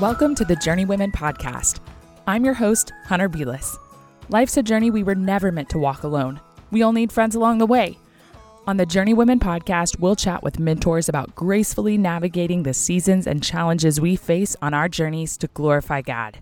Welcome 0.00 0.34
to 0.34 0.44
the 0.44 0.56
Journeywomen 0.56 1.12
podcast. 1.12 1.78
I'm 2.26 2.44
your 2.44 2.54
host, 2.54 2.92
Hunter 3.06 3.28
Beless. 3.28 3.76
Life's 4.28 4.56
a 4.56 4.62
journey 4.62 4.90
we 4.90 5.04
were 5.04 5.14
never 5.14 5.52
meant 5.52 5.68
to 5.68 5.78
walk 5.78 6.02
alone. 6.02 6.40
We 6.72 6.82
all 6.82 6.92
need 6.92 7.12
friends 7.12 7.36
along 7.36 7.58
the 7.58 7.66
way. 7.66 7.96
On 8.66 8.76
the 8.76 8.86
Journeywomen 8.86 9.38
podcast, 9.38 10.00
we'll 10.00 10.16
chat 10.16 10.42
with 10.42 10.58
mentors 10.58 11.08
about 11.08 11.36
gracefully 11.36 11.96
navigating 11.96 12.64
the 12.64 12.74
seasons 12.74 13.28
and 13.28 13.40
challenges 13.40 14.00
we 14.00 14.16
face 14.16 14.56
on 14.60 14.74
our 14.74 14.88
journeys 14.88 15.36
to 15.36 15.46
glorify 15.46 16.00
God. 16.02 16.38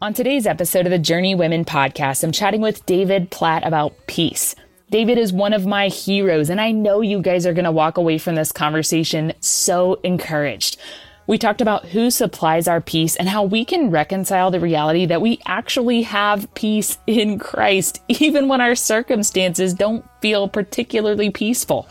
On 0.00 0.14
today's 0.14 0.46
episode 0.46 0.86
of 0.86 0.90
the 0.90 0.98
Journeywomen 0.98 1.66
podcast, 1.66 2.24
I'm 2.24 2.32
chatting 2.32 2.62
with 2.62 2.86
David 2.86 3.30
Platt 3.30 3.66
about 3.66 3.94
peace. 4.06 4.54
David 4.90 5.18
is 5.18 5.34
one 5.34 5.52
of 5.52 5.66
my 5.66 5.88
heroes, 5.88 6.48
and 6.48 6.62
I 6.62 6.70
know 6.70 7.02
you 7.02 7.20
guys 7.20 7.44
are 7.44 7.52
going 7.52 7.66
to 7.66 7.72
walk 7.72 7.98
away 7.98 8.16
from 8.16 8.36
this 8.36 8.52
conversation 8.52 9.34
so 9.40 10.00
encouraged. 10.02 10.78
We 11.26 11.38
talked 11.38 11.62
about 11.62 11.86
who 11.86 12.10
supplies 12.10 12.68
our 12.68 12.80
peace 12.80 13.16
and 13.16 13.28
how 13.28 13.44
we 13.44 13.64
can 13.64 13.90
reconcile 13.90 14.50
the 14.50 14.60
reality 14.60 15.06
that 15.06 15.22
we 15.22 15.40
actually 15.46 16.02
have 16.02 16.52
peace 16.54 16.98
in 17.06 17.38
Christ, 17.38 18.02
even 18.08 18.48
when 18.48 18.60
our 18.60 18.74
circumstances 18.74 19.72
don't 19.72 20.04
feel 20.20 20.48
particularly 20.48 21.30
peaceful. 21.30 21.88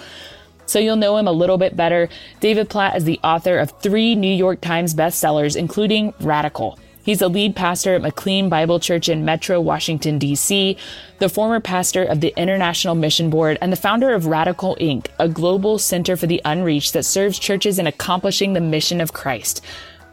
So 0.65 0.79
you'll 0.79 0.95
know 0.95 1.17
him 1.17 1.27
a 1.27 1.31
little 1.31 1.57
bit 1.57 1.75
better. 1.75 2.09
David 2.39 2.69
Platt 2.69 2.95
is 2.95 3.03
the 3.03 3.19
author 3.23 3.57
of 3.57 3.71
three 3.81 4.15
New 4.15 4.33
York 4.33 4.61
Times 4.61 4.93
bestsellers, 4.93 5.55
including 5.55 6.13
Radical. 6.19 6.77
He's 7.03 7.21
a 7.21 7.27
lead 7.27 7.53
pastor 7.53 7.95
at 7.95 8.01
McLean 8.01 8.47
Bible 8.47 8.79
Church 8.79 9.09
in 9.09 9.25
Metro 9.25 9.59
Washington, 9.59 10.17
D.C., 10.17 10.77
the 11.19 11.27
former 11.27 11.59
pastor 11.59 12.03
of 12.03 12.21
the 12.21 12.33
International 12.37 12.95
Mission 12.95 13.29
Board, 13.29 13.57
and 13.61 13.73
the 13.73 13.77
founder 13.77 14.13
of 14.13 14.25
Radical 14.25 14.77
Inc., 14.79 15.07
a 15.19 15.27
global 15.27 15.77
center 15.77 16.15
for 16.15 16.27
the 16.27 16.41
unreached 16.45 16.93
that 16.93 17.03
serves 17.03 17.37
churches 17.37 17.77
in 17.77 17.87
accomplishing 17.87 18.53
the 18.53 18.61
mission 18.61 19.01
of 19.01 19.11
Christ. 19.11 19.61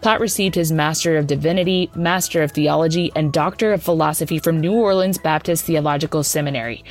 Platt 0.01 0.19
received 0.19 0.57
his 0.57 0.73
Master 0.73 1.17
of 1.17 1.29
Divinity, 1.29 1.91
Master 1.95 2.43
of 2.43 2.51
Theology, 2.51 3.13
and 3.15 3.33
Doctor 3.33 3.73
of 3.73 3.85
Philosophy 3.85 4.41
from 4.41 4.59
New 4.59 4.73
Orleans 4.73 5.19
Baptist 5.19 5.65
Theological 5.65 6.25
Seminary. 6.25 6.83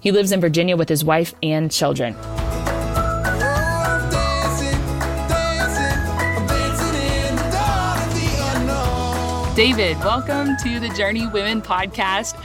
He 0.00 0.10
lives 0.10 0.32
in 0.32 0.40
Virginia 0.40 0.76
with 0.76 0.88
his 0.88 1.04
wife 1.04 1.32
and 1.44 1.70
children. 1.70 2.16
David, 9.54 9.96
welcome 10.00 10.56
to 10.64 10.80
the 10.80 10.88
Journeywomen 10.88 11.64
podcast. 11.64 12.36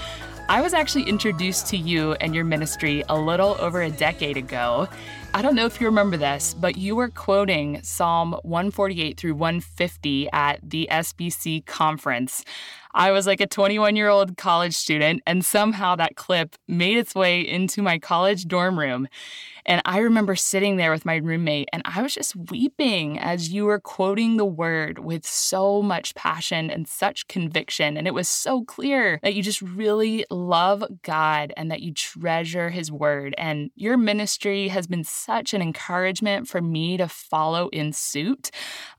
I 0.48 0.62
was 0.62 0.76
actually 0.76 1.06
introduced 1.06 1.66
to 1.70 1.78
you 1.78 2.14
and 2.14 2.36
your 2.36 2.44
ministry 2.44 3.04
a 3.10 3.20
little 3.20 3.58
over 3.60 3.82
a 3.82 3.90
decade 3.90 4.38
ago. 4.38 4.88
I 5.34 5.42
don't 5.42 5.56
know 5.56 5.66
if 5.66 5.82
you 5.82 5.88
remember 5.88 6.18
this, 6.18 6.54
but 6.54 6.78
you 6.78 6.96
were 6.96 7.10
quoting 7.10 7.82
Psalm 7.82 8.34
148 8.44 9.18
through 9.18 9.34
150 9.34 10.30
at 10.32 10.60
the 10.62 10.88
SBC 10.92 11.66
conference. 11.66 12.46
I 12.94 13.12
was 13.12 13.26
like 13.26 13.42
a 13.42 13.48
21 13.48 13.96
year 13.96 14.10
old 14.10 14.38
college 14.38 14.76
student, 14.76 15.24
and 15.26 15.44
somehow 15.44 15.96
that 15.96 16.16
clip 16.16 16.58
made 16.68 16.98
its 16.98 17.16
way 17.16 17.42
into 17.42 17.82
my 17.82 17.98
college 17.98 18.46
dorm 18.46 18.78
room. 18.78 19.08
And 19.70 19.84
I 19.86 20.00
remember 20.00 20.36
sitting 20.36 20.78
there 20.78 20.90
with 20.90 21.06
my 21.06 21.18
roommate, 21.18 21.70
and 21.72 21.84
I 21.86 22.02
was 22.02 22.16
just 22.16 22.36
weeping 22.36 23.20
as 23.20 23.50
you 23.50 23.66
were 23.66 23.80
quoting 23.80 24.38
the 24.38 24.46
word 24.46 24.98
with 24.98 25.28
so 25.28 25.84
much 25.84 26.16
passion 26.16 26.72
and 26.72 26.88
such 26.88 27.28
conviction. 27.28 27.96
And 27.96 28.08
it 28.08 28.16
was 28.16 28.28
so 28.28 28.64
clear 28.64 29.20
that 29.22 29.36
you 29.36 29.44
just 29.44 29.62
really 29.62 30.26
love 30.32 30.84
God 31.04 31.54
and 31.56 31.70
that 31.70 31.82
you 31.82 31.94
treasure 31.94 32.72
his 32.72 32.92
word. 32.92 33.36
And 33.38 33.70
your 33.76 33.96
ministry 33.96 34.70
has 34.70 34.88
been 34.88 35.04
such 35.04 35.54
an 35.54 35.62
encouragement 35.62 36.48
for 36.48 36.62
me 36.62 36.98
to 36.98 37.08
follow 37.08 37.68
in 37.68 37.94
suit. 37.94 38.50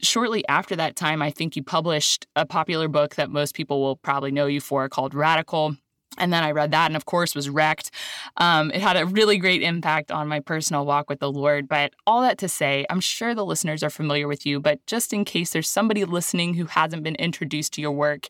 Shortly 0.00 0.46
after 0.46 0.76
that 0.76 0.94
time, 0.94 1.20
I 1.20 1.32
think 1.32 1.56
you 1.56 1.64
published 1.64 2.28
a 2.36 2.46
popular 2.46 2.86
book 2.86 3.16
that 3.16 3.28
most 3.28 3.56
people 3.56 3.82
will 3.82 3.96
probably 3.96 4.30
know 4.30 4.46
you 4.46 4.60
for 4.60 4.88
called 4.88 5.14
Radical. 5.14 5.74
And 6.18 6.32
then 6.32 6.42
I 6.42 6.50
read 6.50 6.72
that 6.72 6.86
and, 6.86 6.96
of 6.96 7.06
course, 7.06 7.34
was 7.34 7.48
wrecked. 7.48 7.90
Um, 8.36 8.70
it 8.72 8.80
had 8.80 8.96
a 8.96 9.06
really 9.06 9.38
great 9.38 9.62
impact 9.62 10.10
on 10.10 10.28
my 10.28 10.40
personal 10.40 10.84
walk 10.84 11.08
with 11.08 11.20
the 11.20 11.30
Lord. 11.30 11.68
But 11.68 11.94
all 12.06 12.20
that 12.22 12.38
to 12.38 12.48
say, 12.48 12.84
I'm 12.90 13.00
sure 13.00 13.34
the 13.34 13.44
listeners 13.44 13.82
are 13.82 13.90
familiar 13.90 14.26
with 14.26 14.44
you, 14.44 14.60
but 14.60 14.84
just 14.86 15.12
in 15.12 15.24
case 15.24 15.50
there's 15.52 15.68
somebody 15.68 16.04
listening 16.04 16.54
who 16.54 16.66
hasn't 16.66 17.04
been 17.04 17.14
introduced 17.14 17.72
to 17.74 17.80
your 17.80 17.92
work, 17.92 18.26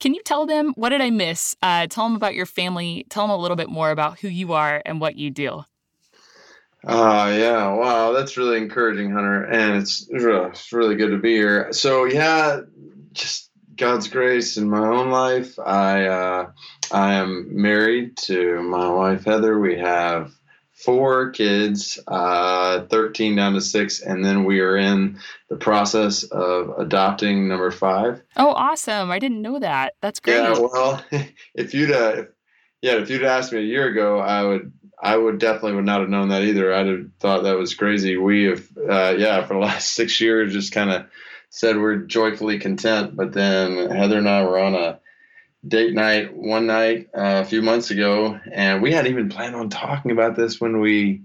can 0.00 0.12
you 0.12 0.22
tell 0.24 0.44
them 0.44 0.72
what 0.74 0.88
did 0.90 1.00
I 1.00 1.10
miss? 1.10 1.56
Uh, 1.62 1.86
tell 1.86 2.04
them 2.04 2.16
about 2.16 2.34
your 2.34 2.46
family. 2.46 3.06
Tell 3.10 3.24
them 3.24 3.30
a 3.30 3.40
little 3.40 3.56
bit 3.56 3.68
more 3.68 3.90
about 3.90 4.18
who 4.18 4.28
you 4.28 4.52
are 4.52 4.82
and 4.84 5.00
what 5.00 5.16
you 5.16 5.30
do. 5.30 5.64
Uh, 6.86 7.34
yeah, 7.36 7.74
wow, 7.74 8.12
that's 8.12 8.38
really 8.38 8.56
encouraging, 8.56 9.10
Hunter, 9.10 9.44
and 9.44 9.76
it's, 9.76 10.08
it's 10.10 10.72
really 10.72 10.96
good 10.96 11.10
to 11.10 11.18
be 11.18 11.34
here. 11.34 11.70
So, 11.72 12.06
yeah, 12.06 12.60
just 13.12 13.50
God's 13.76 14.08
grace 14.08 14.56
in 14.56 14.68
my 14.68 14.86
own 14.86 15.10
life, 15.10 15.58
I 15.58 16.06
uh, 16.06 16.50
I 16.92 17.14
am 17.14 17.48
married 17.50 18.16
to 18.18 18.62
my 18.62 18.88
wife 18.90 19.24
Heather. 19.24 19.58
We 19.58 19.78
have 19.78 20.32
four 20.72 21.30
kids, 21.30 21.98
uh, 22.06 22.86
13 22.86 23.36
down 23.36 23.54
to 23.54 23.60
six, 23.60 24.00
and 24.00 24.24
then 24.24 24.44
we 24.44 24.60
are 24.60 24.76
in 24.76 25.18
the 25.48 25.56
process 25.56 26.24
of 26.24 26.78
adopting 26.78 27.48
number 27.48 27.70
five. 27.70 28.22
Oh, 28.36 28.50
awesome! 28.50 29.10
I 29.10 29.18
didn't 29.18 29.42
know 29.42 29.58
that. 29.58 29.94
That's 30.00 30.20
great. 30.20 30.36
Yeah, 30.36 30.58
well, 30.58 31.04
if 31.54 31.74
you'd 31.74 31.92
uh, 31.92 32.24
yeah, 32.82 32.94
if 32.94 33.10
you'd 33.10 33.24
asked 33.24 33.52
me 33.52 33.58
a 33.58 33.62
year 33.62 33.86
ago, 33.86 34.18
I 34.18 34.42
would 34.42 34.72
I 35.02 35.16
would 35.16 35.38
definitely 35.38 35.74
would 35.74 35.84
not 35.84 36.00
have 36.00 36.10
known 36.10 36.28
that 36.28 36.42
either. 36.42 36.74
I'd 36.74 36.86
have 36.86 37.06
thought 37.20 37.44
that 37.44 37.56
was 37.56 37.74
crazy. 37.74 38.16
We 38.16 38.44
have, 38.44 38.68
uh, 38.76 39.14
yeah, 39.16 39.46
for 39.46 39.54
the 39.54 39.60
last 39.66 39.94
six 39.94 40.20
years, 40.20 40.52
just 40.52 40.72
kind 40.72 40.90
of 40.90 41.06
said 41.50 41.78
we're 41.78 41.96
joyfully 41.96 42.58
content. 42.58 43.16
But 43.16 43.32
then 43.32 43.90
Heather 43.90 44.18
and 44.18 44.28
I 44.28 44.44
were 44.44 44.58
on 44.58 44.74
a 44.74 45.00
date 45.66 45.94
night 45.94 46.36
one 46.36 46.66
night 46.66 47.08
uh, 47.14 47.42
a 47.42 47.44
few 47.44 47.62
months 47.62 47.90
ago, 47.90 48.38
and 48.50 48.82
we 48.82 48.92
hadn't 48.92 49.10
even 49.10 49.28
planned 49.28 49.54
on 49.54 49.68
talking 49.68 50.10
about 50.10 50.36
this 50.36 50.60
when 50.60 50.80
we, 50.80 51.22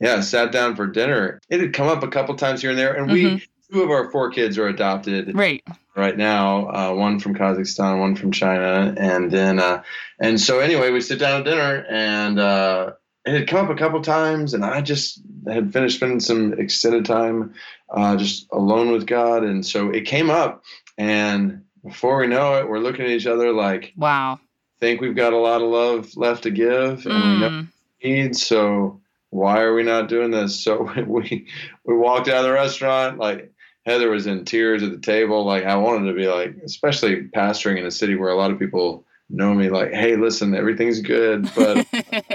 yeah, 0.00 0.20
sat 0.20 0.52
down 0.52 0.76
for 0.76 0.86
dinner. 0.86 1.40
It 1.48 1.60
had 1.60 1.72
come 1.72 1.88
up 1.88 2.02
a 2.02 2.08
couple 2.08 2.34
times 2.36 2.62
here 2.62 2.70
and 2.70 2.78
there, 2.78 2.94
and 2.94 3.10
mm-hmm. 3.10 3.34
we 3.36 3.46
two 3.70 3.82
of 3.82 3.90
our 3.90 4.10
four 4.10 4.30
kids 4.30 4.58
are 4.58 4.68
adopted 4.68 5.34
right 5.34 5.62
right 5.96 6.16
now. 6.16 6.68
Uh, 6.68 6.94
one 6.94 7.18
from 7.18 7.34
Kazakhstan, 7.34 8.00
one 8.00 8.16
from 8.16 8.32
China, 8.32 8.94
and 8.96 9.30
then 9.30 9.58
uh, 9.58 9.82
and 10.20 10.40
so 10.40 10.60
anyway, 10.60 10.90
we 10.90 11.00
sit 11.00 11.18
down 11.18 11.40
at 11.40 11.44
dinner 11.44 11.84
and. 11.88 12.38
Uh, 12.38 12.92
it 13.24 13.34
had 13.34 13.46
come 13.46 13.64
up 13.64 13.70
a 13.70 13.78
couple 13.78 14.02
times, 14.02 14.52
and 14.52 14.64
I 14.64 14.80
just 14.80 15.22
had 15.46 15.72
finished 15.72 15.94
spending 15.94 16.18
some 16.18 16.54
extended 16.54 17.04
time 17.04 17.54
uh, 17.88 18.16
just 18.16 18.48
alone 18.50 18.90
with 18.90 19.06
God. 19.06 19.44
And 19.44 19.64
so 19.64 19.90
it 19.90 20.06
came 20.06 20.28
up, 20.28 20.64
and 20.98 21.62
before 21.84 22.18
we 22.18 22.26
know 22.26 22.58
it, 22.58 22.68
we're 22.68 22.78
looking 22.78 23.04
at 23.04 23.10
each 23.10 23.26
other 23.26 23.52
like, 23.52 23.92
"Wow, 23.96 24.40
think 24.80 25.00
we've 25.00 25.16
got 25.16 25.32
a 25.32 25.38
lot 25.38 25.62
of 25.62 25.68
love 25.68 26.16
left 26.16 26.44
to 26.44 26.50
give, 26.50 27.06
and 27.06 27.14
mm. 27.14 27.34
we 27.34 27.40
know 27.40 27.66
need." 28.02 28.36
So 28.36 29.00
why 29.30 29.62
are 29.62 29.74
we 29.74 29.82
not 29.82 30.08
doing 30.08 30.30
this? 30.30 30.60
So 30.60 30.90
we 31.06 31.48
we 31.84 31.96
walked 31.96 32.28
out 32.28 32.38
of 32.38 32.44
the 32.44 32.52
restaurant 32.52 33.18
like 33.18 33.52
Heather 33.84 34.10
was 34.10 34.26
in 34.26 34.44
tears 34.44 34.82
at 34.82 34.92
the 34.92 34.98
table. 34.98 35.44
Like 35.44 35.64
I 35.64 35.76
wanted 35.76 36.08
to 36.08 36.14
be 36.14 36.28
like, 36.28 36.56
especially 36.64 37.28
pastoring 37.34 37.78
in 37.78 37.86
a 37.86 37.90
city 37.90 38.14
where 38.14 38.30
a 38.30 38.36
lot 38.36 38.50
of 38.50 38.58
people 38.58 39.04
know 39.28 39.54
me 39.54 39.70
like, 39.70 39.92
hey, 39.92 40.16
listen, 40.16 40.54
everything's 40.54 41.00
good. 41.00 41.50
But 41.54 41.78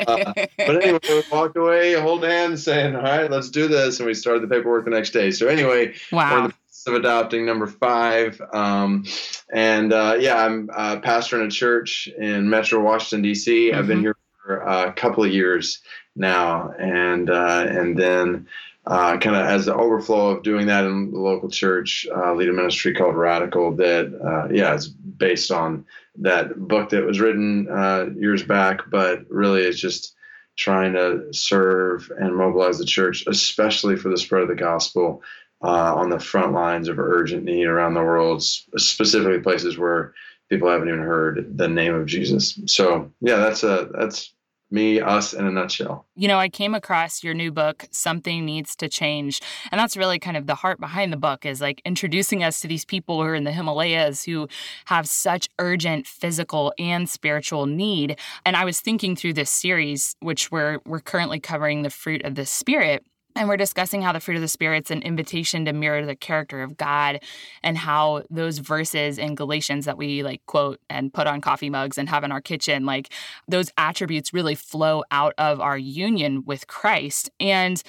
uh, 0.07 0.33
but 0.57 0.83
anyway, 0.83 0.99
we 1.07 1.23
walked 1.31 1.55
away, 1.55 1.93
hold 1.93 2.23
hands, 2.23 2.63
saying, 2.63 2.95
all 2.95 3.03
right, 3.03 3.31
let's 3.31 3.49
do 3.49 3.67
this, 3.67 3.99
and 3.99 4.07
we 4.07 4.13
started 4.13 4.43
the 4.43 4.53
paperwork 4.53 4.85
the 4.85 4.91
next 4.91 5.11
day. 5.11 5.31
So 5.31 5.47
anyway, 5.47 5.93
wow. 6.11 6.51
Of 6.85 6.93
adopting 6.93 7.45
number 7.45 7.67
five, 7.67 8.41
um, 8.53 9.03
and 9.51 9.91
uh, 9.91 10.15
yeah, 10.19 10.45
I'm 10.45 10.69
a 10.73 10.99
pastor 10.99 11.41
in 11.41 11.47
a 11.47 11.51
church 11.51 12.07
in 12.07 12.49
Metro 12.49 12.79
Washington 12.81 13.23
D.C. 13.23 13.69
Mm-hmm. 13.71 13.77
I've 13.77 13.87
been 13.87 13.97
mm-hmm. 13.97 14.03
here 14.05 14.15
for 14.45 14.59
a 14.59 14.93
couple 14.93 15.25
of 15.25 15.31
years 15.31 15.79
now, 16.15 16.71
and 16.79 17.29
uh, 17.29 17.65
and 17.67 17.97
then 17.97 18.47
uh, 18.87 19.17
kind 19.17 19.35
of 19.35 19.45
as 19.45 19.65
the 19.65 19.75
overflow 19.75 20.29
of 20.29 20.43
doing 20.43 20.67
that 20.67 20.85
in 20.85 21.11
the 21.11 21.19
local 21.19 21.49
church, 21.49 22.07
uh, 22.15 22.33
lead 22.33 22.47
a 22.47 22.53
ministry 22.53 22.93
called 22.93 23.15
Radical 23.15 23.75
that, 23.75 24.17
uh, 24.23 24.53
yeah, 24.53 24.73
it's 24.73 24.87
based 24.87 25.51
on 25.51 25.85
that 26.19 26.57
book 26.57 26.89
that 26.89 27.05
was 27.05 27.19
written 27.19 27.67
uh, 27.69 28.05
years 28.17 28.43
back, 28.43 28.89
but 28.89 29.29
really 29.29 29.63
it's 29.63 29.79
just 29.79 30.15
trying 30.55 30.93
to 30.93 31.33
serve 31.33 32.09
and 32.17 32.35
mobilize 32.35 32.77
the 32.77 32.85
church, 32.85 33.25
especially 33.27 33.97
for 33.97 34.09
the 34.09 34.17
spread 34.17 34.43
of 34.43 34.47
the 34.47 34.55
gospel 34.55 35.21
uh, 35.63 35.95
on 35.95 36.09
the 36.09 36.19
front 36.19 36.53
lines 36.53 36.87
of 36.87 36.99
urgent 36.99 37.43
need 37.43 37.65
around 37.65 37.93
the 37.93 38.03
world, 38.03 38.43
specifically 38.43 39.39
places 39.39 39.77
where 39.77 40.13
people 40.49 40.69
haven't 40.69 40.87
even 40.87 41.01
heard 41.01 41.57
the 41.57 41.67
name 41.67 41.93
of 41.93 42.05
Jesus. 42.05 42.59
So 42.67 43.11
yeah, 43.21 43.37
that's 43.37 43.63
a 43.63 43.89
that's 43.93 44.33
me, 44.69 44.99
us 44.99 45.33
in 45.33 45.45
a 45.45 45.51
nutshell. 45.51 46.05
You 46.15 46.27
know, 46.27 46.37
I 46.37 46.49
came 46.49 46.75
across 46.75 47.23
your 47.23 47.33
new 47.33 47.51
book, 47.51 47.85
Something 47.91 48.45
Needs 48.45 48.75
to 48.77 48.89
Change. 48.89 49.41
And 49.71 49.79
that's 49.79 49.95
really 49.95 50.19
kind 50.19 50.35
of 50.35 50.45
the 50.45 50.55
heart 50.55 50.79
behind 50.79 51.13
the 51.13 51.17
book 51.17 51.45
is 51.45 51.61
like 51.61 51.81
introducing 51.85 52.43
us 52.43 52.59
to 52.61 52.67
these 52.67 52.83
people 52.83 53.15
who 53.15 53.27
are 53.27 53.35
in 53.35 53.45
the 53.45 53.53
Himalayas 53.53 54.23
who 54.23 54.47
have 54.85 55.07
such 55.07 55.47
urgent 55.59 56.05
physical 56.05 56.73
and 56.77 57.09
spiritual 57.09 57.65
need. 57.65 58.19
And 58.45 58.55
I 58.55 58.65
was 58.65 58.81
thinking 58.81 59.15
through 59.15 59.33
this 59.33 59.49
series, 59.49 60.15
which 60.19 60.51
we're 60.51 60.79
we're 60.85 60.99
currently 60.99 61.39
covering 61.39 61.83
the 61.83 61.89
fruit 61.89 62.23
of 62.25 62.35
the 62.35 62.45
spirit 62.45 63.05
and 63.37 63.47
we're 63.47 63.57
discussing 63.57 64.01
how 64.01 64.11
the 64.11 64.19
fruit 64.19 64.35
of 64.35 64.41
the 64.41 64.47
spirit's 64.47 64.91
an 64.91 65.01
invitation 65.01 65.65
to 65.65 65.73
mirror 65.73 66.05
the 66.05 66.15
character 66.15 66.61
of 66.61 66.77
god 66.77 67.19
and 67.63 67.77
how 67.77 68.23
those 68.29 68.57
verses 68.57 69.17
in 69.17 69.35
galatians 69.35 69.85
that 69.85 69.97
we 69.97 70.23
like 70.23 70.45
quote 70.45 70.79
and 70.89 71.13
put 71.13 71.27
on 71.27 71.39
coffee 71.39 71.69
mugs 71.69 71.97
and 71.97 72.09
have 72.09 72.23
in 72.23 72.31
our 72.31 72.41
kitchen 72.41 72.85
like 72.85 73.13
those 73.47 73.71
attributes 73.77 74.33
really 74.33 74.55
flow 74.55 75.03
out 75.11 75.33
of 75.37 75.59
our 75.61 75.77
union 75.77 76.43
with 76.45 76.67
christ 76.67 77.29
and 77.39 77.83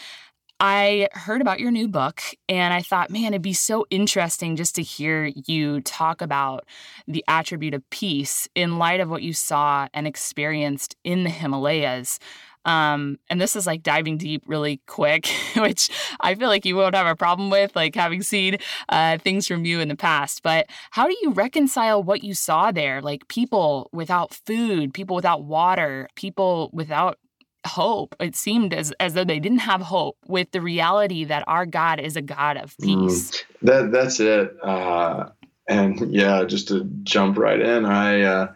I 0.60 1.08
heard 1.12 1.40
about 1.40 1.60
your 1.60 1.70
new 1.70 1.86
book 1.86 2.20
and 2.48 2.74
I 2.74 2.82
thought, 2.82 3.10
man, 3.10 3.26
it'd 3.26 3.42
be 3.42 3.52
so 3.52 3.86
interesting 3.90 4.56
just 4.56 4.74
to 4.74 4.82
hear 4.82 5.30
you 5.46 5.80
talk 5.82 6.20
about 6.20 6.64
the 7.06 7.24
attribute 7.28 7.74
of 7.74 7.88
peace 7.90 8.48
in 8.56 8.76
light 8.76 8.98
of 8.98 9.08
what 9.08 9.22
you 9.22 9.32
saw 9.32 9.86
and 9.94 10.04
experienced 10.04 10.96
in 11.04 11.22
the 11.22 11.30
Himalayas. 11.30 12.18
Um, 12.64 13.18
and 13.30 13.40
this 13.40 13.56
is 13.56 13.66
like 13.66 13.82
diving 13.82 14.18
deep 14.18 14.42
really 14.46 14.80
quick, 14.86 15.26
which 15.56 15.90
I 16.20 16.34
feel 16.34 16.48
like 16.48 16.64
you 16.64 16.76
won't 16.76 16.94
have 16.94 17.06
a 17.06 17.16
problem 17.16 17.50
with, 17.50 17.74
like 17.74 17.94
having 17.94 18.22
seen 18.22 18.58
uh, 18.88 19.18
things 19.18 19.46
from 19.46 19.64
you 19.64 19.80
in 19.80 19.88
the 19.88 19.96
past. 19.96 20.42
But 20.42 20.66
how 20.90 21.06
do 21.06 21.16
you 21.22 21.30
reconcile 21.32 22.02
what 22.02 22.24
you 22.24 22.34
saw 22.34 22.70
there? 22.70 23.00
Like 23.00 23.28
people 23.28 23.88
without 23.92 24.34
food, 24.34 24.94
people 24.94 25.16
without 25.16 25.44
water, 25.44 26.08
people 26.14 26.70
without 26.72 27.18
hope. 27.66 28.14
It 28.20 28.36
seemed 28.36 28.74
as, 28.74 28.92
as 29.00 29.14
though 29.14 29.24
they 29.24 29.40
didn't 29.40 29.58
have 29.58 29.80
hope 29.80 30.16
with 30.26 30.50
the 30.50 30.60
reality 30.60 31.24
that 31.24 31.44
our 31.46 31.66
God 31.66 32.00
is 32.00 32.16
a 32.16 32.22
God 32.22 32.56
of 32.56 32.76
peace. 32.78 33.30
Mm, 33.30 33.44
that 33.62 33.92
that's 33.92 34.20
it. 34.20 34.56
Uh, 34.62 35.30
and 35.68 36.12
yeah, 36.12 36.44
just 36.44 36.68
to 36.68 36.84
jump 37.02 37.36
right 37.36 37.60
in, 37.60 37.84
I 37.84 38.22
uh, 38.22 38.52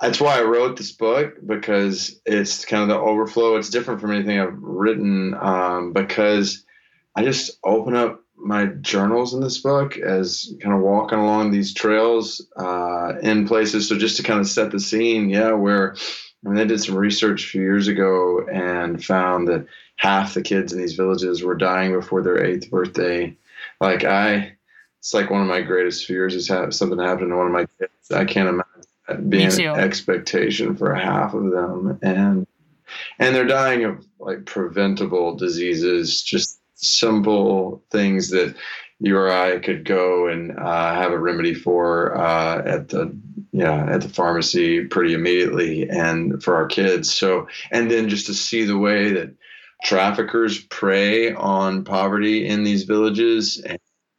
that's 0.00 0.20
why 0.20 0.38
I 0.38 0.42
wrote 0.42 0.76
this 0.76 0.92
book 0.92 1.34
because 1.46 2.20
it's 2.26 2.64
kind 2.64 2.82
of 2.82 2.88
the 2.88 2.98
overflow. 2.98 3.56
It's 3.56 3.70
different 3.70 4.00
from 4.00 4.12
anything 4.12 4.38
I've 4.38 4.58
written 4.60 5.34
um, 5.34 5.92
because 5.92 6.64
I 7.16 7.24
just 7.24 7.58
open 7.64 7.94
up 7.94 8.20
my 8.36 8.66
journals 8.66 9.34
in 9.34 9.40
this 9.40 9.58
book 9.58 9.96
as 9.96 10.52
kind 10.60 10.74
of 10.74 10.82
walking 10.82 11.18
along 11.18 11.50
these 11.50 11.72
trails 11.72 12.44
uh, 12.56 13.14
in 13.22 13.46
places. 13.46 13.88
So 13.88 13.96
just 13.96 14.16
to 14.16 14.22
kind 14.22 14.40
of 14.40 14.48
set 14.48 14.70
the 14.70 14.80
scene, 14.80 15.30
yeah, 15.30 15.52
where 15.52 15.94
I 16.44 16.48
mean, 16.48 16.56
they 16.56 16.66
did 16.66 16.82
some 16.82 16.96
research 16.96 17.44
a 17.44 17.48
few 17.48 17.62
years 17.62 17.88
ago 17.88 18.46
and 18.52 19.02
found 19.02 19.48
that 19.48 19.66
half 19.96 20.34
the 20.34 20.42
kids 20.42 20.72
in 20.72 20.78
these 20.78 20.94
villages 20.94 21.42
were 21.42 21.54
dying 21.54 21.92
before 21.92 22.22
their 22.22 22.44
eighth 22.44 22.70
birthday. 22.70 23.36
Like 23.80 24.04
I, 24.04 24.56
it's 24.98 25.14
like 25.14 25.30
one 25.30 25.40
of 25.40 25.46
my 25.46 25.62
greatest 25.62 26.06
fears 26.06 26.34
is 26.34 26.48
have 26.48 26.74
something 26.74 26.98
happen 26.98 27.28
to 27.28 27.36
one 27.36 27.46
of 27.46 27.52
my 27.52 27.66
kids. 27.78 28.10
I 28.10 28.24
can't 28.24 28.48
imagine 28.48 28.73
being 29.28 29.52
an 29.52 29.78
expectation 29.78 30.76
for 30.76 30.94
half 30.94 31.34
of 31.34 31.50
them. 31.50 31.98
And 32.02 32.46
and 33.18 33.34
they're 33.34 33.46
dying 33.46 33.84
of 33.84 34.06
like 34.18 34.46
preventable 34.46 35.36
diseases 35.36 36.22
just 36.22 36.60
simple 36.74 37.82
things 37.90 38.30
that 38.30 38.54
you 39.00 39.16
or 39.16 39.30
I 39.30 39.58
could 39.58 39.84
go 39.84 40.28
and 40.28 40.56
uh, 40.58 40.94
have 40.94 41.12
a 41.12 41.18
remedy 41.18 41.54
for 41.54 42.16
uh, 42.16 42.62
at 42.64 42.88
the 42.88 43.16
yeah 43.52 43.86
at 43.86 44.00
the 44.00 44.08
pharmacy 44.08 44.84
pretty 44.84 45.14
immediately 45.14 45.88
and 45.88 46.42
for 46.42 46.54
our 46.56 46.66
kids. 46.66 47.12
So 47.12 47.48
and 47.70 47.90
then 47.90 48.08
just 48.08 48.26
to 48.26 48.34
see 48.34 48.64
the 48.64 48.78
way 48.78 49.12
that 49.12 49.34
traffickers 49.84 50.60
prey 50.60 51.34
on 51.34 51.84
poverty 51.84 52.46
in 52.46 52.64
these 52.64 52.84
villages 52.84 53.62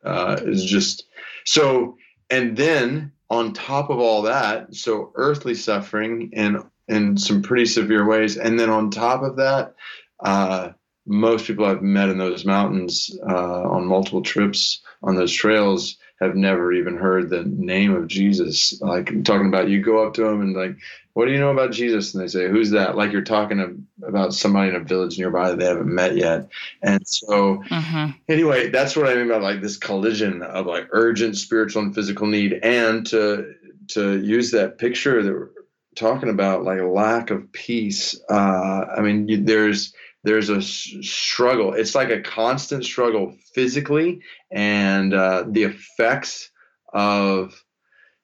uh, 0.04 0.38
is 0.44 0.64
just 0.64 1.06
so 1.46 1.98
and 2.30 2.56
then 2.56 3.12
on 3.30 3.54
top 3.54 3.90
of 3.90 4.00
all 4.00 4.24
that, 4.24 4.76
so 4.76 5.12
earthly 5.16 5.56
suffering 5.56 6.32
in 6.34 6.64
in 6.88 7.18
some 7.18 7.42
pretty 7.42 7.66
severe 7.66 8.06
ways, 8.08 8.38
and 8.38 8.60
then 8.60 8.70
on 8.70 8.92
top 8.92 9.24
of 9.24 9.38
that, 9.38 9.74
uh, 10.20 10.70
most 11.06 11.48
people 11.48 11.66
I've 11.66 11.82
met 11.82 12.10
in 12.10 12.18
those 12.18 12.46
mountains 12.46 13.16
uh, 13.28 13.64
on 13.70 13.86
multiple 13.86 14.22
trips 14.22 14.82
on 15.02 15.16
those 15.16 15.34
trails 15.34 15.98
have 16.20 16.36
never 16.36 16.72
even 16.72 16.98
heard 16.98 17.30
the 17.30 17.44
name 17.44 17.94
of 17.94 18.08
Jesus. 18.08 18.80
Like 18.82 19.10
I'm 19.10 19.24
talking 19.24 19.48
about, 19.48 19.70
you 19.70 19.82
go 19.82 20.06
up 20.06 20.14
to 20.16 20.24
them 20.24 20.42
and 20.42 20.56
like, 20.56 20.78
what 21.16 21.28
do 21.28 21.32
you 21.32 21.40
know 21.40 21.50
about 21.50 21.72
Jesus? 21.72 22.14
And 22.14 22.22
they 22.22 22.28
say, 22.28 22.50
who's 22.50 22.72
that? 22.72 22.98
Like 22.98 23.14
you're 23.14 23.22
talking 23.22 23.88
about 24.06 24.34
somebody 24.34 24.68
in 24.68 24.76
a 24.76 24.82
village 24.82 25.18
nearby 25.18 25.50
that 25.50 25.60
they 25.60 25.66
haven't 25.66 25.88
met 25.88 26.18
yet. 26.18 26.50
And 26.82 27.08
so, 27.08 27.64
uh-huh. 27.72 28.10
anyway, 28.28 28.70
that's 28.70 28.98
what 28.98 29.08
I 29.08 29.16
mean 29.16 29.28
about 29.28 29.42
like 29.42 29.62
this 29.62 29.78
collision 29.78 30.42
of 30.42 30.66
like 30.66 30.90
urgent 30.92 31.38
spiritual 31.38 31.84
and 31.84 31.96
physical 31.96 32.28
need, 32.28 32.60
and 32.62 33.06
to 33.08 33.54
to 33.92 34.20
use 34.20 34.52
that 34.52 34.78
picture 34.78 35.24
that 35.24 35.32
we're 35.32 35.52
talking 35.96 36.28
about, 36.28 36.66
like 36.66 36.82
lack 36.82 37.32
of 37.32 37.50
peace. 37.54 38.20
Uh, 38.30 38.86
I 38.98 39.00
mean, 39.00 39.30
you, 39.30 39.42
there's 39.42 39.94
there's 40.26 40.50
a 40.50 40.62
struggle. 40.62 41.74
It's 41.76 41.96
like 41.96 42.10
a 42.10 42.22
constant 42.22 42.84
struggle 42.84 43.38
physically, 43.54 44.20
and 44.52 45.14
uh, 45.14 45.46
the 45.48 45.64
effects 45.64 46.52
of 46.92 47.64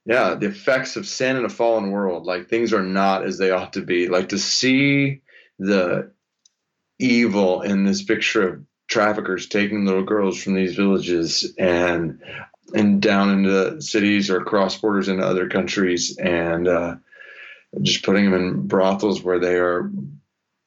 yeah, 0.05 0.35
the 0.35 0.47
effects 0.47 0.95
of 0.95 1.05
sin 1.05 1.37
in 1.37 1.45
a 1.45 1.49
fallen 1.49 1.91
world. 1.91 2.25
Like 2.25 2.47
things 2.47 2.73
are 2.73 2.83
not 2.83 3.23
as 3.23 3.37
they 3.37 3.51
ought 3.51 3.73
to 3.73 3.81
be. 3.81 4.07
Like 4.07 4.29
to 4.29 4.39
see 4.39 5.21
the 5.59 6.11
evil 6.99 7.61
in 7.61 7.83
this 7.83 8.03
picture 8.03 8.47
of 8.47 8.61
traffickers 8.89 9.47
taking 9.47 9.85
little 9.85 10.03
girls 10.03 10.41
from 10.41 10.53
these 10.53 10.75
villages 10.75 11.53
and 11.57 12.21
and 12.73 13.01
down 13.01 13.29
into 13.29 13.81
cities 13.81 14.29
or 14.29 14.41
cross 14.43 14.77
borders 14.77 15.07
into 15.09 15.25
other 15.25 15.49
countries 15.49 16.17
and 16.17 16.67
uh, 16.67 16.95
just 17.81 18.03
putting 18.03 18.25
them 18.25 18.33
in 18.33 18.67
brothels 18.67 19.21
where 19.21 19.39
they 19.39 19.55
are 19.55 19.91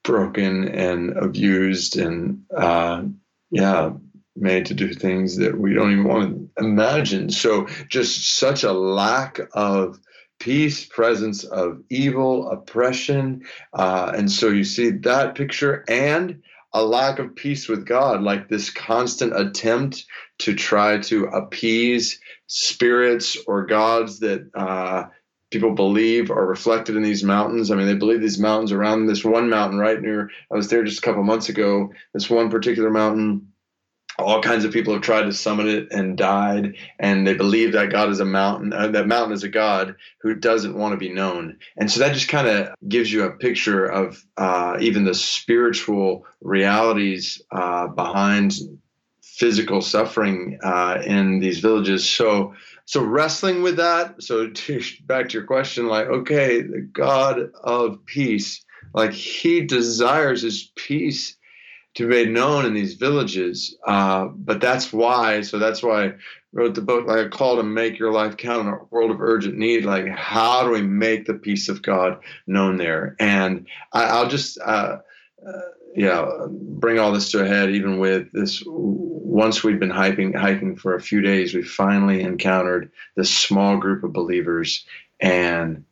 broken 0.02 0.69
and 0.69 1.16
abused 1.16 1.98
and 1.98 2.44
uh, 2.56 3.02
yeah 3.50 3.90
made 4.37 4.66
to 4.66 4.75
do 4.75 4.92
things 4.92 5.37
that 5.37 5.56
we 5.56 5.75
don't 5.75 5.92
even 5.92 6.04
want 6.04 6.44
imagine 6.58 7.30
so 7.30 7.66
just 7.88 8.36
such 8.36 8.64
a 8.64 8.72
lack 8.72 9.40
of 9.52 9.98
peace 10.38 10.84
presence 10.84 11.44
of 11.44 11.80
evil 11.90 12.50
oppression 12.50 13.42
uh, 13.72 14.12
and 14.14 14.30
so 14.30 14.48
you 14.48 14.64
see 14.64 14.90
that 14.90 15.34
picture 15.34 15.84
and 15.88 16.42
a 16.72 16.84
lack 16.84 17.18
of 17.18 17.34
peace 17.36 17.68
with 17.68 17.86
god 17.86 18.22
like 18.22 18.48
this 18.48 18.70
constant 18.70 19.38
attempt 19.38 20.04
to 20.38 20.54
try 20.54 20.98
to 20.98 21.24
appease 21.26 22.20
spirits 22.46 23.36
or 23.46 23.66
gods 23.66 24.20
that 24.20 24.48
uh, 24.54 25.04
people 25.54 25.70
believe 25.70 26.32
are 26.32 26.46
reflected 26.46 26.96
in 26.96 27.02
these 27.02 27.22
mountains. 27.22 27.70
I 27.70 27.76
mean, 27.76 27.86
they 27.86 27.94
believe 27.94 28.20
these 28.20 28.40
mountains 28.40 28.72
around 28.72 29.06
this 29.06 29.24
one 29.24 29.48
mountain 29.48 29.78
right 29.78 30.00
near. 30.00 30.28
I 30.52 30.56
was 30.56 30.68
there 30.68 30.82
just 30.82 30.98
a 30.98 31.02
couple 31.02 31.22
months 31.22 31.48
ago. 31.48 31.92
This 32.12 32.28
one 32.28 32.50
particular 32.50 32.90
mountain. 32.90 33.52
All 34.19 34.40
kinds 34.43 34.64
of 34.64 34.72
people 34.72 34.93
have 34.93 35.02
tried 35.02 35.25
to 35.25 35.32
summit 35.32 35.66
it 35.66 35.93
and 35.93 36.16
died, 36.16 36.76
and 36.99 37.26
they 37.26 37.35
believe 37.35 37.73
that 37.73 37.90
God 37.90 38.11
is 38.11 38.21
a 38.21 38.25
mountain. 38.25 38.73
Uh, 38.73 38.88
that 38.88 39.09
mountain 39.09 39.33
is 39.33 39.42
a 39.42 39.49
God 39.49 39.97
who 40.21 40.35
doesn't 40.35 40.76
want 40.76 40.92
to 40.92 40.99
be 40.99 41.12
known, 41.12 41.59
and 41.76 41.90
so 41.90 42.00
that 42.00 42.14
just 42.14 42.28
kind 42.28 42.47
of 42.47 42.75
gives 42.88 43.12
you 43.12 43.25
a 43.25 43.33
picture 43.33 43.85
of 43.85 44.25
uh, 44.37 44.76
even 44.80 45.04
the 45.04 45.14
spiritual 45.14 46.26
realities 46.40 47.42
uh, 47.50 47.88
behind 47.88 48.54
physical 49.23 49.80
suffering 49.80 50.59
uh, 50.62 51.02
in 51.04 51.40
these 51.40 51.59
villages. 51.59 52.09
So 52.09 52.54
so 52.87 53.02
wrestling 53.02 53.62
with 53.62 53.76
that 53.76 54.23
so 54.23 54.49
to, 54.50 54.80
back 55.06 55.28
to 55.28 55.38
your 55.38 55.47
question 55.47 55.87
like 55.87 56.06
okay 56.06 56.61
the 56.61 56.80
god 56.92 57.50
of 57.62 58.04
peace 58.06 58.64
like 58.92 59.12
he 59.12 59.62
desires 59.62 60.42
his 60.42 60.71
peace 60.76 61.37
to 61.94 62.06
be 62.06 62.14
made 62.14 62.30
known 62.30 62.66
in 62.66 62.74
these 62.74 62.94
villages 62.94 63.76
uh, 63.86 64.26
but 64.26 64.60
that's 64.60 64.92
why 64.92 65.40
so 65.40 65.58
that's 65.58 65.82
why 65.82 66.06
I 66.06 66.12
wrote 66.52 66.74
the 66.74 66.82
book 66.82 67.06
like 67.06 67.26
a 67.26 67.28
call 67.28 67.56
to 67.56 67.62
make 67.62 67.98
your 67.98 68.12
life 68.12 68.36
count 68.36 68.66
in 68.66 68.74
a 68.74 68.78
world 68.90 69.10
of 69.10 69.20
urgent 69.20 69.56
need 69.56 69.84
like 69.84 70.08
how 70.08 70.64
do 70.64 70.70
we 70.70 70.82
make 70.82 71.26
the 71.26 71.34
peace 71.34 71.68
of 71.68 71.82
god 71.82 72.20
known 72.46 72.76
there 72.76 73.16
and 73.18 73.66
I, 73.92 74.22
will 74.22 74.28
just 74.28 74.58
uh, 74.60 74.98
uh, 75.46 75.60
yeah, 75.94 76.46
bring 76.50 76.98
all 76.98 77.12
this 77.12 77.30
to 77.30 77.42
a 77.42 77.46
head. 77.46 77.70
Even 77.70 77.98
with 77.98 78.32
this, 78.32 78.62
once 78.66 79.62
we'd 79.62 79.78
been 79.78 79.90
hiking 79.90 80.32
hiking 80.32 80.76
for 80.76 80.94
a 80.94 81.00
few 81.00 81.20
days, 81.20 81.54
we 81.54 81.62
finally 81.62 82.20
encountered 82.20 82.90
this 83.16 83.30
small 83.30 83.78
group 83.78 84.02
of 84.02 84.12
believers 84.12 84.84
and 85.20 85.84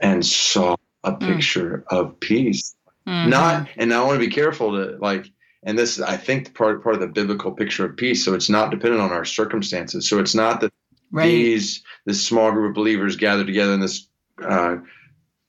and 0.00 0.24
saw 0.24 0.76
a 1.04 1.12
mm. 1.12 1.20
picture 1.20 1.84
mm. 1.90 1.96
of 1.96 2.18
peace. 2.20 2.74
Mm-hmm. 3.06 3.30
Not, 3.30 3.68
and 3.76 3.92
I 3.92 4.02
want 4.02 4.20
to 4.20 4.26
be 4.26 4.32
careful 4.32 4.72
to 4.72 4.96
like, 4.98 5.26
and 5.62 5.78
this 5.78 5.98
is, 5.98 6.02
I 6.02 6.16
think, 6.16 6.54
part 6.54 6.82
part 6.82 6.94
of 6.94 7.00
the 7.00 7.06
biblical 7.08 7.52
picture 7.52 7.84
of 7.86 7.96
peace. 7.96 8.24
So 8.24 8.34
it's 8.34 8.50
not 8.50 8.70
dependent 8.70 9.02
on 9.02 9.12
our 9.12 9.24
circumstances. 9.24 10.08
So 10.08 10.18
it's 10.18 10.34
not 10.34 10.60
that 10.60 10.72
right. 11.10 11.26
these 11.26 11.82
this 12.06 12.22
small 12.22 12.52
group 12.52 12.70
of 12.70 12.74
believers 12.74 13.16
gathered 13.16 13.46
together 13.46 13.72
in 13.72 13.80
this. 13.80 14.08
Uh, 14.42 14.76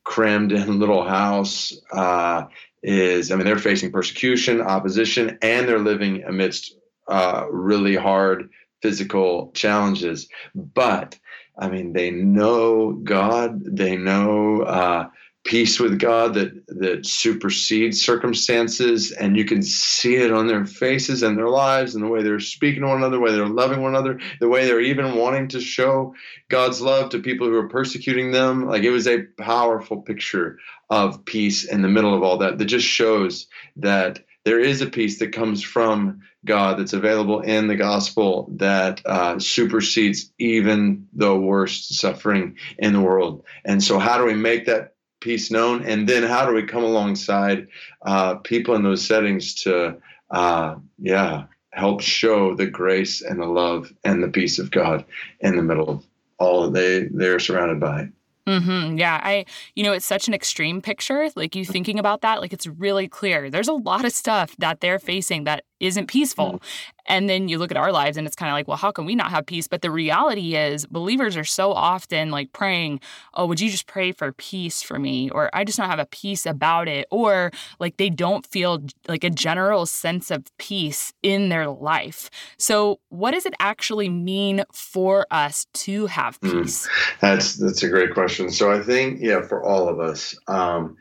crammed 0.06 0.54
in 0.54 0.80
little 0.80 1.04
house 1.04 1.74
uh, 1.92 2.46
is 2.82 3.32
I 3.32 3.36
mean 3.36 3.46
they're 3.46 3.58
facing 3.58 3.92
persecution, 3.92 4.62
opposition, 4.62 5.38
and 5.42 5.68
they're 5.68 5.80
living 5.80 6.24
amidst 6.24 6.78
uh, 7.10 7.46
really 7.52 7.96
hard 7.96 8.50
physical 8.82 9.52
challenges. 9.54 10.30
But 10.54 11.20
I 11.58 11.68
mean 11.68 11.92
they 11.92 12.12
know 12.12 12.94
God, 12.94 13.62
they 13.66 13.98
know 13.98 14.62
uh, 14.62 15.10
peace 15.46 15.80
with 15.80 16.00
God 16.00 16.34
that 16.34 16.66
that 16.68 17.06
supersedes 17.06 18.04
circumstances, 18.04 19.12
and 19.12 19.38
you 19.38 19.46
can 19.46 19.62
see 19.62 20.16
it 20.16 20.34
on 20.34 20.48
their 20.48 20.66
faces 20.66 21.24
and 21.24 21.38
their 21.38 21.50
lives, 21.50 21.96
and 21.96 22.04
the 22.04 22.10
way 22.10 22.24
they're 22.24 22.40
speaking 22.40 22.82
to 22.82 22.88
one 22.88 22.98
another, 22.98 23.18
the 23.18 23.22
way 23.22 23.32
they're 23.32 23.48
loving 23.48 23.82
one 23.82 23.96
another, 23.96 24.20
the 24.40 24.50
way 24.50 24.66
they're 24.66 24.82
even 24.82 25.16
wanting 25.16 25.48
to 25.50 25.62
show 25.62 26.14
God's 26.50 26.82
love 26.82 27.10
to 27.10 27.20
people 27.20 27.48
who 27.48 27.56
are 27.56 27.70
persecuting 27.70 28.32
them. 28.32 28.68
Like 28.68 28.84
it 28.84 28.90
was 28.90 29.08
a 29.08 29.24
powerful 29.38 30.02
picture 30.02 30.58
of 30.90 31.24
peace 31.26 31.64
in 31.64 31.84
the 31.84 31.88
middle 31.88 32.16
of 32.16 32.24
all 32.24 32.40
that. 32.40 32.58
That 32.58 32.66
just 32.66 32.88
shows 32.88 33.48
that 33.78 34.20
there 34.46 34.60
is 34.60 34.82
a 34.82 34.88
peace 34.88 35.20
that 35.20 35.34
comes 35.34 35.64
from 35.64 36.22
God 36.44 36.78
that's 36.78 36.94
available 36.94 37.42
in 37.42 37.68
the 37.68 37.76
gospel 37.76 38.48
that 38.58 39.02
uh, 39.06 39.40
supersedes 39.40 40.32
even 40.38 41.08
the 41.14 41.36
worst 41.36 41.96
suffering 41.96 42.58
in 42.78 42.94
the 42.94 43.02
world. 43.02 43.44
And 43.64 43.84
so, 43.84 44.00
how 44.00 44.18
do 44.18 44.26
we 44.26 44.36
make 44.36 44.66
that 44.66 44.95
peace 45.22 45.52
known? 45.52 45.84
And 45.84 46.08
then, 46.08 46.24
how 46.24 46.46
do 46.46 46.54
we 46.54 46.64
come 46.64 46.84
alongside 46.84 47.68
uh, 48.04 48.36
people 48.36 48.76
in 48.76 48.84
those 48.84 49.06
settings 49.06 49.54
to, 49.64 49.98
uh, 50.32 50.76
yeah, 51.00 51.46
help 51.72 52.02
show 52.02 52.56
the 52.56 52.68
grace 52.68 53.22
and 53.22 53.40
the 53.40 53.46
love 53.46 53.92
and 54.04 54.24
the 54.24 54.30
peace 54.30 54.60
of 54.60 54.72
God 54.72 55.06
in 55.42 55.56
the 55.56 55.64
middle 55.64 55.90
of 55.90 56.06
all 56.38 56.70
they 56.70 57.08
they're 57.12 57.40
surrounded 57.40 57.80
by? 57.80 58.10
Mm-hmm. 58.48 58.98
Yeah. 58.98 59.20
I, 59.24 59.46
you 59.74 59.84
know, 59.84 59.92
it's 59.92 60.06
such 60.06 60.28
an 60.28 60.34
extreme 60.34 60.80
picture. 60.82 61.30
Like 61.36 61.56
you 61.56 61.66
thinking 61.66 61.98
about 61.98 62.22
that, 62.22 62.42
like 62.42 62.54
it's 62.54 62.68
really 62.68 63.08
clear. 63.08 63.50
There's 63.50 63.68
a 63.68 63.74
lot 63.74 64.06
of 64.06 64.12
stuff 64.12 64.56
that 64.60 64.82
they're 64.82 65.00
facing 65.00 65.46
that 65.46 65.64
isn't 65.80 66.08
peaceful. 66.08 66.54
Mm. 66.54 66.62
And 67.08 67.30
then 67.30 67.48
you 67.48 67.58
look 67.58 67.72
at 67.72 67.78
our 67.78 67.92
lives 67.92 68.18
and 68.18 68.26
it's 68.26 68.36
kind 68.36 68.50
of 68.50 68.54
like, 68.54 68.68
well, 68.68 68.78
how 68.78 68.92
can 68.92 69.06
we 69.06 69.16
not 69.16 69.32
have 69.32 69.46
peace? 69.46 69.68
But 69.68 69.82
the 69.82 69.92
reality 69.92 70.56
is, 70.56 70.86
believers 70.86 71.38
are 71.38 71.44
so 71.44 71.72
often 71.72 72.32
like 72.32 72.54
praying, 72.54 73.00
oh, 73.34 73.46
would 73.46 73.60
you 73.60 73.70
just 73.70 73.88
pray 73.88 74.12
for 74.12 74.32
peace 74.34 74.82
for 74.82 75.00
me? 75.00 75.30
Or 75.30 75.50
I 75.54 75.64
just 75.64 75.78
don't 75.78 75.90
have 75.90 76.00
a 76.00 76.06
peace 76.06 76.46
about 76.46 76.88
it. 76.88 77.08
Or 77.12 77.52
like 77.80 77.98
they 77.98 78.10
don't 78.10 78.46
feel 78.46 78.84
like 79.08 79.24
a 79.24 79.30
general 79.30 79.86
sense 79.86 80.32
of 80.32 80.46
peace 80.58 81.14
in 81.24 81.50
their 81.50 81.68
life. 81.68 82.30
So, 82.58 83.00
what 83.10 83.32
does 83.32 83.46
it 83.46 83.54
actually 83.60 84.10
mean 84.10 84.64
for 84.74 85.26
us 85.32 85.68
to 85.74 86.08
have 86.08 86.38
hmm. 86.38 86.64
peace? 86.64 86.88
Mm. 86.88 87.20
That's 87.22 87.56
that's 87.56 87.84
a 87.84 87.90
great 87.90 88.14
question. 88.14 88.50
So 88.50 88.72
I 88.72 88.82
think, 88.82 89.20
yeah, 89.22 89.42
for 89.42 89.64
all 89.64 89.88
of 89.88 90.00
us, 90.00 90.36
um, 90.48 90.98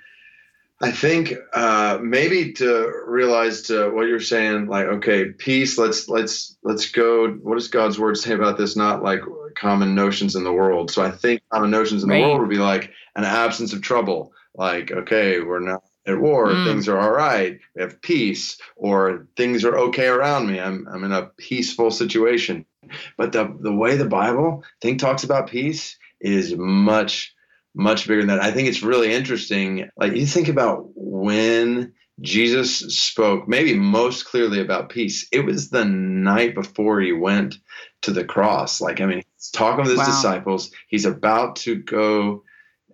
I 0.81 0.90
think 0.90 1.35
uh, 1.54 1.99
maybe 2.02 2.52
to 2.54 2.93
realize 3.07 3.62
to 3.62 3.90
what 3.90 4.09
you're 4.09 4.21
saying, 4.21 4.66
like, 4.66 4.87
okay, 4.87 5.26
peace. 5.26 5.78
Let's 5.78 6.09
let's 6.09 6.57
let's 6.62 6.90
go. 6.90 7.28
What 7.28 7.54
does 7.54 7.69
God's 7.69 7.99
word 7.99 8.16
say 8.16 8.35
about 8.35 8.59
this? 8.59 8.76
Not 8.76 9.02
like 9.02 9.21
common 9.54 9.95
notions 9.95 10.35
in 10.35 10.45
the 10.45 10.52
world. 10.52 10.90
So 10.90 11.02
I 11.02 11.11
think 11.11 11.43
common 11.50 11.71
notions 11.71 12.02
in 12.02 12.09
the 12.09 12.21
world 12.21 12.40
would 12.40 12.50
be 12.50 12.57
like 12.57 12.90
an 13.14 13.25
absence 13.25 13.73
of 13.73 13.83
trouble. 13.83 14.33
Like, 14.54 14.90
okay, 14.90 15.40
we're 15.40 15.61
not 15.61 15.85
at 16.07 16.21
war. 16.21 16.49
Mm. 16.49 16.66
Things 16.66 16.88
are 16.88 16.99
all 16.99 17.12
right. 17.12 17.59
We 17.75 17.83
have 17.83 18.02
peace, 18.02 18.59
or 18.76 19.26
things 19.37 19.64
are 19.64 19.76
okay 19.78 20.09
around 20.09 20.49
me. 20.49 20.61
I'm 20.61 20.87
I'm 20.88 21.04
in 21.04 21.12
a 21.12 21.31
peaceful 21.38 21.90
situation. 21.90 22.66
But 23.16 23.33
the 23.33 23.57
the 23.61 23.73
way 23.73 23.97
the 23.97 24.04
Bible 24.04 24.64
think 24.81 24.99
talks 24.99 25.25
about 25.25 25.49
peace 25.50 25.97
is 26.21 26.54
much 26.57 27.34
much 27.75 28.07
bigger 28.07 28.21
than 28.21 28.28
that. 28.28 28.43
I 28.43 28.50
think 28.50 28.69
it's 28.69 28.83
really 28.83 29.12
interesting. 29.12 29.88
Like 29.97 30.14
you 30.14 30.26
think 30.26 30.49
about 30.49 30.87
when 30.95 31.93
Jesus 32.21 32.78
spoke, 32.78 33.49
maybe 33.49 33.75
most 33.75 34.25
clearly 34.26 34.61
about 34.61 34.88
peace. 34.88 35.26
It 35.33 35.45
was 35.45 35.71
the 35.71 35.85
night 35.85 36.54
before 36.54 37.00
he 37.00 37.12
went 37.12 37.57
to 38.02 38.12
the 38.12 38.25
cross. 38.25 38.81
Like, 38.81 39.00
I 39.00 39.07
mean, 39.07 39.23
he's 39.37 39.50
talking 39.50 39.83
with 39.83 39.90
his 39.90 39.99
wow. 39.99 40.07
disciples. 40.07 40.71
He's 40.88 41.04
about 41.04 41.57
to 41.57 41.76
go 41.76 42.45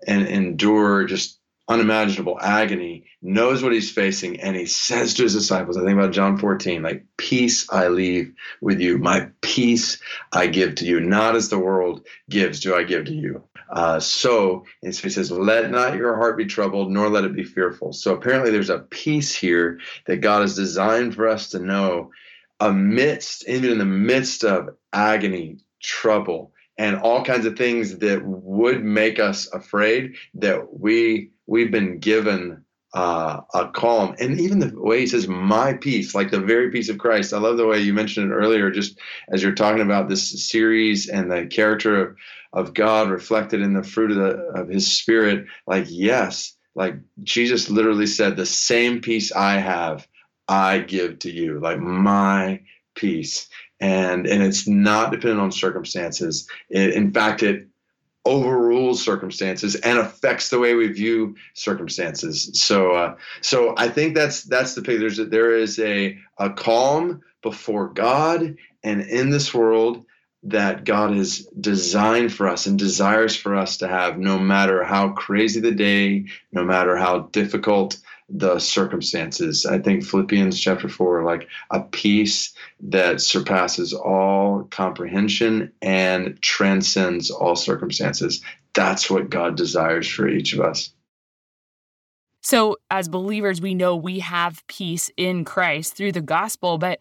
and 0.06 0.26
endure 0.26 1.04
just 1.04 1.39
unimaginable 1.70 2.36
agony, 2.40 3.04
knows 3.22 3.62
what 3.62 3.72
he's 3.72 3.92
facing, 3.92 4.40
and 4.40 4.56
he 4.56 4.66
says 4.66 5.14
to 5.14 5.22
his 5.22 5.34
disciples, 5.34 5.76
I 5.76 5.84
think 5.84 5.96
about 5.96 6.12
John 6.12 6.36
14, 6.36 6.82
like, 6.82 7.04
peace 7.16 7.72
I 7.72 7.88
leave 7.88 8.34
with 8.60 8.80
you. 8.80 8.98
My 8.98 9.28
peace 9.40 10.00
I 10.32 10.48
give 10.48 10.74
to 10.76 10.84
you. 10.84 10.98
Not 10.98 11.36
as 11.36 11.48
the 11.48 11.60
world 11.60 12.04
gives, 12.28 12.58
do 12.58 12.74
I 12.74 12.82
give 12.82 13.04
to 13.04 13.14
you. 13.14 13.44
Uh, 13.70 14.00
so, 14.00 14.64
and 14.82 14.92
so 14.92 15.02
he 15.04 15.10
says, 15.10 15.30
let 15.30 15.70
not 15.70 15.94
your 15.94 16.16
heart 16.16 16.36
be 16.36 16.46
troubled, 16.46 16.90
nor 16.90 17.08
let 17.08 17.24
it 17.24 17.36
be 17.36 17.44
fearful. 17.44 17.92
So 17.92 18.16
apparently 18.16 18.50
there's 18.50 18.68
a 18.68 18.80
peace 18.80 19.32
here 19.32 19.78
that 20.06 20.16
God 20.16 20.40
has 20.40 20.56
designed 20.56 21.14
for 21.14 21.28
us 21.28 21.50
to 21.50 21.60
know 21.60 22.10
amidst, 22.58 23.48
even 23.48 23.70
in 23.70 23.78
the 23.78 23.84
midst 23.84 24.42
of 24.42 24.70
agony, 24.92 25.58
trouble, 25.80 26.52
and 26.76 26.96
all 26.96 27.24
kinds 27.24 27.46
of 27.46 27.56
things 27.56 27.98
that 27.98 28.24
would 28.24 28.82
make 28.82 29.20
us 29.20 29.46
afraid 29.52 30.16
that 30.34 30.80
we 30.80 31.30
we've 31.50 31.72
been 31.72 31.98
given 31.98 32.64
uh, 32.94 33.40
a 33.54 33.68
calm. 33.68 34.14
And 34.18 34.40
even 34.40 34.60
the 34.60 34.72
way 34.74 35.00
he 35.00 35.06
says 35.06 35.28
my 35.28 35.74
peace 35.74 36.14
like 36.14 36.30
the 36.30 36.40
very 36.40 36.70
peace 36.70 36.88
of 36.88 36.98
christ. 36.98 37.32
I 37.32 37.38
love 37.38 37.56
the 37.56 37.66
way 37.66 37.80
you 37.80 37.92
mentioned 37.92 38.30
it 38.30 38.34
earlier 38.34 38.70
just 38.70 38.98
as 39.32 39.42
you're 39.42 39.54
talking 39.54 39.82
about 39.82 40.08
this 40.08 40.48
series 40.48 41.08
and 41.08 41.30
the 41.30 41.46
character 41.46 42.00
of, 42.02 42.16
of 42.52 42.74
god 42.74 43.10
reflected 43.10 43.62
in 43.62 43.74
the 43.74 43.82
fruit 43.82 44.12
of, 44.12 44.16
the, 44.16 44.60
of 44.60 44.68
his 44.68 44.90
spirit. 44.90 45.46
Like 45.66 45.86
yes 45.88 46.54
like 46.76 46.94
jesus 47.22 47.68
literally 47.68 48.06
said 48.06 48.36
the 48.36 48.46
same 48.46 49.00
peace 49.00 49.32
i 49.32 49.54
have 49.56 50.06
i 50.48 50.78
give 50.78 51.20
to 51.20 51.30
you. 51.30 51.60
Like 51.60 51.78
my 51.78 52.60
peace. 52.94 53.48
And 53.80 54.26
and 54.26 54.42
it's 54.42 54.68
not 54.68 55.10
dependent 55.10 55.40
on 55.40 55.52
circumstances. 55.52 56.46
It, 56.68 56.94
in 56.94 57.12
fact 57.12 57.42
it 57.42 57.69
overrules 58.26 59.02
circumstances 59.02 59.76
and 59.76 59.98
affects 59.98 60.50
the 60.50 60.58
way 60.58 60.74
we 60.74 60.88
view 60.88 61.36
circumstances. 61.54 62.50
So, 62.54 62.92
uh, 62.92 63.16
so 63.40 63.74
I 63.76 63.88
think 63.88 64.14
that's 64.14 64.42
that's 64.42 64.74
the 64.74 64.82
picture. 64.82 65.00
There's 65.00 65.18
a, 65.18 65.24
there 65.24 65.56
is 65.56 65.78
a 65.78 66.18
a 66.38 66.50
calm 66.50 67.22
before 67.42 67.88
God 67.88 68.56
and 68.82 69.00
in 69.02 69.30
this 69.30 69.54
world 69.54 70.04
that 70.42 70.84
God 70.84 71.12
has 71.14 71.40
designed 71.60 72.32
for 72.32 72.48
us 72.48 72.66
and 72.66 72.78
desires 72.78 73.36
for 73.36 73.54
us 73.54 73.78
to 73.78 73.88
have, 73.88 74.18
no 74.18 74.38
matter 74.38 74.82
how 74.84 75.10
crazy 75.10 75.60
the 75.60 75.72
day, 75.72 76.26
no 76.50 76.64
matter 76.64 76.96
how 76.96 77.20
difficult 77.32 77.98
the 78.30 78.58
circumstances. 78.58 79.66
I 79.66 79.78
think 79.78 80.04
Philippians 80.04 80.58
chapter 80.58 80.88
4, 80.88 81.24
like 81.24 81.48
a 81.70 81.80
peace 81.80 82.54
that 82.80 83.20
surpasses 83.20 83.92
all 83.92 84.64
comprehension 84.70 85.72
and 85.82 86.40
transcends 86.40 87.30
all 87.30 87.56
circumstances. 87.56 88.42
That's 88.74 89.10
what 89.10 89.30
God 89.30 89.56
desires 89.56 90.08
for 90.08 90.28
each 90.28 90.52
of 90.52 90.60
us. 90.60 90.92
So, 92.42 92.76
as 92.90 93.08
believers, 93.08 93.60
we 93.60 93.74
know 93.74 93.96
we 93.96 94.20
have 94.20 94.66
peace 94.66 95.10
in 95.16 95.44
Christ 95.44 95.94
through 95.94 96.12
the 96.12 96.22
gospel, 96.22 96.78
but 96.78 97.00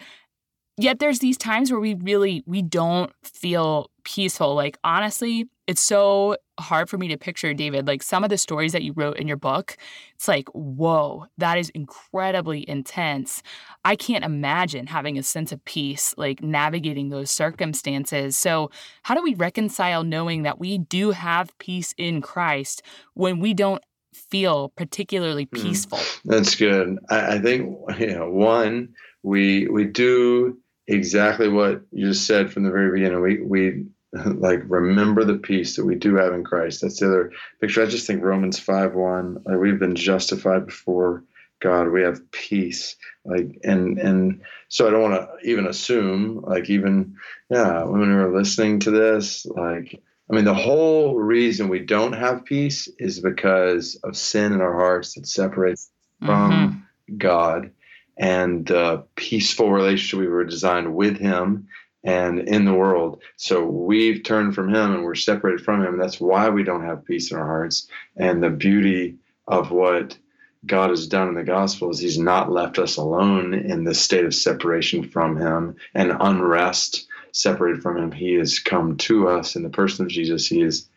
yet 0.78 1.00
there's 1.00 1.20
these 1.20 1.38
times 1.38 1.72
where 1.72 1.80
we 1.80 1.94
really 1.94 2.44
we 2.46 2.62
don't 2.62 3.12
feel 3.24 3.90
peaceful 4.04 4.56
like 4.56 4.78
honestly 4.84 5.48
it's 5.70 5.84
so 5.84 6.36
hard 6.60 6.90
for 6.90 6.98
me 6.98 7.08
to 7.08 7.18
picture 7.18 7.54
david 7.54 7.86
like 7.86 8.02
some 8.02 8.24
of 8.24 8.30
the 8.32 8.38
stories 8.38 8.72
that 8.72 8.82
you 8.82 8.92
wrote 8.94 9.18
in 9.18 9.28
your 9.28 9.38
book 9.38 9.78
it's 10.16 10.28
like 10.28 10.50
whoa 10.50 11.28
that 11.38 11.58
is 11.58 11.70
incredibly 11.70 12.68
intense 12.68 13.44
i 13.86 13.96
can't 13.96 14.26
imagine 14.26 14.88
having 14.88 15.18
a 15.18 15.24
sense 15.24 15.52
of 15.52 15.64
peace 15.66 16.16
like 16.18 16.42
navigating 16.42 17.10
those 17.10 17.30
circumstances 17.30 18.36
so 18.36 18.72
how 19.04 19.14
do 19.14 19.22
we 19.22 19.36
reconcile 19.36 20.04
knowing 20.04 20.42
that 20.42 20.60
we 20.60 20.80
do 20.80 21.12
have 21.12 21.56
peace 21.60 21.94
in 21.98 22.20
christ 22.20 22.82
when 23.14 23.40
we 23.40 23.54
don't 23.54 23.84
feel 24.14 24.70
particularly 24.70 25.48
hmm. 25.54 25.62
peaceful 25.62 26.00
mm, 26.00 26.22
that's 26.26 26.56
good 26.56 26.98
I, 27.10 27.36
I 27.36 27.40
think 27.40 27.78
you 28.00 28.18
know 28.18 28.30
one 28.30 28.96
we 29.22 29.68
we 29.68 29.86
do 29.86 30.58
exactly 30.90 31.48
what 31.48 31.84
you 31.92 32.08
just 32.08 32.26
said 32.26 32.52
from 32.52 32.64
the 32.64 32.72
very 32.72 32.92
beginning. 32.92 33.22
We 33.22 33.42
we 33.42 33.86
like 34.26 34.62
remember 34.66 35.24
the 35.24 35.38
peace 35.38 35.76
that 35.76 35.86
we 35.86 35.96
do 35.96 36.16
have 36.16 36.34
in 36.34 36.44
Christ. 36.44 36.82
That's 36.82 37.00
the 37.00 37.08
other 37.08 37.32
picture. 37.62 37.84
I 37.84 37.88
just 37.88 38.08
think 38.08 38.24
Romans 38.24 38.60
five 38.60 38.94
one. 38.94 39.42
Like 39.46 39.60
we've 39.60 39.80
been 39.80 39.96
justified 39.96 40.66
before 40.66 41.24
God. 41.60 41.90
We 41.90 42.02
have 42.02 42.32
peace. 42.32 42.96
Like 43.24 43.60
and 43.64 44.00
and 44.00 44.42
so 44.68 44.88
I 44.88 44.92
don't 44.92 45.12
want 45.12 45.22
to 45.22 45.50
even 45.50 45.68
assume 45.68 46.42
like 46.42 46.70
even 46.70 47.18
yeah 47.50 47.84
women 47.84 48.12
who 48.12 48.18
are 48.18 48.38
listening 48.38 48.80
to 48.82 48.92
this 48.92 49.46
like. 49.46 50.02
I 50.32 50.36
mean, 50.36 50.46
the 50.46 50.54
whole 50.54 51.16
reason 51.16 51.70
we 51.70 51.80
don't 51.80 52.14
have 52.14 52.46
peace 52.46 52.88
is 53.00 53.20
because 53.20 54.00
of 54.04 54.16
sin 54.16 54.54
in 54.54 54.62
our 54.62 54.76
hearts 54.76 55.16
that 55.16 55.26
separates 55.26 55.90
from 56.24 56.52
mm-hmm. 56.52 57.18
God 57.18 57.72
and 58.16 58.68
the 58.68 59.06
peaceful 59.16 59.72
relationship 59.72 60.20
we 60.20 60.28
were 60.28 60.44
designed 60.44 60.94
with 60.94 61.18
him 61.18 61.68
and 62.04 62.40
in 62.40 62.66
the 62.66 62.74
world. 62.74 63.22
So 63.36 63.66
we've 63.66 64.24
turned 64.24 64.56
from 64.56 64.70
him 64.70 64.94
and 64.94 65.04
we're 65.04 65.16
separated 65.16 65.64
from 65.64 65.84
him. 65.84 65.98
That's 65.98 66.20
why 66.20 66.50
we 66.50 66.64
don't 66.64 66.86
have 66.86 67.06
peace 67.06 67.32
in 67.32 67.38
our 67.38 67.46
hearts. 67.46 67.88
And 68.16 68.42
the 68.42 68.50
beauty 68.50 69.18
of 69.48 69.72
what 69.72 70.18
God 70.66 70.90
has 70.90 71.08
done 71.08 71.30
in 71.30 71.36
the 71.36 71.44
gospel 71.44 71.90
is 71.90 72.00
he's 72.00 72.20
not 72.20 72.52
left 72.52 72.80
us 72.80 72.98
alone 72.98 73.54
in 73.54 73.84
this 73.84 74.02
state 74.02 74.26
of 74.26 74.36
separation 74.36 75.04
from 75.04 75.38
him 75.38 75.76
and 75.94 76.16
unrest 76.20 77.08
separated 77.32 77.82
from 77.82 77.98
him. 77.98 78.12
He 78.12 78.34
has 78.36 78.60
come 78.60 78.98
to 78.98 79.28
us 79.30 79.56
in 79.56 79.64
the 79.64 79.70
person 79.70 80.06
of 80.06 80.12
Jesus. 80.12 80.48
He 80.48 80.62
has 80.62 80.88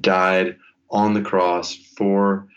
died 0.00 0.56
on 0.90 1.14
the 1.14 1.22
cross 1.22 1.74
for 1.74 2.48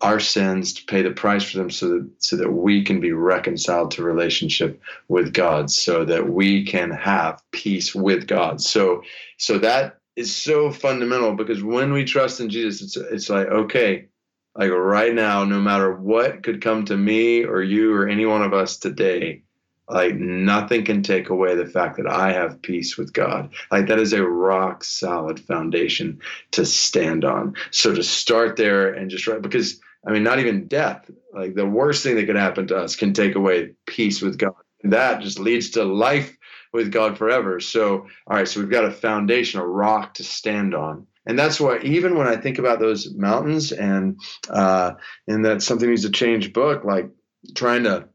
our 0.00 0.20
sins, 0.20 0.74
to 0.74 0.84
pay 0.84 1.02
the 1.02 1.10
price 1.10 1.44
for 1.44 1.58
them 1.58 1.70
so 1.70 1.88
that 1.88 2.10
so 2.18 2.36
that 2.36 2.52
we 2.52 2.84
can 2.84 3.00
be 3.00 3.12
reconciled 3.12 3.90
to 3.92 4.02
relationship 4.02 4.80
with 5.08 5.32
God, 5.32 5.70
so 5.70 6.04
that 6.04 6.28
we 6.28 6.64
can 6.64 6.90
have 6.90 7.42
peace 7.50 7.94
with 7.94 8.26
God. 8.26 8.60
So 8.60 9.02
so 9.38 9.58
that 9.58 9.98
is 10.16 10.34
so 10.34 10.70
fundamental 10.70 11.34
because 11.34 11.62
when 11.62 11.92
we 11.92 12.04
trust 12.04 12.40
in 12.40 12.50
Jesus, 12.50 12.96
it's 12.96 12.96
it's 12.96 13.30
like, 13.30 13.46
okay, 13.48 14.08
like 14.56 14.70
right 14.70 15.14
now, 15.14 15.44
no 15.44 15.60
matter 15.60 15.94
what 15.94 16.42
could 16.42 16.62
come 16.62 16.84
to 16.86 16.96
me 16.96 17.44
or 17.44 17.62
you 17.62 17.94
or 17.94 18.08
any 18.08 18.26
one 18.26 18.42
of 18.42 18.54
us 18.54 18.78
today, 18.78 19.42
like 19.88 20.16
nothing 20.16 20.84
can 20.84 21.02
take 21.02 21.28
away 21.28 21.54
the 21.54 21.66
fact 21.66 21.96
that 21.98 22.08
I 22.08 22.32
have 22.32 22.62
peace 22.62 22.96
with 22.96 23.12
God. 23.12 23.52
Like 23.70 23.86
that 23.86 23.98
is 24.00 24.12
a 24.12 24.22
rock 24.22 24.82
solid 24.82 25.38
foundation 25.38 26.20
to 26.52 26.64
stand 26.64 27.24
on. 27.24 27.54
So 27.70 27.94
to 27.94 28.02
start 28.02 28.56
there 28.56 28.92
and 28.92 29.10
just 29.10 29.26
right 29.26 29.40
because 29.40 29.80
I 30.06 30.12
mean 30.12 30.22
not 30.22 30.38
even 30.38 30.68
death, 30.68 31.10
like 31.32 31.54
the 31.54 31.66
worst 31.66 32.02
thing 32.02 32.16
that 32.16 32.26
could 32.26 32.36
happen 32.36 32.66
to 32.68 32.76
us 32.76 32.96
can 32.96 33.12
take 33.12 33.34
away 33.34 33.72
peace 33.86 34.22
with 34.22 34.38
God. 34.38 34.54
That 34.84 35.20
just 35.20 35.38
leads 35.38 35.70
to 35.70 35.84
life 35.84 36.36
with 36.72 36.92
God 36.92 37.18
forever. 37.18 37.60
So 37.60 38.06
all 38.26 38.36
right, 38.36 38.46
so 38.46 38.60
we've 38.60 38.70
got 38.70 38.84
a 38.84 38.90
foundation, 38.90 39.60
a 39.60 39.66
rock 39.66 40.14
to 40.14 40.24
stand 40.24 40.74
on. 40.74 41.06
And 41.28 41.36
that's 41.36 41.58
why 41.58 41.80
even 41.80 42.16
when 42.16 42.28
I 42.28 42.36
think 42.36 42.58
about 42.58 42.78
those 42.78 43.12
mountains 43.12 43.72
and 43.72 44.20
uh 44.48 44.92
and 45.26 45.44
that 45.44 45.62
something 45.62 45.88
needs 45.88 46.02
to 46.02 46.10
change 46.10 46.52
book, 46.52 46.84
like 46.84 47.10
trying 47.54 47.84
to 47.84 48.08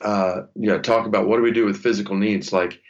uh, 0.00 0.42
you 0.54 0.68
know, 0.68 0.78
talk 0.78 1.06
about 1.06 1.26
what 1.26 1.36
do 1.36 1.42
we 1.42 1.52
do 1.52 1.64
with 1.64 1.82
physical 1.82 2.16
needs. 2.16 2.52
Like 2.52 2.80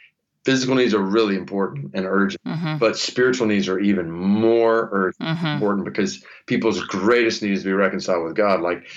physical 0.45 0.75
needs 0.75 0.93
are 0.93 1.01
really 1.01 1.35
important 1.35 1.91
and 1.93 2.05
urgent, 2.05 2.43
mm-hmm. 2.45 2.77
but 2.77 2.97
spiritual 2.97 3.47
needs 3.47 3.67
are 3.67 3.79
even 3.79 4.09
more 4.09 4.89
urgent, 4.91 5.37
mm-hmm. 5.37 5.47
important 5.47 5.85
because 5.85 6.23
people's 6.47 6.81
greatest 6.85 7.41
need 7.41 7.53
is 7.53 7.63
to 7.63 7.69
be 7.69 7.73
reconciled 7.73 8.23
with 8.23 8.35
God. 8.35 8.61
Like 8.61 8.87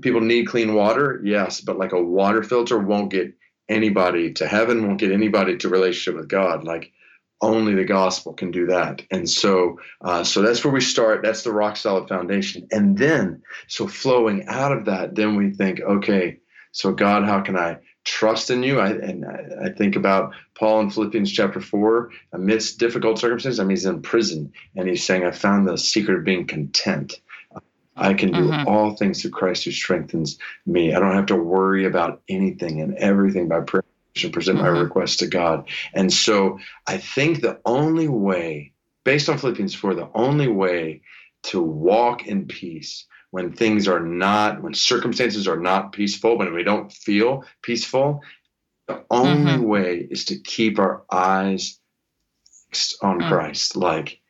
people 0.00 0.20
need 0.20 0.46
clean 0.46 0.74
water, 0.74 1.20
yes, 1.24 1.60
but 1.60 1.78
like 1.78 1.92
a 1.92 2.02
water 2.02 2.42
filter 2.42 2.78
won't 2.78 3.10
get 3.10 3.34
anybody 3.68 4.32
to 4.34 4.46
heaven, 4.46 4.86
won't 4.86 5.00
get 5.00 5.12
anybody 5.12 5.56
to 5.58 5.68
relationship 5.68 6.18
with 6.18 6.28
God. 6.28 6.64
Like 6.64 6.92
only 7.40 7.74
the 7.74 7.84
gospel 7.84 8.32
can 8.32 8.52
do 8.52 8.66
that 8.66 9.02
and 9.10 9.28
so 9.28 9.76
uh, 10.02 10.22
so 10.22 10.42
that's 10.42 10.62
where 10.62 10.72
we 10.72 10.80
start 10.80 11.24
that's 11.24 11.42
the 11.42 11.50
rock 11.50 11.76
solid 11.76 12.08
foundation 12.08 12.68
and 12.70 12.96
then 12.96 13.42
so 13.66 13.88
flowing 13.88 14.46
out 14.46 14.70
of 14.70 14.84
that 14.84 15.16
then 15.16 15.34
we 15.34 15.50
think 15.50 15.80
okay 15.80 16.38
so, 16.72 16.92
God, 16.92 17.24
how 17.24 17.40
can 17.40 17.56
I 17.56 17.78
trust 18.04 18.50
in 18.50 18.62
you? 18.62 18.80
I, 18.80 18.90
and 18.90 19.24
I, 19.24 19.66
I 19.66 19.68
think 19.70 19.96
about 19.96 20.34
Paul 20.54 20.80
in 20.80 20.90
Philippians 20.90 21.32
chapter 21.32 21.60
4, 21.60 22.10
amidst 22.32 22.78
difficult 22.78 23.18
circumstances. 23.18 23.60
I 23.60 23.64
mean, 23.64 23.70
he's 23.70 23.86
in 23.86 24.02
prison 24.02 24.52
and 24.76 24.88
he's 24.88 25.04
saying, 25.04 25.24
I 25.24 25.30
found 25.30 25.66
the 25.66 25.78
secret 25.78 26.18
of 26.18 26.24
being 26.24 26.46
content. 26.46 27.20
I 27.96 28.14
can 28.14 28.32
do 28.32 28.48
mm-hmm. 28.48 28.68
all 28.68 28.96
things 28.96 29.20
through 29.20 29.32
Christ 29.32 29.64
who 29.64 29.70
strengthens 29.70 30.38
me. 30.66 30.94
I 30.94 30.98
don't 30.98 31.14
have 31.14 31.26
to 31.26 31.36
worry 31.36 31.84
about 31.84 32.22
anything 32.28 32.80
and 32.80 32.94
everything 32.96 33.48
by 33.48 33.60
prayer 33.60 33.84
and 34.22 34.32
present 34.32 34.58
mm-hmm. 34.58 34.66
my 34.66 34.80
request 34.80 35.18
to 35.18 35.26
God. 35.26 35.68
And 35.94 36.12
so 36.12 36.58
I 36.86 36.96
think 36.96 37.40
the 37.40 37.60
only 37.64 38.08
way, 38.08 38.72
based 39.04 39.28
on 39.28 39.38
Philippians 39.38 39.74
4, 39.74 39.94
the 39.94 40.10
only 40.14 40.48
way 40.48 41.02
to 41.44 41.60
walk 41.60 42.26
in 42.26 42.46
peace 42.46 43.06
when 43.32 43.50
things 43.50 43.88
are 43.88 43.98
not, 43.98 44.62
when 44.62 44.74
circumstances 44.74 45.48
are 45.48 45.56
not 45.58 45.92
peaceful, 45.92 46.36
when 46.36 46.52
we 46.52 46.62
don't 46.62 46.92
feel 46.92 47.44
peaceful, 47.62 48.22
the 48.86 49.02
only 49.10 49.52
mm-hmm. 49.52 49.62
way 49.62 50.06
is 50.10 50.26
to 50.26 50.38
keep 50.38 50.78
our 50.78 51.02
eyes 51.10 51.80
fixed 52.68 53.02
on 53.02 53.20
mm. 53.20 53.28
Christ. 53.28 53.74
Like, 53.74 54.20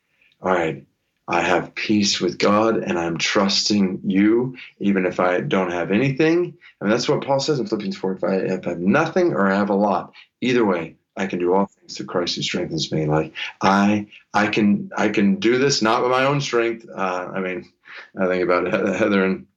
all 0.41 0.53
right, 0.53 0.85
I 1.27 1.41
have 1.41 1.75
peace 1.75 2.21
with 2.21 2.37
God 2.37 2.77
and 2.77 2.97
I'm 2.97 3.17
trusting 3.17 3.99
you, 4.05 4.55
even 4.79 5.05
if 5.05 5.19
I 5.19 5.41
don't 5.41 5.71
have 5.71 5.91
anything. 5.91 6.57
And 6.79 6.89
that's 6.89 7.09
what 7.09 7.25
Paul 7.25 7.41
says 7.41 7.59
in 7.59 7.67
Philippians 7.67 7.97
4 7.97 8.13
if 8.13 8.23
I, 8.23 8.35
if 8.35 8.65
I 8.65 8.69
have 8.69 8.79
nothing 8.79 9.33
or 9.33 9.51
I 9.51 9.55
have 9.55 9.69
a 9.69 9.75
lot, 9.75 10.13
either 10.39 10.63
way, 10.63 10.95
I 11.17 11.27
can 11.27 11.39
do 11.39 11.53
all 11.53 11.69
through 11.89 12.05
Christ 12.05 12.35
who 12.35 12.41
strengthens 12.41 12.91
me. 12.91 13.05
Like 13.05 13.33
I, 13.61 14.07
I 14.33 14.47
can, 14.47 14.91
I 14.97 15.09
can 15.09 15.35
do 15.35 15.57
this 15.57 15.81
not 15.81 16.01
with 16.01 16.11
my 16.11 16.25
own 16.25 16.41
strength. 16.41 16.87
Uh, 16.89 17.31
I 17.33 17.39
mean, 17.39 17.71
I 18.19 18.27
think 18.27 18.43
about 18.43 18.71
Heather 18.71 19.23
and 19.23 19.47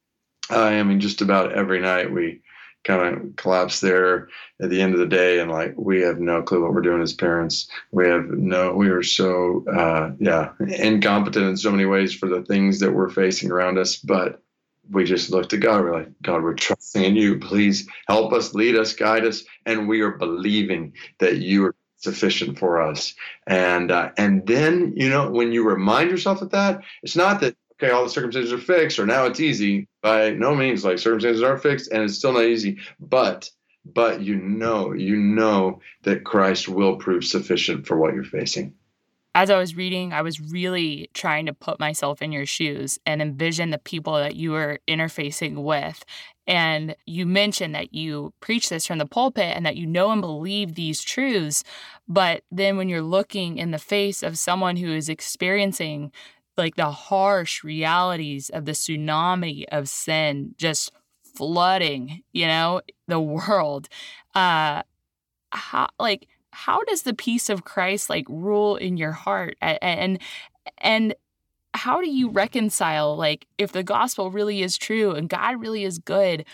I. 0.50 0.78
I 0.78 0.82
mean, 0.82 1.00
just 1.00 1.22
about 1.22 1.52
every 1.52 1.80
night 1.80 2.12
we 2.12 2.42
kind 2.84 3.16
of 3.16 3.36
collapse 3.36 3.80
there 3.80 4.28
at 4.60 4.70
the 4.70 4.80
end 4.80 4.94
of 4.94 5.00
the 5.00 5.06
day, 5.06 5.40
and 5.40 5.50
like 5.50 5.74
we 5.76 6.02
have 6.02 6.20
no 6.20 6.42
clue 6.42 6.62
what 6.62 6.72
we're 6.72 6.80
doing 6.80 7.02
as 7.02 7.12
parents. 7.12 7.68
We 7.90 8.08
have 8.08 8.26
no. 8.26 8.74
We 8.74 8.88
are 8.90 9.02
so 9.02 9.64
uh, 9.68 10.12
yeah 10.18 10.52
incompetent 10.60 11.46
in 11.46 11.56
so 11.56 11.70
many 11.70 11.84
ways 11.84 12.14
for 12.14 12.28
the 12.28 12.42
things 12.42 12.80
that 12.80 12.92
we're 12.92 13.10
facing 13.10 13.50
around 13.50 13.78
us, 13.78 13.96
but. 13.96 14.42
We 14.88 15.02
just 15.02 15.30
look 15.30 15.48
to 15.48 15.56
God. 15.56 15.82
We're 15.82 15.94
like, 15.94 16.12
God, 16.22 16.44
we're 16.44 16.54
trusting 16.54 17.02
in 17.02 17.16
you. 17.16 17.40
Please 17.40 17.88
help 18.06 18.32
us, 18.32 18.54
lead 18.54 18.76
us, 18.76 18.92
guide 18.94 19.24
us, 19.24 19.42
and 19.64 19.88
we 19.88 20.00
are 20.02 20.12
believing 20.12 20.92
that 21.18 21.38
you 21.38 21.64
are 21.64 21.74
sufficient 21.96 22.58
for 22.58 22.80
us. 22.80 23.14
And 23.46 23.90
uh, 23.90 24.10
and 24.16 24.46
then 24.46 24.94
you 24.96 25.08
know 25.08 25.30
when 25.30 25.52
you 25.52 25.66
remind 25.68 26.10
yourself 26.10 26.42
of 26.42 26.50
that, 26.50 26.82
it's 27.02 27.16
not 27.16 27.40
that 27.40 27.56
okay, 27.74 27.92
all 27.92 28.04
the 28.04 28.10
circumstances 28.10 28.52
are 28.52 28.58
fixed, 28.58 28.98
or 28.98 29.06
now 29.06 29.26
it's 29.26 29.40
easy. 29.40 29.88
By 30.02 30.30
no 30.30 30.54
means, 30.54 30.84
like 30.84 30.98
circumstances 30.98 31.42
are 31.42 31.58
fixed, 31.58 31.90
and 31.90 32.02
it's 32.02 32.18
still 32.18 32.32
not 32.32 32.44
easy. 32.44 32.78
But 33.00 33.50
but 33.84 34.20
you 34.20 34.36
know, 34.36 34.92
you 34.92 35.16
know 35.16 35.80
that 36.02 36.24
Christ 36.24 36.68
will 36.68 36.96
prove 36.96 37.24
sufficient 37.24 37.86
for 37.86 37.96
what 37.96 38.14
you're 38.14 38.24
facing. 38.24 38.74
As 39.36 39.50
I 39.50 39.58
was 39.58 39.76
reading, 39.76 40.14
I 40.14 40.22
was 40.22 40.40
really 40.40 41.10
trying 41.12 41.44
to 41.44 41.52
put 41.52 41.78
myself 41.78 42.22
in 42.22 42.32
your 42.32 42.46
shoes 42.46 42.98
and 43.04 43.20
envision 43.20 43.68
the 43.68 43.76
people 43.76 44.14
that 44.14 44.34
you 44.34 44.52
were 44.52 44.78
interfacing 44.88 45.62
with. 45.62 46.06
And 46.46 46.96
you 47.04 47.26
mentioned 47.26 47.74
that 47.74 47.92
you 47.92 48.32
preach 48.40 48.70
this 48.70 48.86
from 48.86 48.96
the 48.96 49.04
pulpit 49.04 49.54
and 49.54 49.66
that 49.66 49.76
you 49.76 49.86
know 49.86 50.10
and 50.10 50.22
believe 50.22 50.74
these 50.74 51.02
truths. 51.02 51.64
But 52.08 52.44
then 52.50 52.78
when 52.78 52.88
you're 52.88 53.02
looking 53.02 53.58
in 53.58 53.72
the 53.72 53.78
face 53.78 54.22
of 54.22 54.38
someone 54.38 54.76
who 54.76 54.90
is 54.90 55.10
experiencing 55.10 56.12
like 56.56 56.76
the 56.76 56.90
harsh 56.90 57.62
realities 57.62 58.48
of 58.48 58.64
the 58.64 58.72
tsunami 58.72 59.64
of 59.70 59.90
sin 59.90 60.54
just 60.56 60.90
flooding, 61.36 62.22
you 62.32 62.46
know, 62.46 62.80
the 63.06 63.20
world. 63.20 63.90
Uh 64.34 64.82
how 65.50 65.88
like 65.98 66.26
how 66.56 66.82
does 66.84 67.02
the 67.02 67.12
peace 67.12 67.50
of 67.50 67.64
Christ 67.64 68.08
like 68.08 68.24
rule 68.30 68.76
in 68.76 68.96
your 68.96 69.12
heart? 69.12 69.58
And 69.60 70.18
and 70.78 71.14
how 71.74 72.00
do 72.00 72.08
you 72.08 72.30
reconcile 72.30 73.14
like 73.14 73.46
if 73.58 73.72
the 73.72 73.82
gospel 73.82 74.30
really 74.30 74.62
is 74.62 74.78
true 74.78 75.12
and 75.12 75.28
God 75.28 75.60
really 75.60 75.84
is 75.84 75.98
good 75.98 76.46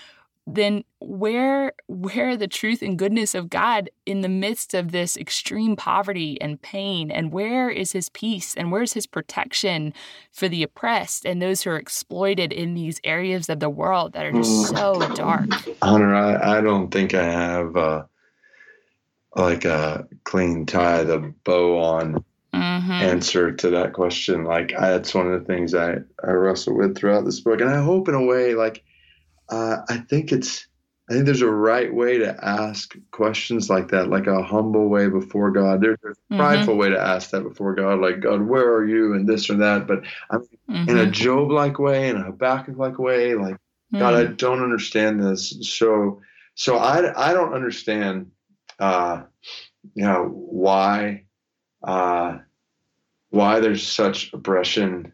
then 0.47 0.83
where 0.99 1.73
where 1.87 2.37
the 2.37 2.49
truth 2.49 2.83
and 2.83 2.99
goodness 2.99 3.35
of 3.35 3.49
God 3.49 3.89
in 4.07 4.23
the 4.23 4.29
midst 4.29 4.75
of 4.75 4.91
this 4.91 5.17
extreme 5.17 5.77
poverty 5.77 6.41
and 6.41 6.61
pain? 6.61 7.11
And 7.11 7.33
where 7.33 7.71
is 7.71 7.93
his 7.93 8.09
peace 8.09 8.57
and 8.57 8.73
where's 8.73 8.93
his 8.93 9.07
protection 9.07 9.95
for 10.33 10.49
the 10.49 10.65
oppressed 10.65 11.25
and 11.25 11.41
those 11.41 11.63
who 11.63 11.71
are 11.71 11.77
exploited 11.77 12.53
in 12.53 12.75
these 12.75 13.01
areas 13.05 13.49
of 13.49 13.61
the 13.61 13.71
world 13.71 14.15
that 14.15 14.27
are 14.27 14.33
just 14.33 14.71
so 14.71 14.99
dark? 15.15 15.49
Hunter 15.81 16.15
I, 16.15 16.59
I 16.59 16.61
don't 16.61 16.91
think 16.91 17.15
I 17.15 17.25
have 17.25 17.77
uh, 17.77 18.05
like 19.35 19.65
a 19.65 20.07
clean 20.25 20.67
tie 20.67 21.05
the 21.05 21.33
bow 21.45 21.79
on 21.79 22.25
mm-hmm. 22.55 22.93
answer 22.93 23.53
to 23.53 23.71
that 23.71 23.93
question 23.93 24.45
like 24.45 24.73
I, 24.79 24.91
that's 24.91 25.15
one 25.15 25.33
of 25.33 25.41
the 25.41 25.47
things 25.47 25.75
I, 25.75 25.97
I 26.23 26.31
wrestle 26.31 26.77
with 26.77 26.97
throughout 26.97 27.25
this 27.25 27.41
book 27.41 27.61
and 27.61 27.71
I 27.71 27.83
hope 27.83 28.09
in 28.09 28.15
a 28.15 28.25
way 28.25 28.55
like 28.55 28.85
uh, 29.49 29.79
I 29.89 29.99
think 29.99 30.33
it's 30.33 30.67
I 31.11 31.15
think 31.15 31.27
there's 31.27 31.43
a 31.43 31.51
right 31.51 31.93
way 31.93 32.19
to 32.19 32.43
ask 32.43 32.97
questions 33.11 33.69
like 33.69 33.89
that, 33.89 34.09
like 34.09 34.27
a 34.29 34.43
humble 34.43 34.89
way 34.89 35.09
before 35.09 35.51
God. 35.51 35.83
There's 35.83 35.99
a 36.05 36.09
mm-hmm. 36.09 36.39
prideful 36.39 36.77
way 36.77 36.91
to 36.91 36.99
ask 36.99 37.31
that 37.31 37.43
before 37.43 37.75
God, 37.75 38.01
like 38.01 38.21
God, 38.21 38.41
where 38.41 38.73
are 38.73 38.87
you, 38.87 39.13
and 39.15 39.29
this 39.29 39.51
or 39.51 39.57
that. 39.57 39.87
But 39.87 40.05
I'm 40.31 40.41
mm-hmm. 40.71 40.89
in 40.89 40.99
a 40.99 41.11
Job-like 41.11 41.79
way, 41.79 42.09
in 42.09 42.17
a 42.17 42.23
Habakkuk-like 42.23 42.99
way, 42.99 43.35
like 43.35 43.55
mm-hmm. 43.55 43.99
God, 43.99 44.15
I 44.15 44.25
mm. 44.25 44.37
don't 44.37 44.63
understand 44.63 45.23
this. 45.23 45.55
So, 45.69 46.23
so 46.55 46.79
I 46.79 47.31
I 47.31 47.35
don't 47.35 47.53
understand, 47.53 48.31
uh, 48.83 49.23
you 49.95 50.05
know, 50.05 50.25
why, 50.25 51.23
uh, 51.85 52.39
why 53.31 53.61
there's 53.61 53.87
such 53.87 54.33
oppression, 54.33 55.13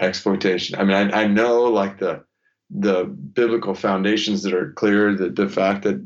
exploitation. 0.00 0.80
I 0.80 0.82
mean, 0.82 0.96
I, 0.96 1.22
I 1.22 1.26
know 1.28 1.64
like 1.64 1.98
the 1.98 2.24
the 2.70 3.04
biblical 3.04 3.74
foundations 3.74 4.42
that 4.42 4.54
are 4.54 4.72
clear 4.72 5.14
that 5.14 5.36
the 5.36 5.48
fact 5.48 5.84
that 5.84 6.02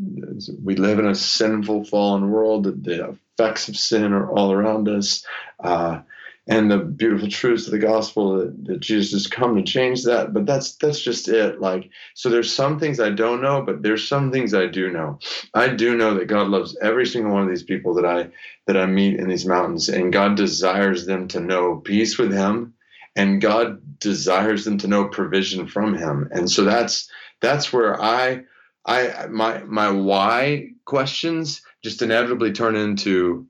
we 0.62 0.76
live 0.76 0.98
in 0.98 1.06
a 1.06 1.14
sinful 1.14 1.84
fallen 1.84 2.28
world 2.28 2.64
that 2.64 2.84
the 2.84 3.16
effects 3.38 3.68
of 3.68 3.76
sin 3.76 4.12
are 4.12 4.30
all 4.30 4.52
around 4.52 4.86
us 4.86 5.24
uh, 5.60 6.00
and 6.48 6.70
the 6.70 6.78
beautiful 6.78 7.28
truths 7.28 7.66
of 7.66 7.72
the 7.72 7.78
gospel 7.78 8.38
that, 8.38 8.64
that 8.64 8.80
jesus 8.80 9.12
has 9.12 9.26
come 9.26 9.54
to 9.56 9.62
change 9.62 10.04
that 10.04 10.32
but 10.32 10.46
that's 10.46 10.74
that's 10.76 11.00
just 11.00 11.28
it 11.28 11.60
like 11.60 11.90
so 12.14 12.28
there's 12.28 12.52
some 12.52 12.78
things 12.78 13.00
i 13.00 13.10
don't 13.10 13.42
know 13.42 13.62
but 13.62 13.82
there's 13.82 14.06
some 14.06 14.32
things 14.32 14.54
i 14.54 14.66
do 14.66 14.90
know 14.90 15.18
i 15.54 15.68
do 15.68 15.96
know 15.96 16.14
that 16.14 16.26
god 16.26 16.48
loves 16.48 16.76
every 16.82 17.06
single 17.06 17.32
one 17.32 17.42
of 17.42 17.48
these 17.48 17.62
people 17.62 17.94
that 17.94 18.06
i 18.06 18.28
that 18.66 18.76
i 18.76 18.86
meet 18.86 19.18
in 19.18 19.28
these 19.28 19.46
mountains 19.46 19.88
and 19.88 20.12
god 20.12 20.36
desires 20.36 21.06
them 21.06 21.28
to 21.28 21.40
know 21.40 21.76
peace 21.76 22.18
with 22.18 22.32
him 22.32 22.74
and 23.18 23.40
God 23.40 23.98
desires 23.98 24.64
them 24.64 24.78
to 24.78 24.86
know 24.86 25.08
provision 25.08 25.66
from 25.66 25.92
Him. 25.94 26.28
And 26.30 26.48
so 26.48 26.62
that's 26.62 27.10
that's 27.40 27.72
where 27.72 28.00
I 28.00 28.44
I 28.86 29.26
my 29.26 29.64
my 29.64 29.90
why 29.90 30.70
questions 30.84 31.60
just 31.82 32.00
inevitably 32.00 32.52
turn 32.52 32.76
into 32.76 33.46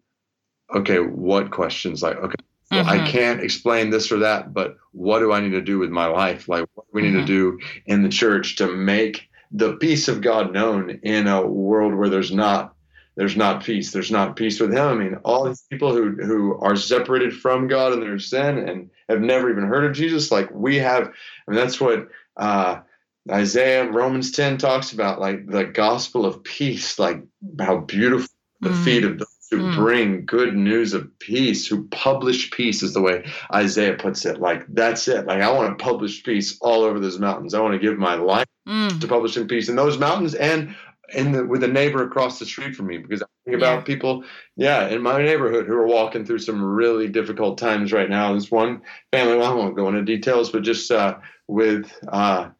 okay, 0.74 1.00
what 1.00 1.50
questions 1.50 2.02
like 2.02 2.16
okay. 2.16 2.34
Well, 2.70 2.84
mm-hmm. 2.84 2.90
I 2.90 3.10
can't 3.10 3.40
explain 3.40 3.90
this 3.90 4.12
or 4.12 4.18
that, 4.20 4.52
but 4.52 4.76
what 4.92 5.20
do 5.20 5.32
I 5.32 5.40
need 5.40 5.52
to 5.52 5.62
do 5.62 5.78
with 5.78 5.90
my 5.90 6.06
life? 6.06 6.48
Like, 6.48 6.66
what 6.74 6.86
do 6.86 6.90
we 6.92 7.02
mm-hmm. 7.02 7.18
need 7.18 7.26
to 7.26 7.32
mm-hmm. 7.52 7.58
do 7.58 7.66
in 7.86 8.02
the 8.02 8.08
church 8.08 8.56
to 8.56 8.68
make 8.68 9.28
the 9.50 9.76
peace 9.76 10.08
of 10.08 10.20
God 10.20 10.52
known 10.52 11.00
in 11.02 11.26
a 11.26 11.46
world 11.46 11.94
where 11.94 12.08
there's 12.10 12.32
not 12.32 12.74
there's 13.16 13.36
not 13.36 13.64
peace. 13.64 13.90
There's 13.90 14.12
not 14.12 14.36
peace 14.36 14.60
with 14.60 14.72
him. 14.72 14.86
I 14.86 14.94
mean, 14.94 15.16
all 15.24 15.44
these 15.44 15.64
people 15.68 15.92
who 15.92 16.12
who 16.12 16.56
are 16.60 16.76
separated 16.76 17.34
from 17.34 17.66
God 17.66 17.92
in 17.92 17.98
their 17.98 18.20
sin 18.20 18.58
and 18.58 18.90
have 19.08 19.20
never 19.20 19.50
even 19.50 19.64
heard 19.64 19.84
of 19.84 19.92
Jesus, 19.92 20.30
like 20.30 20.48
we 20.52 20.76
have. 20.76 21.02
I 21.02 21.50
mean, 21.50 21.58
that's 21.58 21.80
what 21.80 22.06
uh, 22.36 22.80
Isaiah 23.28 23.90
Romans 23.90 24.30
10 24.30 24.58
talks 24.58 24.92
about, 24.92 25.20
like 25.20 25.46
the 25.46 25.64
gospel 25.64 26.26
of 26.26 26.44
peace, 26.44 26.98
like 26.98 27.24
how 27.58 27.78
beautiful 27.78 28.28
the 28.60 28.70
mm. 28.70 28.84
feet 28.84 29.04
of 29.04 29.18
those 29.18 29.37
who 29.50 29.58
mm. 29.58 29.74
bring 29.74 30.26
good 30.26 30.54
news 30.54 30.92
of 30.92 31.18
peace, 31.18 31.66
who 31.66 31.88
publish 31.88 32.50
peace, 32.50 32.82
is 32.82 32.94
the 32.94 33.00
way 33.00 33.30
Isaiah 33.54 33.94
puts 33.94 34.26
it. 34.26 34.40
Like 34.40 34.66
that's 34.68 35.08
it. 35.08 35.26
Like 35.26 35.40
I 35.40 35.50
want 35.52 35.78
to 35.78 35.82
publish 35.82 36.22
peace 36.22 36.58
all 36.60 36.82
over 36.82 37.00
those 37.00 37.18
mountains. 37.18 37.54
I 37.54 37.60
want 37.60 37.74
to 37.74 37.78
give 37.78 37.98
my 37.98 38.14
life 38.14 38.46
mm. 38.68 39.00
to 39.00 39.08
publishing 39.08 39.48
peace 39.48 39.68
in 39.68 39.76
those 39.76 39.98
mountains 39.98 40.34
and 40.34 40.74
in 41.12 41.32
the, 41.32 41.44
with 41.44 41.64
a 41.64 41.68
neighbor 41.68 42.04
across 42.04 42.38
the 42.38 42.44
street 42.44 42.74
from 42.74 42.86
me 42.86 42.98
because 42.98 43.22
I 43.22 43.26
think 43.44 43.56
about 43.56 43.78
yeah. 43.78 43.84
people, 43.84 44.24
yeah, 44.56 44.88
in 44.88 45.02
my 45.02 45.22
neighborhood 45.22 45.66
who 45.66 45.74
are 45.74 45.86
walking 45.86 46.24
through 46.24 46.40
some 46.40 46.62
really 46.62 47.08
difficult 47.08 47.58
times 47.58 47.92
right 47.92 48.10
now. 48.10 48.32
There's 48.32 48.50
one 48.50 48.82
family, 49.12 49.38
well, 49.38 49.52
I 49.52 49.54
won't 49.54 49.76
go 49.76 49.88
into 49.88 50.02
details, 50.02 50.50
but 50.50 50.62
just 50.62 50.90
uh, 50.90 51.18
with 51.46 51.90
uh, 52.06 52.50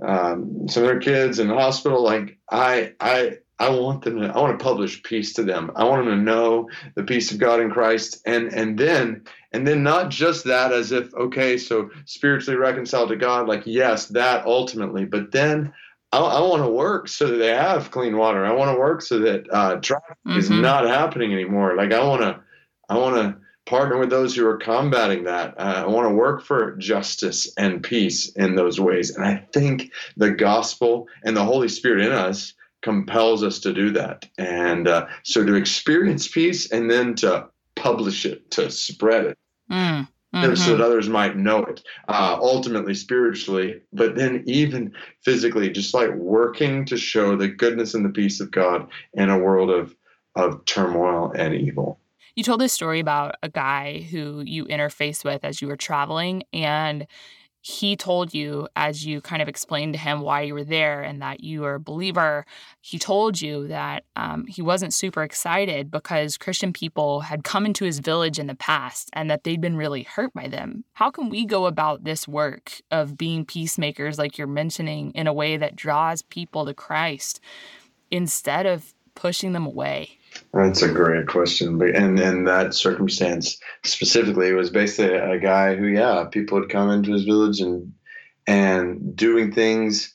um, 0.00 0.68
some 0.68 0.84
of 0.84 0.88
their 0.88 1.00
kids 1.00 1.38
in 1.38 1.48
the 1.48 1.54
hospital. 1.54 2.02
Like 2.02 2.38
I, 2.50 2.94
I, 3.00 3.38
I 3.60 3.70
want 3.70 4.02
them 4.02 4.20
to, 4.20 4.28
I 4.28 4.38
want 4.38 4.58
to 4.58 4.64
publish 4.64 5.02
peace 5.02 5.32
to 5.34 5.42
them. 5.42 5.72
I 5.74 5.84
want 5.84 6.04
them 6.04 6.16
to 6.16 6.22
know 6.22 6.70
the 6.94 7.02
peace 7.02 7.32
of 7.32 7.38
God 7.38 7.60
in 7.60 7.70
Christ. 7.70 8.22
And, 8.24 8.52
and 8.52 8.78
then, 8.78 9.24
and 9.52 9.66
then 9.66 9.82
not 9.82 10.10
just 10.10 10.44
that 10.44 10.72
as 10.72 10.92
if, 10.92 11.12
okay, 11.14 11.58
so 11.58 11.90
spiritually 12.04 12.58
reconciled 12.58 13.08
to 13.08 13.16
God, 13.16 13.48
like, 13.48 13.62
yes, 13.66 14.06
that 14.06 14.46
ultimately, 14.46 15.04
but 15.04 15.32
then 15.32 15.72
I, 16.12 16.18
I 16.18 16.40
want 16.40 16.62
to 16.62 16.70
work 16.70 17.08
so 17.08 17.26
that 17.26 17.36
they 17.36 17.48
have 17.48 17.90
clean 17.90 18.16
water. 18.16 18.44
I 18.44 18.52
want 18.52 18.74
to 18.74 18.78
work 18.78 19.02
so 19.02 19.18
that 19.20 19.46
uh, 19.52 19.76
traffic 19.76 20.16
mm-hmm. 20.26 20.38
is 20.38 20.50
not 20.50 20.86
happening 20.86 21.32
anymore. 21.32 21.74
Like 21.74 21.92
I 21.92 22.02
want 22.04 22.22
to, 22.22 22.40
I 22.88 22.96
want 22.96 23.16
to 23.16 23.38
partner 23.66 23.98
with 23.98 24.08
those 24.08 24.34
who 24.34 24.46
are 24.46 24.56
combating 24.56 25.24
that. 25.24 25.54
Uh, 25.58 25.84
I 25.84 25.86
want 25.86 26.08
to 26.08 26.14
work 26.14 26.42
for 26.42 26.76
justice 26.76 27.52
and 27.58 27.82
peace 27.82 28.32
in 28.32 28.54
those 28.54 28.80
ways. 28.80 29.10
And 29.10 29.24
I 29.24 29.44
think 29.52 29.92
the 30.16 30.30
gospel 30.30 31.06
and 31.24 31.36
the 31.36 31.44
Holy 31.44 31.68
Spirit 31.68 32.06
in 32.06 32.12
us 32.12 32.54
compels 32.82 33.42
us 33.42 33.58
to 33.60 33.72
do 33.72 33.90
that. 33.92 34.28
And 34.38 34.88
uh, 34.88 35.06
so 35.24 35.44
to 35.44 35.54
experience 35.54 36.28
peace 36.28 36.70
and 36.70 36.90
then 36.90 37.14
to 37.16 37.48
publish 37.76 38.24
it, 38.24 38.50
to 38.52 38.70
spread 38.70 39.26
it. 39.26 39.38
Mm. 39.70 40.08
Mm-hmm. 40.34 40.56
so 40.56 40.76
that 40.76 40.84
others 40.84 41.08
might 41.08 41.38
know 41.38 41.64
it 41.64 41.82
uh, 42.08 42.36
ultimately 42.38 42.92
spiritually 42.92 43.80
but 43.94 44.14
then 44.14 44.44
even 44.46 44.92
physically 45.24 45.70
just 45.70 45.94
like 45.94 46.14
working 46.16 46.84
to 46.84 46.98
show 46.98 47.34
the 47.34 47.48
goodness 47.48 47.94
and 47.94 48.04
the 48.04 48.10
peace 48.10 48.38
of 48.38 48.50
god 48.50 48.88
in 49.14 49.30
a 49.30 49.38
world 49.38 49.70
of 49.70 49.96
of 50.36 50.62
turmoil 50.66 51.32
and 51.34 51.54
evil 51.54 51.98
you 52.34 52.44
told 52.44 52.60
this 52.60 52.74
story 52.74 53.00
about 53.00 53.36
a 53.42 53.48
guy 53.48 54.06
who 54.10 54.42
you 54.42 54.66
interfaced 54.66 55.24
with 55.24 55.46
as 55.46 55.62
you 55.62 55.66
were 55.66 55.76
traveling 55.76 56.42
and 56.52 57.06
he 57.60 57.96
told 57.96 58.32
you 58.32 58.68
as 58.76 59.04
you 59.04 59.20
kind 59.20 59.42
of 59.42 59.48
explained 59.48 59.92
to 59.92 59.98
him 59.98 60.20
why 60.20 60.42
you 60.42 60.54
were 60.54 60.64
there 60.64 61.02
and 61.02 61.20
that 61.20 61.40
you 61.40 61.62
were 61.62 61.74
a 61.74 61.80
believer 61.80 62.46
he 62.80 62.98
told 62.98 63.40
you 63.40 63.66
that 63.68 64.04
um, 64.16 64.46
he 64.46 64.62
wasn't 64.62 64.94
super 64.94 65.22
excited 65.22 65.90
because 65.90 66.38
christian 66.38 66.72
people 66.72 67.20
had 67.20 67.44
come 67.44 67.66
into 67.66 67.84
his 67.84 67.98
village 67.98 68.38
in 68.38 68.46
the 68.46 68.54
past 68.54 69.10
and 69.12 69.30
that 69.30 69.44
they'd 69.44 69.60
been 69.60 69.76
really 69.76 70.02
hurt 70.02 70.32
by 70.34 70.48
them. 70.48 70.84
How 70.94 71.10
can 71.10 71.28
we 71.28 71.44
go 71.44 71.66
about 71.66 72.04
this 72.04 72.28
work 72.28 72.80
of 72.90 73.16
being 73.16 73.44
peacemakers 73.44 74.18
like 74.18 74.38
you're 74.38 74.46
mentioning 74.46 75.12
in 75.12 75.26
a 75.26 75.32
way 75.32 75.56
that 75.56 75.76
draws 75.76 76.22
people 76.22 76.66
to 76.66 76.74
christ 76.74 77.40
instead 78.10 78.66
of 78.66 78.94
pushing 79.18 79.52
them 79.52 79.66
away 79.66 80.18
that's 80.52 80.82
a 80.82 80.88
great 80.88 81.26
question. 81.26 81.78
But 81.78 81.90
in, 81.90 82.44
that 82.44 82.74
circumstance 82.74 83.58
specifically, 83.84 84.48
it 84.48 84.54
was 84.54 84.70
basically 84.70 85.16
a 85.16 85.38
guy 85.38 85.74
who, 85.74 85.86
yeah, 85.86 86.24
people 86.30 86.60
had 86.60 86.70
come 86.70 86.90
into 86.90 87.12
his 87.12 87.24
village 87.24 87.60
and 87.60 87.92
and 88.46 89.14
doing 89.14 89.52
things 89.52 90.14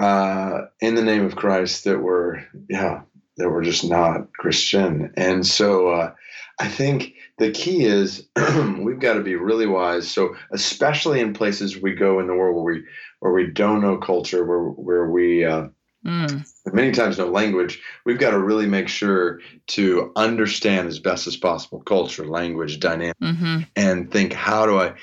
uh, 0.00 0.62
in 0.80 0.94
the 0.94 1.02
name 1.02 1.26
of 1.26 1.36
Christ 1.36 1.84
that 1.84 1.98
were, 1.98 2.42
yeah, 2.70 3.02
that 3.36 3.50
were 3.50 3.62
just 3.62 3.84
not 3.84 4.32
Christian. 4.32 5.12
And 5.14 5.46
so 5.46 5.88
uh, 5.88 6.12
I 6.58 6.68
think 6.68 7.12
the 7.36 7.50
key 7.50 7.84
is 7.84 8.26
we've 8.78 8.98
got 8.98 9.14
to 9.14 9.22
be 9.22 9.34
really 9.34 9.66
wise. 9.66 10.10
So 10.10 10.36
especially 10.52 11.20
in 11.20 11.34
places 11.34 11.80
we 11.80 11.94
go 11.94 12.18
in 12.18 12.28
the 12.28 12.34
world 12.34 12.56
where 12.56 12.74
we 12.74 12.84
where 13.20 13.32
we 13.32 13.48
don't 13.48 13.82
know 13.82 13.98
culture, 13.98 14.44
where 14.44 14.62
where 14.62 15.10
we 15.10 15.44
uh, 15.44 15.68
Mm. 16.06 16.46
Many 16.72 16.92
times, 16.92 17.18
no 17.18 17.26
language. 17.26 17.82
We've 18.04 18.18
got 18.18 18.30
to 18.30 18.38
really 18.38 18.66
make 18.66 18.86
sure 18.86 19.40
to 19.68 20.12
understand 20.14 20.86
as 20.86 21.00
best 21.00 21.26
as 21.26 21.36
possible 21.36 21.80
culture, 21.80 22.24
language, 22.24 22.78
dynamic, 22.78 23.18
mm-hmm. 23.20 23.62
and 23.74 24.10
think 24.10 24.32
how 24.32 24.66
do 24.66 24.78
I 24.78 24.94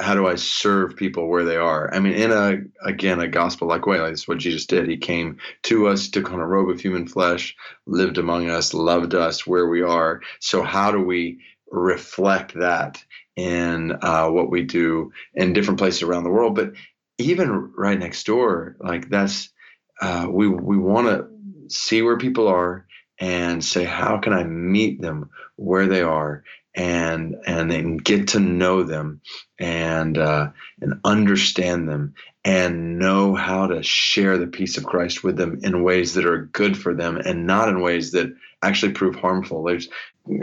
how 0.00 0.14
do 0.14 0.28
I 0.28 0.36
serve 0.36 0.94
people 0.94 1.28
where 1.28 1.44
they 1.44 1.56
are. 1.56 1.92
I 1.92 1.98
mean, 1.98 2.12
in 2.12 2.30
a 2.30 2.58
again 2.88 3.18
a 3.18 3.26
gospel 3.26 3.66
like 3.66 3.86
way, 3.86 3.98
like 3.98 4.12
this 4.12 4.20
is 4.20 4.28
what 4.28 4.38
Jesus 4.38 4.66
did. 4.66 4.88
He 4.88 4.96
came 4.96 5.38
to 5.64 5.88
us, 5.88 6.08
took 6.08 6.32
on 6.32 6.38
a 6.38 6.46
robe 6.46 6.70
of 6.70 6.80
human 6.80 7.08
flesh, 7.08 7.56
lived 7.86 8.18
among 8.18 8.48
us, 8.48 8.74
loved 8.74 9.14
us 9.14 9.44
where 9.44 9.66
we 9.68 9.82
are. 9.82 10.20
So 10.38 10.62
how 10.62 10.92
do 10.92 11.00
we 11.02 11.40
reflect 11.72 12.54
that 12.54 13.02
in 13.34 13.98
uh, 14.02 14.28
what 14.28 14.50
we 14.50 14.62
do 14.62 15.12
in 15.34 15.52
different 15.52 15.80
places 15.80 16.04
around 16.04 16.22
the 16.22 16.30
world? 16.30 16.54
But 16.54 16.74
even 17.18 17.72
right 17.76 17.98
next 17.98 18.24
door, 18.26 18.76
like 18.78 19.08
that's 19.08 19.50
uh, 20.00 20.26
we 20.30 20.48
we 20.48 20.76
want 20.76 21.08
to 21.08 21.28
see 21.68 22.02
where 22.02 22.18
people 22.18 22.48
are 22.48 22.86
and 23.18 23.64
say 23.64 23.84
how 23.84 24.18
can 24.18 24.32
I 24.32 24.44
meet 24.44 25.00
them 25.00 25.30
where 25.56 25.86
they 25.86 26.02
are 26.02 26.44
and 26.74 27.36
and 27.46 27.70
then 27.70 27.96
get 27.98 28.28
to 28.28 28.40
know 28.40 28.82
them 28.82 29.20
and 29.58 30.18
uh, 30.18 30.50
and 30.80 31.00
understand 31.04 31.88
them 31.88 32.14
and 32.44 32.98
know 32.98 33.34
how 33.34 33.66
to 33.68 33.82
share 33.82 34.38
the 34.38 34.46
peace 34.46 34.76
of 34.76 34.84
Christ 34.84 35.24
with 35.24 35.36
them 35.36 35.60
in 35.62 35.82
ways 35.82 36.14
that 36.14 36.26
are 36.26 36.46
good 36.46 36.76
for 36.76 36.94
them 36.94 37.16
and 37.16 37.46
not 37.46 37.68
in 37.68 37.80
ways 37.80 38.12
that 38.12 38.34
actually 38.62 38.92
prove 38.92 39.14
harmful. 39.14 39.62
There's 39.62 39.88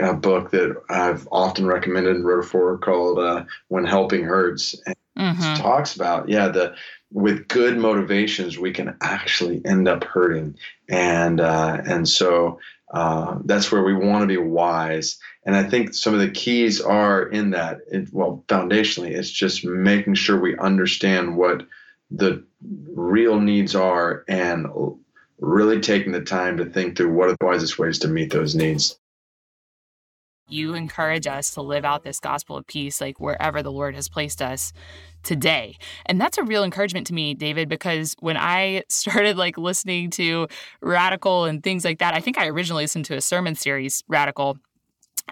a 0.00 0.14
book 0.14 0.50
that 0.52 0.74
I've 0.88 1.28
often 1.30 1.66
recommended 1.66 2.16
and 2.16 2.24
wrote 2.24 2.46
for 2.46 2.78
called 2.78 3.18
uh, 3.18 3.44
"When 3.68 3.84
Helping 3.84 4.24
Hurts." 4.24 4.80
And 4.86 4.96
mm-hmm. 5.18 5.62
talks 5.62 5.94
about 5.94 6.28
yeah 6.28 6.48
the 6.48 6.74
with 7.12 7.48
good 7.48 7.76
motivations, 7.76 8.58
we 8.58 8.72
can 8.72 8.96
actually 9.00 9.62
end 9.64 9.88
up 9.88 10.04
hurting. 10.04 10.56
And 10.88 11.40
uh, 11.40 11.82
and 11.84 12.08
so 12.08 12.58
uh, 12.92 13.38
that's 13.44 13.70
where 13.70 13.82
we 13.82 13.94
want 13.94 14.22
to 14.22 14.26
be 14.26 14.36
wise. 14.36 15.18
And 15.44 15.56
I 15.56 15.64
think 15.64 15.94
some 15.94 16.14
of 16.14 16.20
the 16.20 16.30
keys 16.30 16.80
are 16.80 17.22
in 17.22 17.50
that. 17.50 17.80
It, 17.90 18.12
well, 18.12 18.44
foundationally, 18.48 19.10
it's 19.10 19.30
just 19.30 19.64
making 19.64 20.14
sure 20.14 20.40
we 20.40 20.56
understand 20.58 21.36
what 21.36 21.66
the 22.10 22.44
real 22.60 23.40
needs 23.40 23.74
are 23.74 24.24
and 24.28 24.66
really 25.38 25.80
taking 25.80 26.12
the 26.12 26.20
time 26.20 26.58
to 26.58 26.64
think 26.66 26.96
through 26.96 27.12
what 27.12 27.28
are 27.28 27.36
the 27.38 27.46
wisest 27.46 27.78
ways 27.78 27.98
to 28.00 28.08
meet 28.08 28.30
those 28.30 28.54
needs 28.54 28.98
you 30.52 30.74
encourage 30.74 31.26
us 31.26 31.50
to 31.52 31.62
live 31.62 31.84
out 31.84 32.04
this 32.04 32.20
gospel 32.20 32.56
of 32.56 32.66
peace 32.66 33.00
like 33.00 33.18
wherever 33.18 33.62
the 33.62 33.72
lord 33.72 33.94
has 33.94 34.08
placed 34.08 34.40
us 34.40 34.72
today. 35.22 35.76
And 36.06 36.20
that's 36.20 36.36
a 36.36 36.42
real 36.42 36.64
encouragement 36.64 37.06
to 37.08 37.14
me 37.14 37.34
david 37.34 37.68
because 37.68 38.14
when 38.20 38.36
i 38.36 38.82
started 38.88 39.36
like 39.36 39.56
listening 39.56 40.10
to 40.10 40.48
radical 40.80 41.44
and 41.44 41.62
things 41.62 41.84
like 41.84 41.98
that 41.98 42.14
i 42.14 42.20
think 42.20 42.38
i 42.38 42.46
originally 42.46 42.84
listened 42.84 43.04
to 43.06 43.16
a 43.16 43.20
sermon 43.20 43.54
series 43.54 44.02
radical 44.08 44.58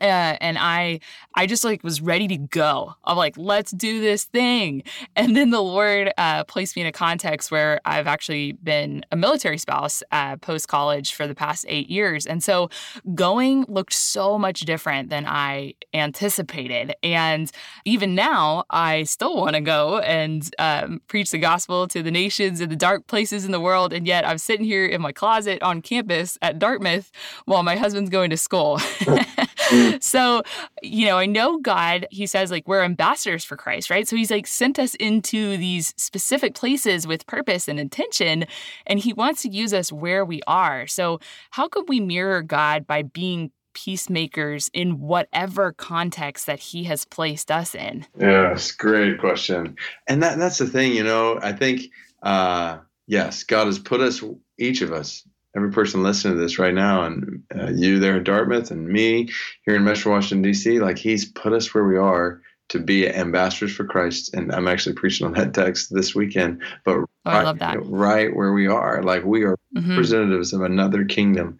uh, 0.00 0.36
and 0.40 0.58
I 0.58 1.00
I 1.34 1.46
just 1.46 1.64
like 1.64 1.84
was 1.84 2.00
ready 2.00 2.26
to 2.28 2.36
go. 2.36 2.94
I'm 3.04 3.16
like, 3.16 3.36
let's 3.36 3.70
do 3.70 4.00
this 4.00 4.24
thing. 4.24 4.82
And 5.16 5.36
then 5.36 5.50
the 5.50 5.60
Lord 5.60 6.12
uh, 6.18 6.44
placed 6.44 6.76
me 6.76 6.82
in 6.82 6.88
a 6.88 6.92
context 6.92 7.50
where 7.50 7.80
I've 7.84 8.06
actually 8.06 8.52
been 8.52 9.04
a 9.12 9.16
military 9.16 9.58
spouse 9.58 10.02
uh, 10.12 10.36
post 10.36 10.68
college 10.68 11.14
for 11.14 11.26
the 11.26 11.34
past 11.34 11.64
eight 11.68 11.88
years, 11.88 12.26
and 12.26 12.42
so 12.42 12.70
going 13.14 13.64
looked 13.68 13.92
so 13.92 14.38
much 14.38 14.60
different 14.60 15.10
than 15.10 15.26
I 15.26 15.74
anticipated. 15.94 16.94
And 17.02 17.50
even 17.84 18.14
now, 18.14 18.64
I 18.70 19.04
still 19.04 19.36
want 19.36 19.54
to 19.54 19.60
go 19.60 19.98
and 19.98 20.52
um, 20.58 21.00
preach 21.08 21.30
the 21.30 21.38
gospel 21.38 21.86
to 21.88 22.02
the 22.02 22.10
nations 22.10 22.60
in 22.60 22.68
the 22.68 22.76
dark 22.76 23.06
places 23.06 23.44
in 23.44 23.52
the 23.52 23.60
world. 23.60 23.92
And 23.92 24.06
yet, 24.06 24.26
I'm 24.26 24.38
sitting 24.38 24.66
here 24.66 24.86
in 24.86 25.00
my 25.00 25.12
closet 25.12 25.62
on 25.62 25.82
campus 25.82 26.38
at 26.42 26.58
Dartmouth 26.58 27.10
while 27.44 27.62
my 27.62 27.76
husband's 27.76 28.10
going 28.10 28.30
to 28.30 28.36
school. 28.36 28.80
Mm. 29.70 30.02
so, 30.02 30.42
you 30.82 31.06
know, 31.06 31.18
I 31.18 31.26
know 31.26 31.58
God, 31.58 32.06
he 32.10 32.26
says 32.26 32.50
like 32.50 32.66
we're 32.66 32.82
ambassadors 32.82 33.44
for 33.44 33.56
Christ, 33.56 33.90
right? 33.90 34.06
So 34.06 34.16
he's 34.16 34.30
like 34.30 34.46
sent 34.46 34.78
us 34.78 34.94
into 34.96 35.56
these 35.56 35.94
specific 35.96 36.54
places 36.54 37.06
with 37.06 37.26
purpose 37.26 37.68
and 37.68 37.78
intention, 37.78 38.46
and 38.86 38.98
he 38.98 39.12
wants 39.12 39.42
to 39.42 39.48
use 39.48 39.72
us 39.72 39.92
where 39.92 40.24
we 40.24 40.40
are. 40.46 40.86
So, 40.86 41.20
how 41.50 41.68
could 41.68 41.88
we 41.88 42.00
mirror 42.00 42.42
God 42.42 42.86
by 42.86 43.02
being 43.02 43.50
peacemakers 43.74 44.70
in 44.72 45.00
whatever 45.00 45.72
context 45.72 46.46
that 46.46 46.58
he 46.58 46.84
has 46.84 47.04
placed 47.04 47.50
us 47.50 47.74
in? 47.74 48.06
Yes, 48.18 48.72
great 48.72 49.18
question. 49.20 49.76
And 50.08 50.22
that 50.22 50.38
that's 50.38 50.58
the 50.58 50.66
thing, 50.66 50.92
you 50.92 51.04
know, 51.04 51.38
I 51.42 51.52
think 51.52 51.82
uh 52.22 52.78
yes, 53.06 53.44
God 53.44 53.66
has 53.66 53.78
put 53.78 54.00
us 54.00 54.22
each 54.58 54.82
of 54.82 54.92
us 54.92 55.24
every 55.56 55.70
person 55.70 56.02
listening 56.02 56.34
to 56.34 56.40
this 56.40 56.58
right 56.58 56.74
now, 56.74 57.04
and 57.04 57.42
uh, 57.54 57.70
you 57.70 57.98
there 57.98 58.16
in 58.16 58.24
Dartmouth, 58.24 58.70
and 58.70 58.88
me 58.88 59.28
here 59.64 59.76
in 59.76 59.84
Metro 59.84 60.12
Washington 60.12 60.42
D.C. 60.42 60.80
Like 60.80 60.98
He's 60.98 61.24
put 61.24 61.52
us 61.52 61.72
where 61.74 61.84
we 61.84 61.96
are 61.96 62.40
to 62.70 62.78
be 62.78 63.08
ambassadors 63.08 63.74
for 63.74 63.84
Christ. 63.84 64.32
And 64.32 64.52
I'm 64.52 64.68
actually 64.68 64.94
preaching 64.94 65.26
on 65.26 65.32
that 65.34 65.54
text 65.54 65.92
this 65.92 66.14
weekend. 66.14 66.62
But 66.84 66.96
oh, 66.96 67.06
right, 67.26 67.34
I 67.34 67.42
love 67.42 67.58
that. 67.58 67.84
Right 67.84 68.34
where 68.34 68.52
we 68.52 68.68
are, 68.68 69.02
like 69.02 69.24
we 69.24 69.44
are 69.44 69.56
mm-hmm. 69.76 69.90
representatives 69.90 70.52
of 70.52 70.62
another 70.62 71.04
kingdom 71.04 71.58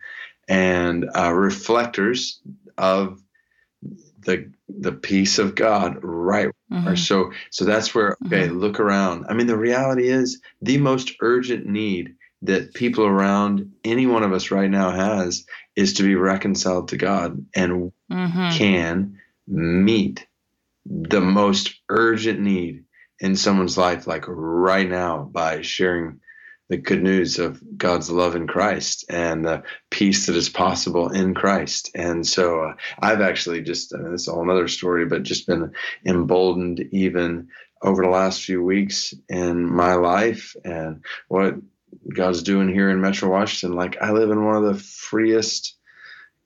and 0.49 1.09
uh, 1.17 1.33
reflectors 1.33 2.41
of 2.79 3.21
the 4.21 4.53
the 4.69 4.93
peace 4.93 5.39
of 5.39 5.55
God 5.55 5.99
right 6.03 6.51
mm-hmm. 6.71 6.95
so 6.95 7.33
so 7.51 7.65
that's 7.65 7.95
where 7.95 8.17
okay 8.27 8.49
mm-hmm. 8.49 8.59
look 8.59 8.79
around 8.79 9.25
I 9.29 9.35
mean 9.35 9.47
the 9.47 9.57
reality 9.57 10.09
is 10.09 10.43
the 10.61 10.77
most 10.77 11.13
urgent 11.23 11.67
need 11.67 12.15
that 12.43 12.75
people 12.75 13.05
around 13.05 13.73
any 13.85 14.07
one 14.07 14.23
of 14.23 14.33
us 14.33 14.51
right 14.51 14.71
now 14.71 14.91
has 14.91 15.45
is 15.77 15.95
to 15.95 16.03
be 16.03 16.15
reconciled 16.15 16.89
to 16.89 16.97
God 16.97 17.45
and 17.55 17.93
mm-hmm. 18.11 18.51
can 18.57 19.19
meet 19.47 20.27
the 20.87 21.21
most 21.21 21.75
urgent 21.89 22.41
need 22.41 22.85
in 23.19 23.37
someone's 23.37 23.77
life 23.77 24.07
like 24.07 24.25
right 24.27 24.89
now 24.89 25.23
by 25.23 25.61
sharing 25.61 26.21
the 26.71 26.77
good 26.77 27.03
news 27.03 27.39
of 27.39 27.61
God's 27.77 28.11
love 28.11 28.37
in 28.37 28.47
Christ 28.47 29.05
and 29.11 29.45
the 29.45 29.65
peace 29.91 30.27
that 30.27 30.37
is 30.37 30.49
possible 30.49 31.11
in 31.11 31.35
Christ. 31.35 31.91
And 31.97 32.25
so 32.25 32.61
uh, 32.61 32.75
I've 33.01 33.21
actually 33.21 33.63
just, 33.63 33.93
I 33.93 33.99
mean, 33.99 34.13
this 34.13 34.23
is 34.23 34.29
all 34.29 34.43
another 34.43 34.69
story, 34.69 35.05
but 35.05 35.25
just 35.25 35.49
been 35.49 35.73
emboldened 36.07 36.81
even 36.93 37.49
over 37.83 38.05
the 38.05 38.09
last 38.09 38.45
few 38.45 38.63
weeks 38.63 39.13
in 39.29 39.67
my 39.67 39.95
life 39.95 40.55
and 40.65 41.05
what 41.29 41.57
God's 42.15 42.43
doing 42.43 42.69
here 42.69 42.91
in 42.91 43.01
Metro 43.01 43.29
Washington. 43.29 43.77
Like 43.77 44.01
I 44.01 44.13
live 44.13 44.31
in 44.31 44.45
one 44.45 44.57
of 44.57 44.65
the 44.65 44.83
freest 44.83 45.77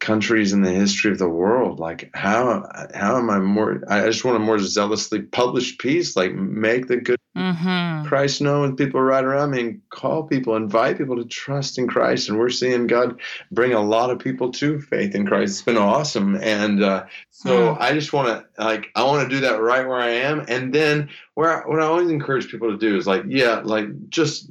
countries 0.04 0.52
in 0.52 0.60
the 0.60 0.70
history 0.70 1.10
of 1.10 1.18
the 1.18 1.28
world. 1.28 1.78
Like 1.80 2.10
how 2.14 2.68
how 2.94 3.16
am 3.16 3.30
I 3.30 3.38
more? 3.38 3.82
I 3.88 4.02
just 4.06 4.24
want 4.24 4.36
to 4.36 4.40
more 4.40 4.58
zealously 4.58 5.22
publish 5.22 5.78
peace. 5.78 6.14
Like 6.14 6.34
make 6.34 6.88
the 6.88 6.98
good 6.98 7.18
mm-hmm. 7.36 8.06
Christ 8.06 8.42
known 8.42 8.62
with 8.68 8.78
people 8.78 9.00
right 9.00 9.24
around 9.24 9.52
me, 9.52 9.60
and 9.60 9.90
call 9.90 10.24
people, 10.24 10.56
invite 10.56 10.98
people 10.98 11.16
to 11.16 11.24
trust 11.24 11.78
in 11.78 11.88
Christ. 11.88 12.28
And 12.28 12.38
we're 12.38 12.50
seeing 12.50 12.86
God 12.86 13.20
bring 13.50 13.72
a 13.72 13.80
lot 13.80 14.10
of 14.10 14.18
people 14.18 14.52
to 14.52 14.80
faith 14.80 15.14
in 15.14 15.26
Christ. 15.26 15.52
It's 15.52 15.62
been 15.62 15.78
awesome, 15.78 16.36
and 16.36 16.82
uh, 16.82 17.06
so 17.30 17.74
mm. 17.74 17.80
I 17.80 17.92
just 17.92 18.12
want 18.12 18.28
to 18.28 18.62
like 18.62 18.88
I 18.94 19.04
want 19.04 19.28
to 19.28 19.34
do 19.34 19.40
that 19.42 19.60
right 19.60 19.86
where 19.86 20.00
I 20.00 20.10
am, 20.10 20.44
and 20.48 20.72
then 20.72 21.08
where 21.34 21.62
what 21.66 21.80
I 21.80 21.86
always 21.86 22.10
encourage 22.10 22.50
people 22.50 22.70
to 22.70 22.78
do 22.78 22.96
is 22.96 23.06
like 23.06 23.24
yeah, 23.26 23.62
like 23.64 23.86
just 24.10 24.50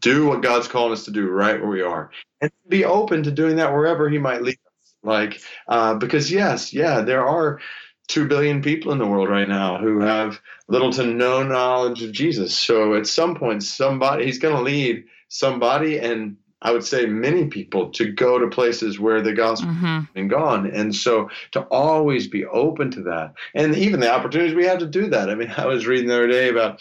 do 0.00 0.26
what 0.26 0.42
God's 0.42 0.68
calling 0.68 0.92
us 0.92 1.04
to 1.04 1.10
do 1.10 1.28
right 1.28 1.60
where 1.60 1.70
we 1.70 1.82
are 1.82 2.10
and 2.40 2.50
be 2.68 2.84
open 2.84 3.22
to 3.24 3.30
doing 3.30 3.56
that 3.56 3.72
wherever 3.72 4.08
He 4.08 4.18
might 4.18 4.42
lead 4.42 4.54
us. 4.54 4.94
Like, 5.02 5.40
uh, 5.68 5.94
because 5.94 6.30
yes, 6.30 6.72
yeah, 6.72 7.00
there 7.00 7.26
are 7.26 7.60
two 8.08 8.28
billion 8.28 8.62
people 8.62 8.92
in 8.92 8.98
the 8.98 9.06
world 9.06 9.28
right 9.28 9.48
now 9.48 9.78
who 9.78 10.00
have 10.00 10.40
little 10.68 10.92
to 10.92 11.06
no 11.06 11.42
knowledge 11.42 12.02
of 12.02 12.12
Jesus. 12.12 12.56
So 12.56 12.94
at 12.94 13.06
some 13.06 13.34
point, 13.34 13.62
somebody 13.62 14.26
He's 14.26 14.38
going 14.38 14.56
to 14.56 14.62
lead 14.62 15.04
somebody, 15.28 15.98
and 15.98 16.36
I 16.62 16.72
would 16.72 16.84
say 16.84 17.06
many 17.06 17.46
people, 17.46 17.90
to 17.90 18.12
go 18.12 18.38
to 18.38 18.48
places 18.48 18.98
where 18.98 19.20
the 19.22 19.32
gospel 19.32 19.70
mm-hmm. 19.70 19.86
has 19.86 20.06
been 20.14 20.28
gone. 20.28 20.70
And 20.70 20.94
so 20.94 21.30
to 21.52 21.62
always 21.62 22.28
be 22.28 22.44
open 22.44 22.90
to 22.92 23.02
that, 23.02 23.34
and 23.54 23.76
even 23.76 24.00
the 24.00 24.12
opportunities 24.12 24.54
we 24.54 24.66
have 24.66 24.78
to 24.78 24.86
do 24.86 25.08
that. 25.10 25.30
I 25.30 25.34
mean, 25.34 25.52
I 25.56 25.66
was 25.66 25.86
reading 25.86 26.08
the 26.08 26.14
other 26.14 26.28
day 26.28 26.48
about 26.48 26.80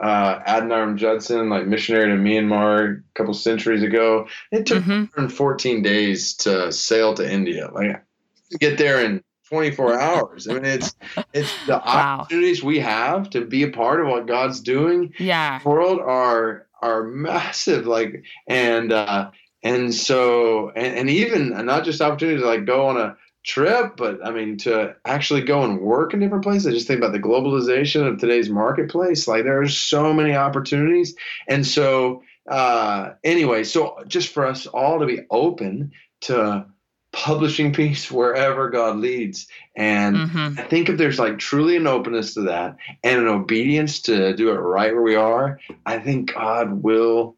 uh, 0.00 0.40
Adoniram 0.40 0.96
Judson, 0.96 1.48
like 1.48 1.66
missionary 1.66 2.08
to 2.08 2.22
Myanmar 2.22 2.98
a 2.98 3.02
couple 3.14 3.34
centuries 3.34 3.82
ago. 3.82 4.26
It 4.50 4.66
took 4.66 4.82
mm-hmm. 4.84 5.28
14 5.28 5.82
days 5.82 6.34
to 6.38 6.72
sail 6.72 7.14
to 7.14 7.30
India. 7.30 7.70
Like 7.72 8.02
to 8.50 8.58
get 8.58 8.78
there 8.78 9.04
in 9.04 9.22
24 9.48 10.00
hours. 10.00 10.48
I 10.48 10.54
mean, 10.54 10.64
it's 10.64 10.94
it's 11.32 11.52
the 11.66 11.72
wow. 11.72 12.18
opportunities 12.20 12.62
we 12.62 12.78
have 12.80 13.30
to 13.30 13.44
be 13.44 13.64
a 13.64 13.70
part 13.70 14.00
of 14.00 14.08
what 14.08 14.26
God's 14.26 14.60
doing. 14.60 15.12
Yeah, 15.18 15.60
world 15.64 16.00
are 16.00 16.66
are 16.80 17.04
massive. 17.04 17.86
Like 17.86 18.24
and 18.46 18.92
uh, 18.92 19.30
and 19.62 19.94
so 19.94 20.70
and, 20.70 20.96
and 20.96 21.10
even 21.10 21.50
not 21.66 21.84
just 21.84 22.00
opportunities 22.00 22.44
like 22.44 22.64
go 22.64 22.88
on 22.88 22.96
a 22.96 23.16
trip, 23.44 23.96
but 23.96 24.24
I 24.24 24.30
mean, 24.30 24.56
to 24.58 24.94
actually 25.04 25.42
go 25.42 25.62
and 25.62 25.80
work 25.80 26.14
in 26.14 26.20
different 26.20 26.44
places, 26.44 26.66
I 26.66 26.70
just 26.70 26.86
think 26.86 26.98
about 26.98 27.12
the 27.12 27.18
globalization 27.18 28.06
of 28.06 28.18
today's 28.18 28.48
marketplace. 28.48 29.26
Like, 29.26 29.44
there 29.44 29.60
are 29.60 29.68
so 29.68 30.12
many 30.12 30.34
opportunities. 30.34 31.14
And 31.48 31.66
so, 31.66 32.22
uh, 32.48 33.10
anyway, 33.24 33.64
so 33.64 33.98
just 34.06 34.28
for 34.28 34.46
us 34.46 34.66
all 34.66 35.00
to 35.00 35.06
be 35.06 35.20
open 35.30 35.92
to 36.22 36.66
publishing 37.12 37.72
peace 37.74 38.10
wherever 38.10 38.70
God 38.70 38.96
leads. 38.96 39.46
And 39.76 40.16
mm-hmm. 40.16 40.58
I 40.58 40.62
think 40.62 40.88
if 40.88 40.96
there's 40.96 41.18
like 41.18 41.38
truly 41.38 41.76
an 41.76 41.86
openness 41.86 42.34
to 42.34 42.42
that 42.42 42.76
and 43.02 43.20
an 43.20 43.28
obedience 43.28 44.02
to 44.02 44.34
do 44.34 44.50
it 44.50 44.56
right 44.56 44.92
where 44.92 45.02
we 45.02 45.14
are, 45.14 45.58
I 45.86 45.98
think 45.98 46.34
God 46.34 46.82
will 46.82 47.36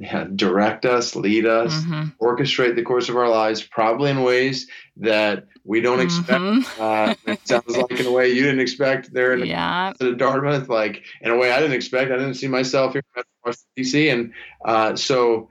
yeah, 0.00 0.24
direct 0.34 0.86
us, 0.86 1.14
lead 1.14 1.44
us, 1.44 1.74
mm-hmm. 1.74 2.08
orchestrate 2.24 2.74
the 2.74 2.82
course 2.82 3.10
of 3.10 3.16
our 3.16 3.28
lives, 3.28 3.62
probably 3.62 4.10
in 4.10 4.22
ways 4.22 4.66
that 4.96 5.46
we 5.62 5.82
don't 5.82 5.98
mm-hmm. 5.98 6.56
expect. 6.56 6.80
Uh, 6.80 7.14
it 7.26 7.46
sounds 7.46 7.76
like 7.76 8.00
in 8.00 8.06
a 8.06 8.10
way 8.10 8.30
you 8.30 8.42
didn't 8.42 8.60
expect 8.60 9.12
there 9.12 9.34
in 9.34 9.44
yeah. 9.44 9.92
Dartmouth, 10.16 10.70
like 10.70 11.04
in 11.20 11.30
a 11.30 11.36
way 11.36 11.52
I 11.52 11.60
didn't 11.60 11.76
expect. 11.76 12.10
I 12.10 12.16
didn't 12.16 12.34
see 12.34 12.48
myself 12.48 12.94
here 12.94 13.02
in 13.14 13.22
Washington 13.44 13.68
D.C. 13.76 14.08
And 14.08 14.32
uh, 14.64 14.96
so 14.96 15.50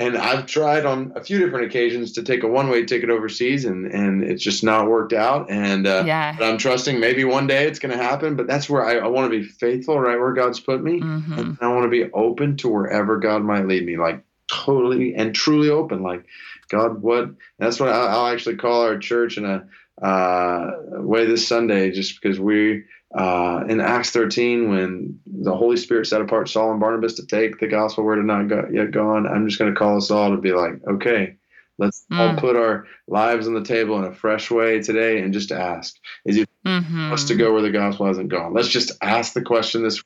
and 0.00 0.16
I've 0.16 0.46
tried 0.46 0.86
on 0.86 1.12
a 1.14 1.22
few 1.22 1.38
different 1.38 1.66
occasions 1.66 2.12
to 2.12 2.22
take 2.22 2.42
a 2.42 2.48
one-way 2.48 2.86
ticket 2.86 3.10
overseas, 3.10 3.66
and 3.66 3.86
and 3.86 4.24
it's 4.24 4.42
just 4.42 4.64
not 4.64 4.88
worked 4.88 5.12
out. 5.12 5.50
And 5.50 5.86
uh, 5.86 6.04
yeah, 6.06 6.36
I'm 6.40 6.56
trusting 6.56 6.98
maybe 6.98 7.24
one 7.24 7.46
day 7.46 7.66
it's 7.66 7.78
going 7.78 7.96
to 7.96 8.02
happen. 8.02 8.34
But 8.34 8.46
that's 8.46 8.68
where 8.68 8.82
I, 8.82 8.96
I 8.96 9.08
want 9.08 9.30
to 9.30 9.38
be 9.38 9.44
faithful, 9.44 10.00
right 10.00 10.18
where 10.18 10.32
God's 10.32 10.58
put 10.58 10.82
me, 10.82 11.00
mm-hmm. 11.00 11.38
and 11.38 11.58
I 11.60 11.68
want 11.68 11.84
to 11.84 11.90
be 11.90 12.10
open 12.12 12.56
to 12.58 12.68
wherever 12.70 13.18
God 13.18 13.42
might 13.42 13.66
lead 13.66 13.84
me, 13.84 13.98
like 13.98 14.24
totally 14.50 15.14
and 15.14 15.34
truly 15.34 15.68
open. 15.68 16.02
Like 16.02 16.24
God, 16.70 17.02
what? 17.02 17.28
That's 17.58 17.78
what 17.78 17.90
I'll 17.90 18.28
actually 18.28 18.56
call 18.56 18.80
our 18.80 18.98
church 18.98 19.36
in 19.36 19.44
a 19.44 19.66
uh, 20.02 20.70
way 20.92 21.26
this 21.26 21.46
Sunday, 21.46 21.90
just 21.90 22.18
because 22.18 22.40
we 22.40 22.84
uh, 23.14 23.64
in 23.68 23.80
Acts 23.80 24.10
13, 24.10 24.70
when 24.70 25.20
the 25.26 25.54
Holy 25.54 25.76
Spirit 25.76 26.06
set 26.06 26.20
apart 26.20 26.48
Saul 26.48 26.70
and 26.70 26.80
Barnabas 26.80 27.14
to 27.14 27.26
take 27.26 27.58
the 27.58 27.66
gospel 27.66 28.04
where 28.04 28.14
it 28.14 28.18
had 28.18 28.26
not 28.26 28.48
got, 28.48 28.72
yet 28.72 28.92
gone, 28.92 29.26
I'm 29.26 29.48
just 29.48 29.58
going 29.58 29.72
to 29.72 29.78
call 29.78 29.96
us 29.96 30.10
all 30.10 30.30
to 30.30 30.36
be 30.36 30.52
like, 30.52 30.74
okay, 30.88 31.36
let's 31.78 32.06
mm. 32.10 32.18
all 32.18 32.36
put 32.36 32.56
our 32.56 32.86
lives 33.08 33.48
on 33.48 33.54
the 33.54 33.64
table 33.64 33.98
in 33.98 34.04
a 34.04 34.14
fresh 34.14 34.50
way 34.50 34.80
today 34.80 35.20
and 35.22 35.32
just 35.32 35.50
ask, 35.50 35.96
is 36.24 36.36
it 36.36 36.48
mm-hmm. 36.64 37.12
us 37.12 37.24
to 37.24 37.34
go 37.34 37.52
where 37.52 37.62
the 37.62 37.70
gospel 37.70 38.06
hasn't 38.06 38.28
gone? 38.28 38.54
Let's 38.54 38.68
just 38.68 38.92
ask 39.02 39.32
the 39.32 39.42
question 39.42 39.82
this 39.82 40.02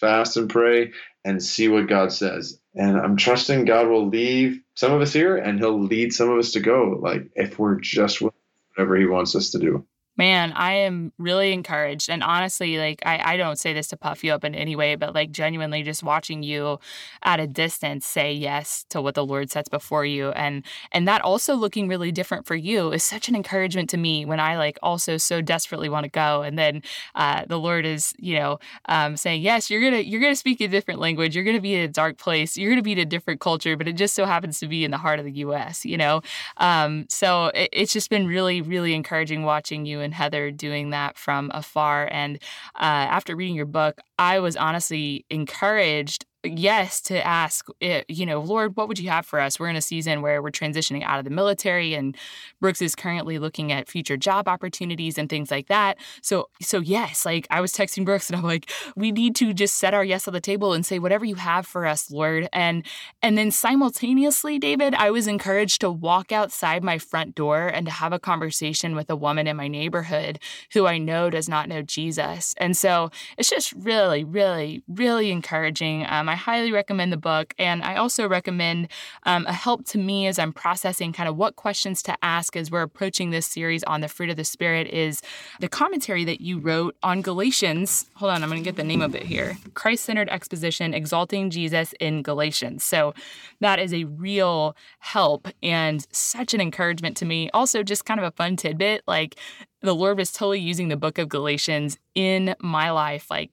fast 0.00 0.36
and 0.36 0.48
pray 0.48 0.92
and 1.24 1.42
see 1.42 1.68
what 1.68 1.88
God 1.88 2.12
says. 2.12 2.58
And 2.74 2.96
I'm 2.96 3.16
trusting 3.16 3.64
God 3.64 3.88
will 3.88 4.08
leave 4.08 4.60
some 4.74 4.92
of 4.92 5.00
us 5.00 5.12
here 5.12 5.36
and 5.36 5.58
he'll 5.58 5.82
lead 5.82 6.12
some 6.12 6.30
of 6.30 6.38
us 6.38 6.52
to 6.52 6.60
go, 6.60 6.98
like 7.00 7.30
if 7.34 7.58
we're 7.58 7.80
just 7.80 8.22
whatever 8.22 8.96
he 8.96 9.06
wants 9.06 9.34
us 9.34 9.50
to 9.50 9.58
do. 9.58 9.86
Man, 10.16 10.52
I 10.52 10.72
am 10.72 11.12
really 11.18 11.52
encouraged. 11.52 12.08
And 12.08 12.22
honestly, 12.22 12.78
like, 12.78 13.02
I, 13.04 13.34
I 13.34 13.36
don't 13.36 13.58
say 13.58 13.74
this 13.74 13.88
to 13.88 13.98
puff 13.98 14.24
you 14.24 14.32
up 14.32 14.44
in 14.44 14.54
any 14.54 14.74
way, 14.74 14.94
but 14.94 15.14
like, 15.14 15.30
genuinely 15.30 15.82
just 15.82 16.02
watching 16.02 16.42
you 16.42 16.78
at 17.22 17.38
a 17.38 17.46
distance 17.46 18.06
say 18.06 18.32
yes 18.32 18.86
to 18.88 19.02
what 19.02 19.14
the 19.14 19.26
Lord 19.26 19.50
sets 19.50 19.68
before 19.68 20.06
you. 20.06 20.30
And, 20.30 20.64
and 20.92 21.06
that 21.06 21.20
also 21.20 21.54
looking 21.54 21.86
really 21.86 22.12
different 22.12 22.46
for 22.46 22.54
you 22.54 22.92
is 22.92 23.04
such 23.04 23.28
an 23.28 23.36
encouragement 23.36 23.90
to 23.90 23.98
me 23.98 24.24
when 24.24 24.40
I 24.40 24.56
like 24.56 24.78
also 24.82 25.18
so 25.18 25.42
desperately 25.42 25.90
want 25.90 26.04
to 26.04 26.10
go. 26.10 26.40
And 26.40 26.58
then 26.58 26.82
uh, 27.14 27.44
the 27.46 27.58
Lord 27.58 27.84
is, 27.84 28.14
you 28.18 28.38
know, 28.38 28.58
um, 28.88 29.18
saying, 29.18 29.42
yes, 29.42 29.68
you're 29.68 29.82
going 29.82 29.92
to, 29.92 30.06
you're 30.06 30.20
going 30.20 30.32
to 30.32 30.36
speak 30.36 30.62
a 30.62 30.68
different 30.68 30.98
language. 30.98 31.34
You're 31.34 31.44
going 31.44 31.56
to 31.56 31.62
be 31.62 31.74
in 31.74 31.82
a 31.82 31.88
dark 31.88 32.16
place. 32.16 32.56
You're 32.56 32.70
going 32.70 32.80
to 32.80 32.82
be 32.82 32.92
in 32.92 32.98
a 32.98 33.04
different 33.04 33.40
culture, 33.40 33.76
but 33.76 33.86
it 33.86 33.94
just 33.94 34.14
so 34.14 34.24
happens 34.24 34.58
to 34.60 34.66
be 34.66 34.82
in 34.82 34.90
the 34.90 34.98
heart 34.98 35.18
of 35.18 35.26
the 35.26 35.32
U.S., 35.32 35.84
you 35.84 35.98
know? 35.98 36.22
Um, 36.56 37.04
so 37.10 37.46
it, 37.48 37.68
it's 37.72 37.92
just 37.92 38.08
been 38.08 38.26
really, 38.26 38.62
really 38.62 38.94
encouraging 38.94 39.42
watching 39.42 39.84
you 39.84 40.05
and 40.06 40.14
Heather 40.14 40.50
doing 40.50 40.90
that 40.90 41.18
from 41.18 41.50
afar. 41.52 42.08
And 42.10 42.38
uh, 42.76 43.04
after 43.12 43.36
reading 43.36 43.54
your 43.54 43.66
book, 43.66 44.00
I 44.18 44.38
was 44.40 44.56
honestly 44.56 45.26
encouraged 45.28 46.24
yes 46.46 47.00
to 47.02 47.26
ask, 47.26 47.66
it, 47.80 48.04
you 48.08 48.26
know, 48.26 48.40
Lord, 48.40 48.76
what 48.76 48.88
would 48.88 48.98
you 48.98 49.10
have 49.10 49.26
for 49.26 49.40
us? 49.40 49.58
We're 49.58 49.68
in 49.68 49.76
a 49.76 49.82
season 49.82 50.22
where 50.22 50.42
we're 50.42 50.50
transitioning 50.50 51.02
out 51.04 51.18
of 51.18 51.24
the 51.24 51.30
military, 51.30 51.94
and 51.94 52.16
Brooks 52.60 52.80
is 52.80 52.94
currently 52.94 53.38
looking 53.38 53.72
at 53.72 53.88
future 53.88 54.16
job 54.16 54.48
opportunities 54.48 55.18
and 55.18 55.28
things 55.28 55.50
like 55.50 55.68
that. 55.68 55.98
So, 56.22 56.48
so 56.60 56.80
yes, 56.80 57.26
like 57.26 57.46
I 57.50 57.60
was 57.60 57.72
texting 57.72 58.04
Brooks, 58.04 58.30
and 58.30 58.36
I'm 58.38 58.44
like, 58.44 58.70
we 58.96 59.12
need 59.12 59.34
to 59.36 59.52
just 59.52 59.76
set 59.76 59.94
our 59.94 60.04
yes 60.04 60.28
on 60.28 60.34
the 60.34 60.40
table 60.40 60.72
and 60.72 60.84
say 60.84 60.98
whatever 60.98 61.24
you 61.24 61.36
have 61.36 61.66
for 61.66 61.86
us, 61.86 62.10
Lord. 62.10 62.48
And 62.52 62.84
and 63.22 63.36
then 63.36 63.50
simultaneously, 63.50 64.58
David, 64.58 64.94
I 64.94 65.10
was 65.10 65.26
encouraged 65.26 65.80
to 65.80 65.90
walk 65.90 66.32
outside 66.32 66.84
my 66.84 66.98
front 66.98 67.34
door 67.34 67.66
and 67.66 67.86
to 67.86 67.92
have 67.92 68.12
a 68.12 68.18
conversation 68.18 68.94
with 68.94 69.10
a 69.10 69.16
woman 69.16 69.46
in 69.46 69.56
my 69.56 69.68
neighborhood 69.68 70.38
who 70.72 70.86
I 70.86 70.98
know 70.98 71.30
does 71.30 71.48
not 71.48 71.68
know 71.68 71.82
Jesus. 71.82 72.54
And 72.58 72.76
so 72.76 73.10
it's 73.36 73.50
just 73.50 73.72
really, 73.72 74.24
really, 74.24 74.82
really 74.88 75.30
encouraging. 75.30 76.06
Um, 76.08 76.28
I 76.28 76.35
highly 76.36 76.72
recommend 76.72 77.12
the 77.12 77.16
book. 77.16 77.54
And 77.58 77.82
I 77.82 77.96
also 77.96 78.28
recommend 78.28 78.88
um, 79.24 79.46
a 79.46 79.52
help 79.52 79.84
to 79.86 79.98
me 79.98 80.26
as 80.26 80.38
I'm 80.38 80.52
processing 80.52 81.12
kind 81.12 81.28
of 81.28 81.36
what 81.36 81.56
questions 81.56 82.02
to 82.04 82.16
ask 82.22 82.56
as 82.56 82.70
we're 82.70 82.82
approaching 82.82 83.30
this 83.30 83.46
series 83.46 83.82
on 83.84 84.00
the 84.00 84.08
fruit 84.08 84.30
of 84.30 84.36
the 84.36 84.44
Spirit 84.44 84.86
is 84.88 85.22
the 85.60 85.68
commentary 85.68 86.24
that 86.24 86.40
you 86.40 86.58
wrote 86.58 86.96
on 87.02 87.22
Galatians. 87.22 88.10
Hold 88.14 88.32
on, 88.32 88.42
I'm 88.42 88.48
going 88.48 88.62
to 88.62 88.64
get 88.64 88.76
the 88.76 88.84
name 88.84 89.02
of 89.02 89.14
it 89.14 89.24
here 89.24 89.56
Christ 89.74 90.04
centered 90.04 90.28
exposition, 90.28 90.94
exalting 90.94 91.50
Jesus 91.50 91.94
in 92.00 92.22
Galatians. 92.22 92.84
So 92.84 93.14
that 93.60 93.78
is 93.78 93.92
a 93.92 94.04
real 94.04 94.76
help 94.98 95.48
and 95.62 96.06
such 96.10 96.54
an 96.54 96.60
encouragement 96.60 97.16
to 97.18 97.24
me. 97.24 97.50
Also, 97.50 97.82
just 97.82 98.04
kind 98.04 98.20
of 98.20 98.24
a 98.24 98.30
fun 98.30 98.56
tidbit 98.56 99.02
like 99.06 99.36
the 99.82 99.94
Lord 99.94 100.18
was 100.18 100.32
totally 100.32 100.60
using 100.60 100.88
the 100.88 100.96
book 100.96 101.18
of 101.18 101.28
Galatians 101.28 101.98
in 102.14 102.54
my 102.60 102.90
life, 102.90 103.30
like 103.30 103.50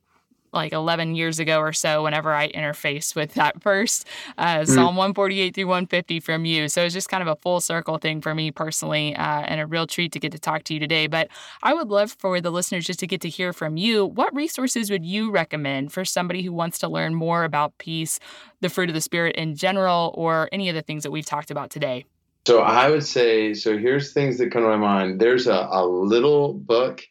like 0.53 0.73
11 0.73 1.15
years 1.15 1.39
ago 1.39 1.59
or 1.59 1.73
so 1.73 2.03
whenever 2.03 2.33
I 2.33 2.49
interfaced 2.49 3.15
with 3.15 3.33
that 3.35 3.61
first 3.61 4.07
uh, 4.37 4.59
mm. 4.59 4.67
Psalm 4.67 4.95
148 4.95 5.55
through 5.55 5.67
150 5.67 6.19
from 6.19 6.45
you. 6.45 6.67
So 6.69 6.83
it's 6.83 6.93
just 6.93 7.09
kind 7.09 7.21
of 7.21 7.27
a 7.27 7.35
full 7.37 7.61
circle 7.61 7.97
thing 7.97 8.21
for 8.21 8.33
me 8.33 8.51
personally 8.51 9.15
uh, 9.15 9.41
and 9.41 9.59
a 9.59 9.65
real 9.65 9.87
treat 9.87 10.11
to 10.13 10.19
get 10.19 10.31
to 10.31 10.39
talk 10.39 10.63
to 10.65 10.73
you 10.73 10.79
today. 10.79 11.07
But 11.07 11.29
I 11.61 11.73
would 11.73 11.89
love 11.89 12.15
for 12.19 12.39
the 12.41 12.51
listeners 12.51 12.85
just 12.85 12.99
to 12.99 13.07
get 13.07 13.21
to 13.21 13.29
hear 13.29 13.53
from 13.53 13.77
you. 13.77 14.05
What 14.05 14.33
resources 14.35 14.89
would 14.89 15.05
you 15.05 15.31
recommend 15.31 15.91
for 15.91 16.05
somebody 16.05 16.41
who 16.41 16.53
wants 16.53 16.79
to 16.79 16.87
learn 16.87 17.15
more 17.15 17.43
about 17.43 17.77
peace, 17.77 18.19
the 18.61 18.69
fruit 18.69 18.89
of 18.89 18.95
the 18.95 19.01
Spirit 19.01 19.35
in 19.35 19.55
general, 19.55 20.13
or 20.15 20.49
any 20.51 20.69
of 20.69 20.75
the 20.75 20.81
things 20.81 21.03
that 21.03 21.11
we've 21.11 21.25
talked 21.25 21.51
about 21.51 21.69
today? 21.69 22.05
So 22.45 22.59
I 22.59 22.89
would 22.89 23.05
say, 23.05 23.53
so 23.53 23.77
here's 23.77 24.11
things 24.11 24.37
that 24.37 24.51
come 24.51 24.63
to 24.63 24.67
my 24.67 24.75
mind. 24.75 25.21
There's 25.21 25.47
a, 25.47 25.67
a 25.71 25.85
little 25.85 26.53
book 26.53 27.01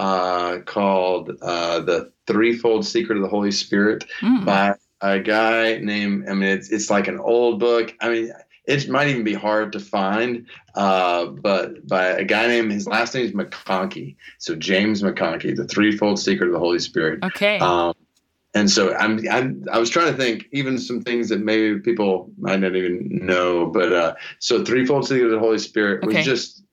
uh, 0.00 0.60
called 0.60 1.30
uh, 1.42 1.80
The 1.80 2.10
Threefold 2.26 2.86
Secret 2.86 3.16
of 3.16 3.22
the 3.22 3.28
Holy 3.28 3.50
Spirit 3.52 4.06
mm. 4.20 4.46
by 4.46 4.74
a 5.02 5.20
guy 5.20 5.76
named, 5.76 6.26
I 6.26 6.32
mean, 6.32 6.48
it's, 6.48 6.70
it's 6.70 6.88
like 6.88 7.06
an 7.06 7.20
old 7.20 7.60
book. 7.60 7.94
I 8.00 8.08
mean, 8.08 8.32
it 8.64 8.88
might 8.88 9.08
even 9.08 9.24
be 9.24 9.34
hard 9.34 9.72
to 9.72 9.80
find, 9.80 10.46
uh, 10.74 11.26
but 11.26 11.86
by 11.86 12.06
a 12.06 12.24
guy 12.24 12.46
named, 12.46 12.72
his 12.72 12.86
last 12.86 13.14
name 13.14 13.26
is 13.26 13.32
McConkey. 13.32 14.16
So 14.38 14.56
James 14.56 15.02
McConkey, 15.02 15.54
The 15.54 15.66
Threefold 15.66 16.18
Secret 16.18 16.46
of 16.46 16.54
the 16.54 16.58
Holy 16.58 16.78
Spirit. 16.78 17.22
Okay. 17.22 17.58
Um, 17.58 17.92
and 18.54 18.70
so 18.70 18.94
I'm, 18.94 19.20
I'm 19.30 19.66
I 19.70 19.78
was 19.78 19.90
trying 19.90 20.10
to 20.10 20.16
think 20.16 20.48
even 20.50 20.78
some 20.78 21.02
things 21.02 21.28
that 21.28 21.40
maybe 21.40 21.78
people 21.80 22.32
might 22.38 22.60
not 22.60 22.74
even 22.74 23.06
know, 23.26 23.66
but 23.66 23.92
uh, 23.92 24.14
so 24.38 24.64
threefold 24.64 25.06
secret 25.06 25.26
of 25.26 25.32
the 25.32 25.38
Holy 25.38 25.58
Spirit 25.58 26.02
okay. 26.02 26.16
was 26.16 26.26
just 26.26 26.64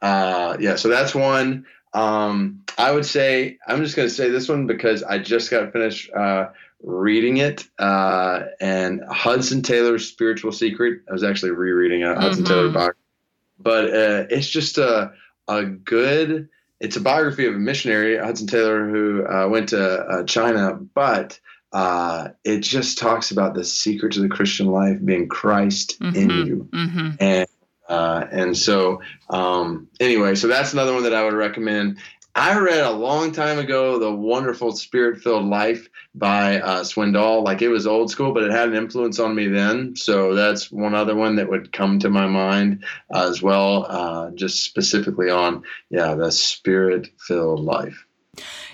uh, 0.00 0.56
yeah. 0.60 0.76
So 0.76 0.88
that's 0.88 1.14
one. 1.14 1.64
Um, 1.94 2.64
I 2.76 2.90
would 2.90 3.06
say 3.06 3.58
I'm 3.66 3.82
just 3.82 3.96
going 3.96 4.08
to 4.08 4.14
say 4.14 4.28
this 4.28 4.48
one 4.48 4.66
because 4.66 5.02
I 5.02 5.18
just 5.18 5.50
got 5.50 5.72
finished 5.72 6.12
uh, 6.12 6.48
reading 6.82 7.38
it, 7.38 7.64
uh, 7.78 8.40
and 8.60 9.02
Hudson 9.08 9.62
Taylor's 9.62 10.08
Spiritual 10.08 10.52
Secret. 10.52 11.02
I 11.08 11.12
was 11.12 11.24
actually 11.24 11.52
rereading 11.52 12.02
a 12.02 12.20
Hudson 12.20 12.44
mm-hmm. 12.44 12.52
Taylor 12.52 12.68
book, 12.70 12.96
but 13.58 13.84
uh, 13.86 14.26
it's 14.28 14.48
just 14.48 14.78
a 14.78 15.12
a 15.46 15.64
good 15.64 16.48
it's 16.80 16.96
a 16.96 17.00
biography 17.00 17.46
of 17.46 17.54
a 17.54 17.58
missionary, 17.58 18.18
Hudson 18.18 18.46
Taylor, 18.46 18.88
who 18.88 19.26
uh, 19.26 19.48
went 19.48 19.70
to 19.70 19.80
uh, 19.80 20.24
China, 20.24 20.74
but 20.74 21.38
uh, 21.72 22.28
it 22.44 22.60
just 22.60 22.98
talks 22.98 23.30
about 23.30 23.54
the 23.54 23.64
secret 23.64 24.12
to 24.12 24.20
the 24.20 24.28
Christian 24.28 24.66
life 24.66 25.04
being 25.04 25.28
Christ 25.28 26.00
mm-hmm. 26.00 26.16
in 26.16 26.30
you. 26.30 26.68
Mm-hmm. 26.72 27.10
And 27.20 27.48
uh, 27.88 28.26
and 28.30 28.56
so, 28.56 29.00
um, 29.30 29.88
anyway, 30.00 30.34
so 30.34 30.48
that's 30.48 30.72
another 30.72 30.94
one 30.94 31.02
that 31.04 31.14
I 31.14 31.24
would 31.24 31.34
recommend. 31.34 31.98
I 32.36 32.58
read 32.58 32.82
a 32.82 32.90
long 32.90 33.30
time 33.30 33.60
ago 33.60 33.98
the 34.00 34.12
wonderful 34.12 34.72
Spirit 34.72 35.20
Filled 35.20 35.44
Life 35.44 35.88
by 36.16 36.60
uh, 36.60 36.82
Swindoll. 36.82 37.44
Like 37.44 37.62
it 37.62 37.68
was 37.68 37.86
old 37.86 38.10
school, 38.10 38.32
but 38.32 38.42
it 38.42 38.50
had 38.50 38.68
an 38.68 38.74
influence 38.74 39.20
on 39.20 39.36
me 39.36 39.46
then. 39.46 39.94
So 39.94 40.34
that's 40.34 40.70
one 40.72 40.96
other 40.96 41.14
one 41.14 41.36
that 41.36 41.48
would 41.48 41.72
come 41.72 42.00
to 42.00 42.10
my 42.10 42.26
mind 42.26 42.84
as 43.12 43.40
well, 43.40 43.86
uh, 43.88 44.30
just 44.32 44.64
specifically 44.64 45.30
on, 45.30 45.62
yeah, 45.90 46.14
the 46.14 46.32
Spirit 46.32 47.08
Filled 47.20 47.60
Life. 47.60 48.04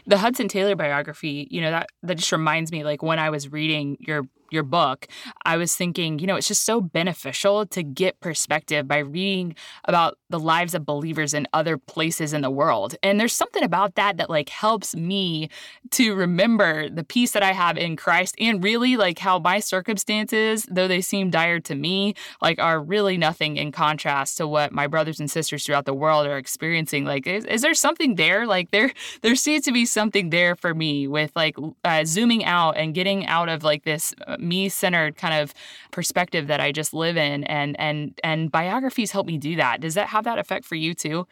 The 0.07 0.17
Hudson 0.17 0.49
Taylor 0.49 0.75
biography, 0.75 1.47
you 1.51 1.61
know, 1.61 1.71
that, 1.71 1.89
that 2.03 2.15
just 2.15 2.33
reminds 2.33 2.73
me 2.73 2.83
like 2.83 3.03
when 3.03 3.19
I 3.19 3.29
was 3.29 3.53
reading 3.53 3.99
your 4.01 4.23
your 4.53 4.63
book, 4.63 5.07
I 5.45 5.57
was 5.57 5.75
thinking, 5.75 6.19
you 6.19 6.27
know, 6.27 6.37
it's 6.37 6.49
just 6.49 6.65
so 6.65 6.81
beneficial 6.81 7.67
to 7.67 7.83
get 7.83 8.21
perspective 8.21 8.87
by 8.87 8.99
reading 8.99 9.55
about 9.85 10.19
the 10.29 10.39
lives 10.39 10.75
of 10.75 10.87
believers 10.87 11.35
in 11.35 11.47
other 11.53 11.77
places 11.77 12.33
in 12.33 12.43
the 12.43 12.51
world. 12.51 12.95
And 13.03 13.19
there's 13.19 13.33
something 13.33 13.63
about 13.63 13.97
that 13.97 14.17
that 14.17 14.31
like 14.31 14.49
helps 14.49 14.95
me 14.95 15.49
to 15.93 16.15
remember 16.15 16.89
the 16.89 17.05
peace 17.05 17.33
that 17.33 17.43
I 17.43 17.53
have 17.53 17.77
in 17.77 17.97
Christ 17.97 18.35
and 18.39 18.63
really 18.63 18.97
like 18.97 19.19
how 19.19 19.39
my 19.39 19.61
circumstances, 19.61 20.67
though 20.71 20.89
they 20.89 21.01
seem 21.01 21.31
dire 21.31 21.61
to 21.61 21.75
me, 21.75 22.15
like 22.41 22.59
are 22.61 22.81
really 22.81 23.17
nothing 23.17 23.57
in 23.57 23.73
contrast 23.73 24.37
to 24.37 24.47
what 24.47 24.73
my 24.73 24.87
brothers 24.87 25.21
and 25.21 25.31
sisters 25.31 25.65
throughout 25.65 25.85
the 25.85 25.95
world 25.95 26.27
are 26.27 26.39
experiencing. 26.39 27.05
Like, 27.05 27.27
is, 27.27 27.45
is 27.45 27.63
there 27.63 27.75
something 27.75 28.15
there? 28.15 28.47
Like 28.47 28.71
there, 28.71 28.93
there 29.23 29.37
seems 29.37 29.65
to 29.65 29.73
be 29.73 29.87
something 29.87 30.31
there 30.31 30.55
for 30.57 30.75
me 30.75 31.07
with 31.09 31.33
like 31.35 31.57
uh, 31.85 32.05
zooming 32.05 32.45
out 32.45 32.77
and 32.77 32.95
getting 32.95 33.27
out 33.27 33.49
of 33.49 33.65
like 33.65 33.85
this 33.85 34.15
uh, 34.41 34.45
me-centered 34.45 35.17
kind 35.17 35.35
of 35.35 35.55
perspective 35.91 36.47
that 36.49 36.61
I 36.61 36.73
just 36.73 36.95
live 36.95 37.17
in 37.17 37.45
and 37.45 37.79
and 37.79 38.19
and 38.25 38.51
biographies 38.51 39.11
help 39.11 39.27
me 39.27 39.39
do 39.39 39.57
that. 39.57 39.81
Does 39.81 39.95
that 39.95 40.09
have 40.09 40.25
that 40.25 40.39
effect 40.39 40.65
for 40.65 40.75
you 40.75 40.95
too? 40.95 41.27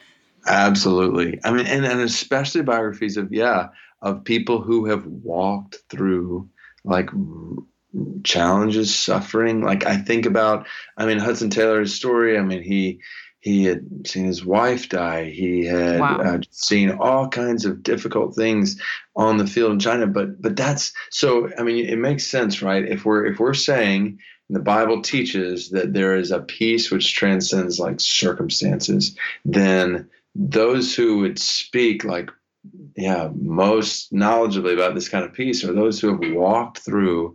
Absolutely. 0.47 1.39
I 1.45 1.53
mean 1.53 1.67
and, 1.67 1.85
and 1.85 2.01
especially 2.01 2.63
biographies 2.63 3.17
of 3.17 3.33
yeah, 3.33 3.69
of 4.03 4.25
people 4.25 4.61
who 4.61 4.87
have 4.87 5.07
walked 5.07 5.79
through 5.89 6.49
like 6.85 7.11
challenges, 8.25 8.95
suffering. 8.95 9.63
Like 9.63 9.87
I 9.87 9.97
think 9.97 10.27
about 10.27 10.67
I 10.97 11.07
mean 11.07 11.19
Hudson 11.19 11.51
Taylor's 11.51 11.95
story, 11.95 12.39
I 12.39 12.43
mean 12.43 12.63
he 12.63 13.01
he 13.41 13.65
had 13.65 14.07
seen 14.07 14.25
his 14.25 14.45
wife 14.45 14.89
die. 14.89 15.25
He 15.31 15.65
had 15.65 16.01
wow. 16.01 16.19
uh, 16.19 16.39
seen 16.51 16.91
all 16.91 17.29
kinds 17.29 17.65
of 17.65 17.83
difficult 17.83 18.35
things 18.35 18.81
on 19.15 19.37
the 19.37 19.47
field 19.47 19.73
in 19.73 19.79
China. 19.79 20.07
But 20.07 20.41
but 20.43 20.57
that's 20.57 20.93
so. 21.11 21.51
I 21.57 21.63
mean, 21.63 21.87
it 21.87 21.99
makes 21.99 22.27
sense, 22.27 22.63
right? 22.63 22.85
If 22.85 23.05
we're 23.05 23.27
if 23.27 23.39
we're 23.39 23.55
saying 23.55 24.19
the 24.51 24.61
Bible 24.61 25.03
teaches 25.03 25.71
that 25.71 25.93
there 25.93 26.17
is 26.17 26.31
a 26.31 26.41
peace 26.41 26.91
which 26.91 27.15
transcends 27.15 27.79
like 27.79 28.01
circumstances, 28.01 29.17
then 29.45 30.09
those 30.35 30.95
who 30.95 31.19
would 31.19 31.39
speak 31.39 32.05
like 32.05 32.31
yeah 32.97 33.31
most 33.35 34.13
knowledgeably 34.13 34.75
about 34.75 34.95
this 34.95 35.09
kind 35.09 35.25
of 35.25 35.33
peace 35.33 35.65
are 35.65 35.73
those 35.73 36.01
who 36.01 36.11
have 36.11 36.33
walked 36.35 36.79
through 36.79 37.35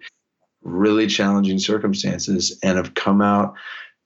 really 0.62 1.08
challenging 1.08 1.60
circumstances 1.60 2.58
and 2.64 2.78
have 2.78 2.94
come 2.94 3.22
out 3.22 3.56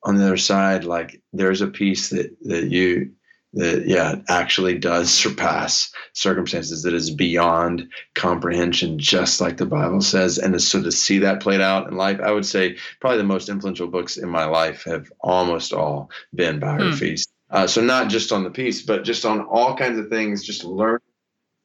on 0.07 0.15
the 0.15 0.25
other 0.25 0.37
side, 0.37 0.85
like 0.85 1.21
there's 1.33 1.59
a 1.59 1.67
peace 1.67 2.09
that 2.09 2.35
that 2.43 2.71
you 2.71 3.11
that 3.53 3.85
yeah 3.87 4.15
actually 4.29 4.77
does 4.77 5.13
surpass 5.13 5.91
circumstances 6.13 6.83
that 6.83 6.93
is 6.93 7.11
beyond 7.11 7.89
comprehension 8.13 8.99
just 8.99 9.39
like 9.39 9.55
the 9.55 9.65
bible 9.65 10.01
says 10.01 10.37
and 10.37 10.61
so 10.61 10.83
to 10.83 10.91
see 10.91 11.19
that 11.19 11.39
played 11.39 11.61
out 11.61 11.87
in 11.87 11.95
life 11.95 12.19
i 12.19 12.29
would 12.29 12.45
say 12.45 12.75
probably 12.99 13.17
the 13.17 13.23
most 13.23 13.47
influential 13.47 13.87
books 13.87 14.17
in 14.17 14.27
my 14.27 14.43
life 14.43 14.83
have 14.83 15.09
almost 15.21 15.71
all 15.71 16.11
been 16.35 16.59
biographies 16.59 17.25
hmm. 17.49 17.55
uh, 17.55 17.65
so 17.65 17.81
not 17.81 18.09
just 18.09 18.33
on 18.33 18.43
the 18.43 18.51
peace 18.51 18.81
but 18.81 19.05
just 19.05 19.23
on 19.23 19.39
all 19.45 19.77
kinds 19.77 19.97
of 19.97 20.09
things 20.09 20.43
just 20.43 20.65
learn 20.65 20.99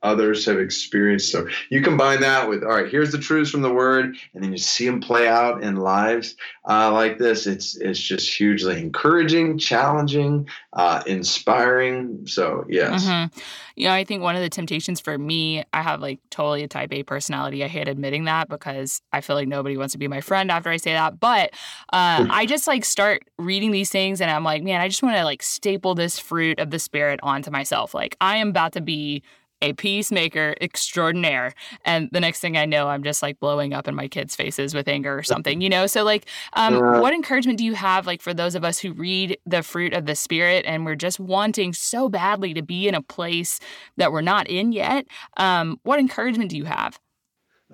others 0.02 0.44
have 0.46 0.58
experienced. 0.58 1.30
So 1.30 1.46
you 1.70 1.82
combine 1.82 2.20
that 2.20 2.48
with, 2.48 2.62
all 2.62 2.70
right, 2.70 2.88
here's 2.88 3.12
the 3.12 3.18
truths 3.18 3.50
from 3.50 3.62
the 3.62 3.72
word, 3.72 4.16
and 4.34 4.42
then 4.42 4.52
you 4.52 4.58
see 4.58 4.86
them 4.86 5.00
play 5.00 5.28
out 5.28 5.62
in 5.62 5.76
lives 5.76 6.36
uh, 6.68 6.92
like 6.92 7.18
this. 7.18 7.46
It's 7.46 7.76
it's 7.76 8.00
just 8.00 8.32
hugely 8.32 8.80
encouraging, 8.80 9.58
challenging, 9.58 10.48
uh, 10.72 11.02
inspiring. 11.06 12.26
So 12.26 12.64
yes. 12.68 13.04
Mm-hmm. 13.04 13.38
You 13.74 13.88
know, 13.88 13.94
I 13.94 14.04
think 14.04 14.22
one 14.22 14.36
of 14.36 14.42
the 14.42 14.50
temptations 14.50 15.00
for 15.00 15.16
me, 15.16 15.64
I 15.72 15.82
have 15.82 16.00
like 16.00 16.20
totally 16.30 16.62
a 16.62 16.68
type 16.68 16.92
A 16.92 17.02
personality. 17.02 17.64
I 17.64 17.68
hate 17.68 17.88
admitting 17.88 18.24
that 18.24 18.48
because 18.48 19.00
I 19.12 19.22
feel 19.22 19.34
like 19.34 19.48
nobody 19.48 19.76
wants 19.76 19.92
to 19.92 19.98
be 19.98 20.08
my 20.08 20.20
friend 20.20 20.50
after 20.50 20.68
I 20.68 20.76
say 20.76 20.92
that. 20.92 21.18
But 21.20 21.50
uh, 21.92 22.26
I 22.30 22.44
just 22.46 22.66
like 22.66 22.84
start 22.84 23.24
reading 23.38 23.70
these 23.70 23.90
things 23.90 24.20
and 24.20 24.30
I'm 24.30 24.44
like, 24.44 24.62
man, 24.62 24.80
I 24.80 24.88
just 24.88 25.02
want 25.02 25.16
to 25.16 25.24
like 25.24 25.42
staple 25.42 25.94
this 25.94 26.18
fruit 26.18 26.58
of 26.58 26.70
the 26.70 26.78
spirit 26.78 27.20
onto 27.22 27.50
myself. 27.50 27.94
Like 27.94 28.16
I 28.20 28.36
am 28.36 28.48
about 28.48 28.72
to 28.72 28.80
be 28.80 29.22
a 29.62 29.72
peacemaker 29.72 30.54
extraordinaire. 30.60 31.54
And 31.84 32.08
the 32.12 32.20
next 32.20 32.40
thing 32.40 32.56
I 32.56 32.66
know, 32.66 32.88
I'm 32.88 33.02
just 33.02 33.22
like 33.22 33.40
blowing 33.40 33.72
up 33.72 33.88
in 33.88 33.94
my 33.94 34.08
kids' 34.08 34.36
faces 34.36 34.74
with 34.74 34.88
anger 34.88 35.16
or 35.16 35.22
something, 35.22 35.60
you 35.60 35.68
know? 35.68 35.86
So, 35.86 36.04
like, 36.04 36.26
um, 36.54 37.00
what 37.00 37.14
encouragement 37.14 37.58
do 37.58 37.64
you 37.64 37.74
have, 37.74 38.06
like, 38.06 38.20
for 38.20 38.34
those 38.34 38.54
of 38.54 38.64
us 38.64 38.78
who 38.78 38.92
read 38.92 39.38
the 39.46 39.62
fruit 39.62 39.94
of 39.94 40.06
the 40.06 40.14
Spirit 40.14 40.64
and 40.66 40.84
we're 40.84 40.96
just 40.96 41.20
wanting 41.20 41.72
so 41.72 42.08
badly 42.08 42.52
to 42.54 42.62
be 42.62 42.88
in 42.88 42.94
a 42.94 43.02
place 43.02 43.60
that 43.96 44.12
we're 44.12 44.20
not 44.20 44.48
in 44.48 44.72
yet? 44.72 45.06
Um, 45.36 45.80
what 45.84 45.98
encouragement 45.98 46.50
do 46.50 46.56
you 46.56 46.64
have? 46.64 46.98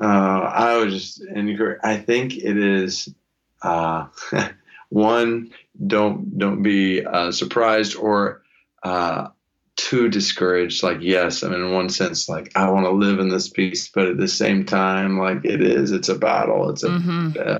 Uh, 0.00 0.04
I 0.04 0.76
would 0.76 0.90
just 0.90 1.22
encourage, 1.34 1.80
I 1.82 1.96
think 1.96 2.36
it 2.36 2.56
is. 2.56 3.08
Uh, 3.62 4.06
one, 4.90 5.50
don't 5.86 6.38
don't 6.38 6.62
be 6.62 7.04
uh, 7.04 7.32
surprised 7.32 7.96
or 7.96 8.42
uh, 8.82 9.28
too 9.78 10.08
discouraged. 10.08 10.82
Like, 10.82 10.98
yes, 11.00 11.42
I 11.42 11.48
mean, 11.48 11.60
in 11.60 11.72
one 11.72 11.88
sense, 11.88 12.28
like 12.28 12.52
I 12.54 12.68
want 12.68 12.84
to 12.84 12.90
live 12.90 13.20
in 13.20 13.30
this 13.30 13.48
peace, 13.48 13.88
but 13.88 14.08
at 14.08 14.18
the 14.18 14.28
same 14.28 14.66
time, 14.66 15.18
like 15.18 15.44
it 15.44 15.62
is, 15.62 15.92
it's 15.92 16.10
a 16.10 16.18
battle. 16.18 16.68
It's 16.68 16.82
a, 16.82 16.88
mm-hmm. 16.88 17.30
uh, 17.40 17.58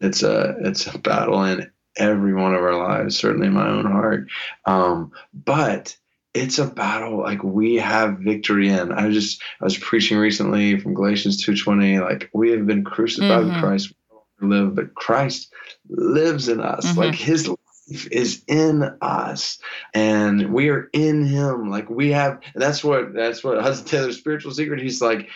it's 0.00 0.22
a, 0.22 0.56
it's 0.60 0.86
a 0.86 0.98
battle 0.98 1.44
in 1.44 1.70
every 1.96 2.34
one 2.34 2.54
of 2.54 2.62
our 2.62 2.78
lives. 2.78 3.18
Certainly, 3.18 3.48
in 3.48 3.52
my 3.52 3.68
own 3.68 3.84
heart. 3.84 4.28
Um, 4.64 5.12
but 5.34 5.96
it's 6.34 6.58
a 6.58 6.66
battle 6.66 7.18
like 7.18 7.42
we 7.42 7.74
have 7.76 8.18
victory 8.20 8.68
in. 8.68 8.92
I 8.92 9.06
was 9.06 9.14
just 9.14 9.42
I 9.60 9.64
was 9.64 9.76
preaching 9.76 10.18
recently 10.18 10.78
from 10.78 10.94
Galatians 10.94 11.44
2:20 11.44 12.00
like 12.00 12.30
we 12.32 12.50
have 12.50 12.66
been 12.66 12.84
crucified 12.84 13.30
mm-hmm. 13.30 13.54
with 13.54 13.60
Christ 13.60 13.92
live 14.40 14.74
but 14.74 14.94
Christ 14.94 15.52
lives 15.88 16.48
in 16.48 16.60
us. 16.60 16.86
Mm-hmm. 16.86 16.98
Like 16.98 17.14
his 17.14 17.48
life 17.48 17.58
is 17.86 18.42
in 18.46 18.82
us 19.00 19.58
and 19.94 20.52
we 20.52 20.70
are 20.70 20.88
in 20.92 21.24
him. 21.24 21.70
Like 21.70 21.88
we 21.88 22.10
have 22.10 22.40
that's 22.54 22.82
what 22.82 23.14
that's 23.14 23.44
what 23.44 23.62
Hudson 23.62 23.86
Taylor's 23.86 24.18
spiritual 24.18 24.52
secret. 24.52 24.80
He's 24.80 25.00
like, 25.00 25.28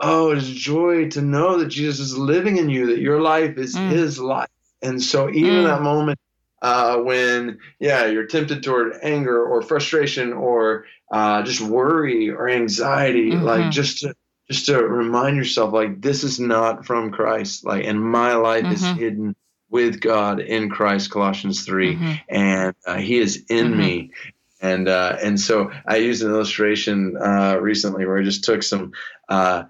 oh, 0.00 0.30
it's 0.30 0.46
joy 0.46 1.08
to 1.10 1.22
know 1.22 1.58
that 1.58 1.68
Jesus 1.68 2.00
is 2.00 2.18
living 2.18 2.58
in 2.58 2.68
you, 2.68 2.88
that 2.88 3.00
your 3.00 3.20
life 3.20 3.56
is 3.56 3.74
mm. 3.74 3.90
his 3.90 4.18
life. 4.18 4.48
And 4.82 5.02
so 5.02 5.30
even 5.30 5.62
mm. 5.62 5.64
that 5.64 5.82
moment 5.82 6.18
uh, 6.64 6.96
when 6.96 7.58
yeah 7.78 8.06
you're 8.06 8.26
tempted 8.26 8.62
toward 8.62 8.94
anger 9.02 9.44
or 9.44 9.60
frustration 9.60 10.32
or 10.32 10.86
uh, 11.12 11.42
just 11.42 11.60
worry 11.60 12.30
or 12.30 12.48
anxiety 12.48 13.30
mm-hmm. 13.30 13.44
like 13.44 13.70
just 13.70 13.98
to 13.98 14.14
just 14.50 14.66
to 14.66 14.82
remind 14.82 15.36
yourself 15.36 15.74
like 15.74 16.00
this 16.00 16.24
is 16.24 16.40
not 16.40 16.86
from 16.86 17.12
christ 17.12 17.66
like 17.66 17.84
and 17.84 18.02
my 18.02 18.34
life 18.34 18.64
mm-hmm. 18.64 18.72
is 18.72 18.82
hidden 18.82 19.36
with 19.74 20.00
god 20.00 20.40
in 20.40 20.70
christ 20.70 21.10
colossians 21.10 21.64
3 21.66 21.94
mm-hmm. 21.94 22.12
and 22.28 22.74
uh, 22.86 22.96
he 22.96 23.18
is 23.18 23.44
in 23.50 23.68
mm-hmm. 23.68 23.78
me 23.78 24.10
and 24.64 24.88
uh, 24.88 25.18
and 25.22 25.38
so 25.38 25.70
I 25.86 25.96
used 25.96 26.22
an 26.22 26.30
illustration 26.30 27.18
uh, 27.20 27.58
recently 27.60 28.06
where 28.06 28.16
I 28.16 28.22
just 28.22 28.44
took 28.44 28.62
some 28.62 28.92
uh, 29.28 29.64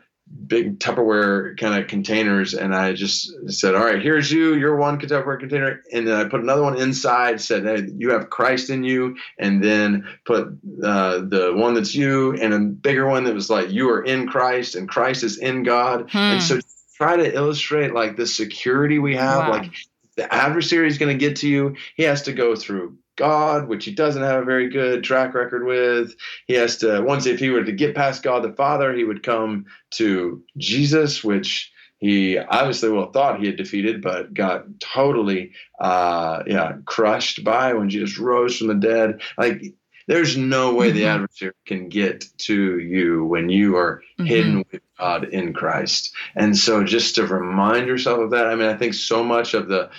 big 0.46 0.78
Tupperware 0.78 1.59
kind 1.59 1.82
of 1.82 1.88
containers, 1.88 2.55
and 2.55 2.74
I 2.74 2.92
just 2.92 3.32
said, 3.50 3.74
"All 3.74 3.84
right, 3.84 4.00
here's 4.00 4.30
you, 4.30 4.55
you're 4.55 4.76
one 4.76 5.00
Tupperware 5.00 5.40
container," 5.40 5.82
and 5.92 6.07
then 6.07 6.14
I 6.14 6.28
put 6.28 6.40
another 6.40 6.62
one 6.62 6.78
inside, 6.80 7.40
said, 7.40 7.64
"Hey, 7.64 7.88
you 7.96 8.12
have 8.12 8.30
Christ 8.30 8.70
in 8.70 8.84
you," 8.84 9.16
and 9.38 9.62
then 9.62 10.07
put 10.24 10.46
uh, 10.82 11.18
the 11.18 11.52
one 11.57 11.74
that's 11.74 11.94
you, 11.94 12.34
and 12.34 12.55
a 12.55 12.61
bigger 12.61 13.09
one 13.09 13.24
that 13.24 13.34
was 13.34 13.50
like, 13.50 13.70
"You 13.70 13.90
are 13.90 14.05
in 14.05 14.28
Christ, 14.28 14.76
and 14.76 14.88
Christ 14.88 15.24
is 15.24 15.38
in 15.38 15.64
God," 15.64 16.11
hmm. 16.11 16.16
and 16.16 16.42
so 16.42 16.61
try 16.96 17.16
to 17.16 17.34
illustrate 17.34 17.92
like 17.92 18.16
the 18.16 18.26
security 18.26 19.00
we 19.00 19.16
have, 19.16 19.48
wow. 19.48 19.50
like 19.50 19.72
the 20.17 20.33
adversary 20.33 20.89
is 20.89 20.99
going 20.99 21.17
to 21.17 21.27
get 21.27 21.37
to 21.37 21.49
you. 21.49 21.77
He 21.97 22.03
has 22.05 22.23
to 22.23 22.33
go 22.33 22.57
through 22.57 22.99
God, 23.17 23.69
which 23.69 23.85
he 23.85 23.93
doesn't 23.93 24.23
have 24.23 24.43
a 24.43 24.47
very 24.47 24.69
good 24.69 25.05
track 25.05 25.35
record 25.35 25.65
with. 25.65 26.15
He 26.47 26.55
has 26.55 26.79
to, 26.79 27.01
once 27.03 27.27
if 27.27 27.39
he 27.39 27.51
were 27.51 27.65
to 27.65 27.73
get 27.73 27.95
past 27.95 28.23
God 28.23 28.43
the 28.43 28.53
Father, 28.53 28.93
he 28.93 29.05
would 29.05 29.23
come 29.23 29.67
to 29.93 30.43
Jesus, 30.57 31.23
which 31.23 31.71
he 31.99 32.39
obviously 32.39 32.91
well 32.91 33.12
thought 33.12 33.41
he 33.41 33.47
had 33.47 33.57
defeated, 33.57 34.03
but 34.03 34.35
got 34.35 34.65
totally, 34.81 35.53
uh, 35.81 36.43
yeah, 36.47 36.73
crushed 36.85 37.45
by 37.45 37.73
when 37.73 37.89
Jesus 37.89 38.19
rose 38.19 38.59
from 38.59 38.67
the 38.67 38.75
dead. 38.75 39.23
Like, 39.39 39.75
there's 40.07 40.36
no 40.36 40.74
way 40.74 40.88
mm-hmm. 40.88 40.96
the 40.98 41.07
adversary 41.07 41.52
can 41.64 41.88
get 41.88 42.26
to 42.38 42.78
you 42.78 43.24
when 43.24 43.48
you 43.48 43.76
are 43.76 44.02
mm-hmm. 44.18 44.24
hidden 44.24 44.64
with 44.70 44.82
God 44.98 45.24
in 45.24 45.52
Christ. 45.52 46.14
And 46.34 46.57
so, 46.57 46.84
just 46.84 47.14
to 47.16 47.26
remind 47.26 47.86
yourself 47.86 48.20
of 48.20 48.30
that, 48.30 48.46
I 48.46 48.55
mean, 48.55 48.68
I 48.68 48.76
think 48.76 48.94
so 48.94 49.24
much 49.24 49.55
of 49.55 49.68
the 49.68 49.90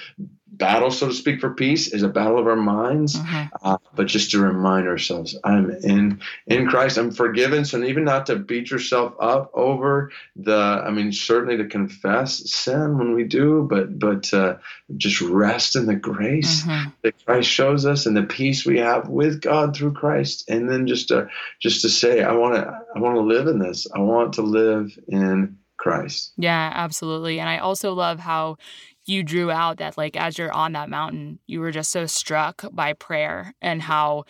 battle, 0.57 0.91
so 0.91 1.07
to 1.07 1.13
speak, 1.13 1.39
for 1.39 1.53
peace 1.53 1.87
is 1.87 2.03
a 2.03 2.09
battle 2.09 2.39
of 2.39 2.47
our 2.47 2.55
minds. 2.55 3.15
Mm-hmm. 3.15 3.55
Uh, 3.61 3.77
but 3.95 4.07
just 4.07 4.31
to 4.31 4.39
remind 4.39 4.87
ourselves, 4.87 5.37
I'm 5.43 5.71
in 5.71 6.21
in 6.47 6.67
Christ. 6.67 6.97
I'm 6.97 7.11
forgiven. 7.11 7.65
So 7.65 7.81
even 7.83 8.03
not 8.03 8.27
to 8.27 8.35
beat 8.35 8.71
yourself 8.71 9.13
up 9.19 9.51
over 9.53 10.11
the. 10.35 10.55
I 10.55 10.91
mean, 10.91 11.11
certainly 11.11 11.57
to 11.57 11.65
confess 11.65 12.49
sin 12.51 12.97
when 12.97 13.13
we 13.13 13.23
do, 13.23 13.67
but 13.69 13.97
but 13.97 14.33
uh, 14.33 14.57
just 14.97 15.21
rest 15.21 15.75
in 15.75 15.85
the 15.85 15.95
grace 15.95 16.63
mm-hmm. 16.63 16.89
that 17.01 17.25
Christ 17.25 17.49
shows 17.49 17.85
us 17.85 18.05
and 18.05 18.15
the 18.15 18.23
peace 18.23 18.65
we 18.65 18.79
have 18.79 19.07
with 19.09 19.41
God 19.41 19.75
through 19.75 19.93
Christ. 19.93 20.49
And 20.49 20.69
then 20.69 20.87
just 20.87 21.09
to 21.09 21.29
just 21.59 21.81
to 21.81 21.89
say, 21.89 22.23
I 22.23 22.33
want 22.33 22.55
to 22.55 22.81
I 22.95 22.99
want 22.99 23.15
to 23.15 23.21
live 23.21 23.47
in 23.47 23.59
this. 23.59 23.87
I 23.93 23.99
want 23.99 24.33
to 24.33 24.41
live 24.41 24.97
in 25.07 25.57
Christ. 25.77 26.33
Yeah, 26.37 26.71
absolutely. 26.73 27.39
And 27.39 27.49
I 27.49 27.59
also 27.59 27.93
love 27.93 28.19
how 28.19 28.57
you 29.05 29.23
drew 29.23 29.51
out 29.51 29.77
that 29.77 29.97
like 29.97 30.15
as 30.15 30.37
you're 30.37 30.53
on 30.53 30.73
that 30.73 30.89
mountain 30.89 31.39
you 31.47 31.59
were 31.59 31.71
just 31.71 31.91
so 31.91 32.05
struck 32.05 32.63
by 32.71 32.93
prayer 32.93 33.53
and 33.61 33.81
how 33.81 34.25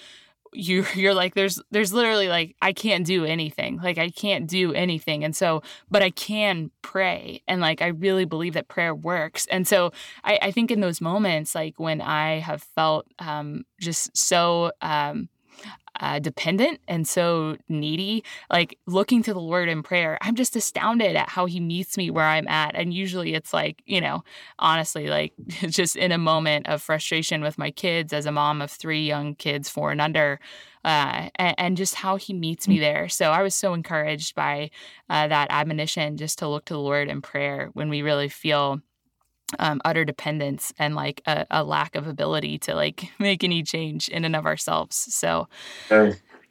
you 0.56 0.86
you're 0.96 1.14
like 1.14 1.36
there's 1.36 1.62
there's 1.72 1.94
literally 1.94 2.28
like 2.28 2.56
I 2.62 2.74
can't 2.74 3.06
do 3.06 3.26
anything. 3.26 3.80
Like 3.82 3.98
I 3.98 4.10
can't 4.10 4.48
do 4.48 4.74
anything. 4.74 5.24
And 5.24 5.36
so 5.36 5.62
but 5.90 6.02
I 6.02 6.10
can 6.10 6.72
pray. 6.82 7.42
And 7.48 7.62
like 7.62 7.82
I 7.82 7.88
really 7.88 8.26
believe 8.26 8.54
that 8.54 8.68
prayer 8.68 8.96
works. 8.96 9.46
And 9.48 9.68
so 9.68 9.92
I, 10.24 10.40
I 10.42 10.52
think 10.52 10.72
in 10.72 10.82
those 10.82 11.02
moments 11.02 11.56
like 11.56 11.80
when 11.80 12.02
I 12.02 12.40
have 12.40 12.64
felt 12.64 13.08
um, 13.20 13.66
just 13.80 14.16
so 14.18 14.72
um, 14.82 15.30
uh, 16.00 16.20
dependent 16.20 16.80
and 16.88 17.08
so 17.08 17.58
needy, 17.70 18.24
like 18.52 18.78
looking 18.86 19.24
to 19.24 19.34
the 19.34 19.40
Lord 19.40 19.70
in 19.70 19.84
prayer, 19.84 20.18
I'm 20.22 20.36
just 20.36 20.56
astounded 20.56 21.16
at 21.16 21.30
how 21.30 21.46
He 21.46 21.60
meets 21.60 21.98
me 21.98 22.10
where 22.10 22.26
I'm 22.26 22.48
at. 22.48 22.76
And 22.76 22.94
usually 22.94 23.34
it's 23.34 23.54
like, 23.54 23.82
you 23.86 24.02
know, 24.02 24.24
honestly, 24.60 25.08
like 25.08 25.34
just 25.70 25.96
in 25.96 26.12
a 26.12 26.18
moment 26.18 26.68
of 26.68 26.82
frustration 26.82 27.42
with 27.42 27.58
my 27.58 27.72
kids 27.72 28.14
as 28.14 28.26
a 28.26 28.32
mom 28.32 28.62
of 28.62 28.72
three 28.72 29.06
young 29.06 29.36
kids, 29.36 29.70
four 29.70 29.92
and 29.92 30.02
under. 30.02 30.40
Uh, 30.84 31.30
and, 31.38 31.56
and, 31.58 31.78
just 31.78 31.96
how 31.96 32.16
he 32.16 32.32
meets 32.32 32.68
me 32.68 32.78
there. 32.78 33.10
So 33.10 33.32
I 33.32 33.42
was 33.42 33.56
so 33.56 33.74
encouraged 33.74 34.36
by 34.36 34.70
uh, 35.10 35.28
that 35.30 35.48
admonition 35.50 36.16
just 36.16 36.38
to 36.40 36.48
look 36.48 36.66
to 36.66 36.76
the 36.76 36.80
Lord 36.80 37.10
in 37.10 37.24
prayer 37.24 37.72
when 37.74 37.90
we 37.90 38.04
really 38.04 38.30
feel 38.30 38.82
um, 39.60 39.82
utter 39.86 40.06
dependence 40.06 40.74
and 40.80 40.96
like 40.96 41.22
a, 41.26 41.46
a, 41.52 41.64
lack 41.64 41.96
of 41.96 42.08
ability 42.08 42.58
to 42.60 42.76
like 42.76 43.10
make 43.20 43.44
any 43.44 43.64
change 43.64 44.10
in 44.10 44.26
and 44.26 44.36
of 44.36 44.46
ourselves. 44.46 44.96
So, 45.14 45.48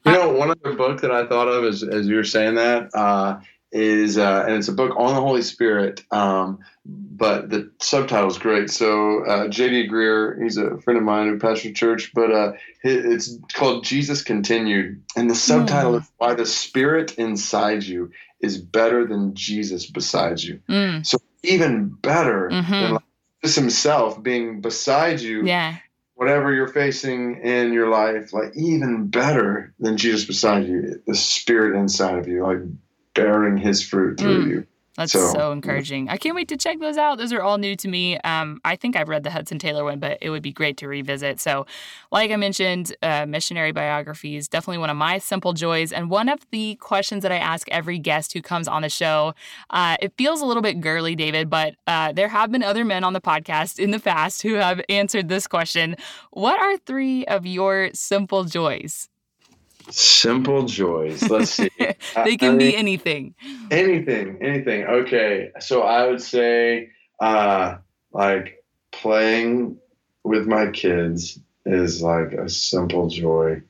you 0.04 0.12
know, 0.12 0.32
one 0.32 0.50
other 0.50 0.74
book 0.74 1.00
that 1.00 1.10
I 1.10 1.26
thought 1.26 1.48
of 1.48 1.64
as, 1.64 1.82
as 1.82 2.06
you 2.06 2.16
were 2.16 2.24
saying 2.24 2.56
that 2.56 2.94
uh, 2.94 3.40
is, 3.72 4.18
uh, 4.18 4.44
and 4.46 4.56
it's 4.56 4.68
a 4.68 4.72
book 4.72 4.94
on 4.96 5.14
the 5.14 5.20
Holy 5.20 5.42
Spirit, 5.42 6.04
um, 6.10 6.60
but 6.84 7.48
the 7.50 7.72
subtitle 7.80 8.28
is 8.28 8.38
great. 8.38 8.70
So, 8.70 9.24
uh, 9.24 9.48
J.D. 9.48 9.88
Greear, 9.88 10.40
he's 10.42 10.58
a 10.58 10.78
friend 10.78 10.98
of 10.98 11.04
mine 11.04 11.28
who 11.28 11.38
pastored 11.38 11.74
church, 11.74 12.12
but 12.14 12.30
uh, 12.30 12.52
it's 12.82 13.38
called 13.54 13.84
Jesus 13.84 14.22
Continued. 14.22 15.02
And 15.16 15.30
the 15.30 15.34
subtitle 15.34 15.92
mm. 15.92 16.02
is 16.02 16.12
Why 16.18 16.34
the 16.34 16.46
Spirit 16.46 17.14
Inside 17.18 17.82
You 17.82 18.12
is 18.40 18.58
Better 18.58 19.06
Than 19.06 19.34
Jesus 19.34 19.90
Beside 19.90 20.40
You. 20.40 20.60
Mm. 20.68 21.06
So, 21.06 21.18
even 21.44 21.88
better 21.88 22.48
mm-hmm. 22.50 22.72
than 22.72 22.92
like 22.94 23.02
Jesus 23.42 23.56
himself 23.56 24.22
being 24.22 24.60
beside 24.60 25.20
you. 25.20 25.44
Yeah. 25.44 25.76
Whatever 26.16 26.52
you're 26.52 26.68
facing 26.68 27.40
in 27.42 27.72
your 27.72 27.88
life, 27.88 28.32
like 28.32 28.52
even 28.54 29.08
better 29.08 29.74
than 29.80 29.96
Jesus 29.96 30.24
beside 30.24 30.66
you, 30.66 31.02
the 31.06 31.14
spirit 31.14 31.76
inside 31.76 32.18
of 32.18 32.28
you, 32.28 32.44
like 32.44 32.60
bearing 33.14 33.56
his 33.56 33.82
fruit 33.82 34.20
through 34.20 34.44
mm. 34.44 34.48
you. 34.48 34.66
That's 34.96 35.10
so, 35.10 35.32
so, 35.32 35.50
encouraging. 35.50 36.08
I 36.08 36.16
can't 36.16 36.36
wait 36.36 36.46
to 36.48 36.56
check 36.56 36.78
those 36.78 36.96
out. 36.96 37.18
Those 37.18 37.32
are 37.32 37.42
all 37.42 37.58
new 37.58 37.74
to 37.76 37.88
me. 37.88 38.16
Um, 38.18 38.60
I 38.64 38.76
think 38.76 38.94
I've 38.94 39.08
read 39.08 39.24
the 39.24 39.30
Hudson 39.30 39.58
Taylor 39.58 39.82
one, 39.82 39.98
but 39.98 40.18
it 40.20 40.30
would 40.30 40.42
be 40.42 40.52
great 40.52 40.76
to 40.78 40.88
revisit. 40.88 41.40
So, 41.40 41.66
like 42.12 42.30
I 42.30 42.36
mentioned, 42.36 42.94
uh, 43.02 43.26
missionary 43.26 43.72
biographies 43.72 44.46
definitely 44.46 44.78
one 44.78 44.90
of 44.90 44.96
my 44.96 45.18
simple 45.18 45.52
joys, 45.52 45.92
and 45.92 46.10
one 46.10 46.28
of 46.28 46.38
the 46.52 46.76
questions 46.76 47.22
that 47.24 47.32
I 47.32 47.38
ask 47.38 47.68
every 47.70 47.98
guest 47.98 48.32
who 48.34 48.42
comes 48.42 48.68
on 48.68 48.82
the 48.82 48.88
show. 48.88 49.34
Uh, 49.70 49.96
it 50.00 50.12
feels 50.16 50.40
a 50.40 50.46
little 50.46 50.62
bit 50.62 50.80
girly, 50.80 51.16
David, 51.16 51.50
but 51.50 51.74
uh, 51.88 52.12
there 52.12 52.28
have 52.28 52.52
been 52.52 52.62
other 52.62 52.84
men 52.84 53.02
on 53.02 53.14
the 53.14 53.20
podcast 53.20 53.80
in 53.80 53.90
the 53.90 53.98
past 53.98 54.42
who 54.42 54.54
have 54.54 54.80
answered 54.88 55.28
this 55.28 55.48
question. 55.48 55.96
What 56.30 56.60
are 56.60 56.76
three 56.78 57.24
of 57.26 57.46
your 57.46 57.90
simple 57.94 58.44
joys? 58.44 59.08
Simple 59.90 60.64
joys. 60.64 61.28
Let's 61.28 61.50
see. 61.50 61.70
they 61.78 62.36
can 62.36 62.54
I 62.54 62.58
be 62.58 62.76
anything. 62.76 63.34
Anything, 63.70 64.38
anything. 64.42 64.84
Okay. 64.84 65.50
So 65.60 65.82
I 65.82 66.06
would 66.06 66.22
say 66.22 66.90
uh 67.20 67.76
like 68.12 68.64
playing 68.92 69.78
with 70.24 70.46
my 70.46 70.70
kids 70.70 71.38
is 71.66 72.02
like 72.02 72.32
a 72.32 72.48
simple 72.48 73.08
joy. 73.08 73.62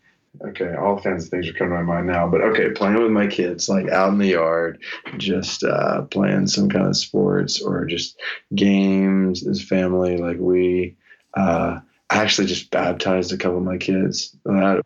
okay, 0.48 0.74
all 0.74 1.00
kinds 1.00 1.24
of 1.24 1.30
things 1.30 1.48
are 1.48 1.52
coming 1.52 1.76
to 1.76 1.82
my 1.82 1.94
mind 1.94 2.06
now. 2.06 2.26
But 2.28 2.40
okay, 2.42 2.70
playing 2.70 3.00
with 3.00 3.10
my 3.10 3.26
kids, 3.26 3.68
like 3.68 3.88
out 3.88 4.12
in 4.12 4.18
the 4.18 4.28
yard, 4.28 4.82
just 5.16 5.62
uh, 5.64 6.02
playing 6.02 6.46
some 6.48 6.68
kind 6.68 6.86
of 6.86 6.96
sports 6.96 7.60
or 7.60 7.84
just 7.86 8.18
games 8.54 9.46
as 9.46 9.62
family. 9.62 10.16
Like 10.16 10.38
we 10.38 10.96
uh, 11.34 11.80
actually 12.10 12.46
just 12.48 12.70
baptized 12.70 13.32
a 13.32 13.36
couple 13.36 13.58
of 13.58 13.64
my 13.64 13.78
kids. 13.78 14.36
wow. 14.44 14.82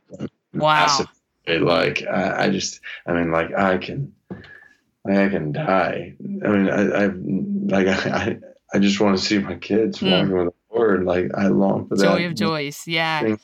Massive, 0.53 1.09
like 1.57 2.05
I, 2.07 2.45
I, 2.45 2.51
just, 2.51 2.81
I 3.07 3.13
mean, 3.13 3.31
like 3.31 3.55
I 3.55 3.79
can, 3.79 4.13
like 5.05 5.19
I 5.19 5.29
can 5.29 5.53
die. 5.53 6.15
I 6.21 6.49
mean, 6.49 6.69
I, 6.71 7.05
I 7.05 7.07
like 7.07 7.87
I, 8.07 8.39
I 8.73 8.79
just 8.79 9.01
want 9.01 9.19
to 9.19 9.25
see 9.25 9.39
my 9.39 9.55
kids 9.57 10.01
mm. 10.01 10.11
walking 10.11 10.37
with 10.37 10.47
the 10.71 10.77
Lord. 10.77 11.05
Like 11.05 11.31
I 11.35 11.49
long 11.49 11.89
for 11.89 11.97
Joy 11.97 12.03
that. 12.03 12.19
Joy 12.19 12.27
of 12.27 12.35
joys, 12.35 12.87
yeah. 12.87 13.37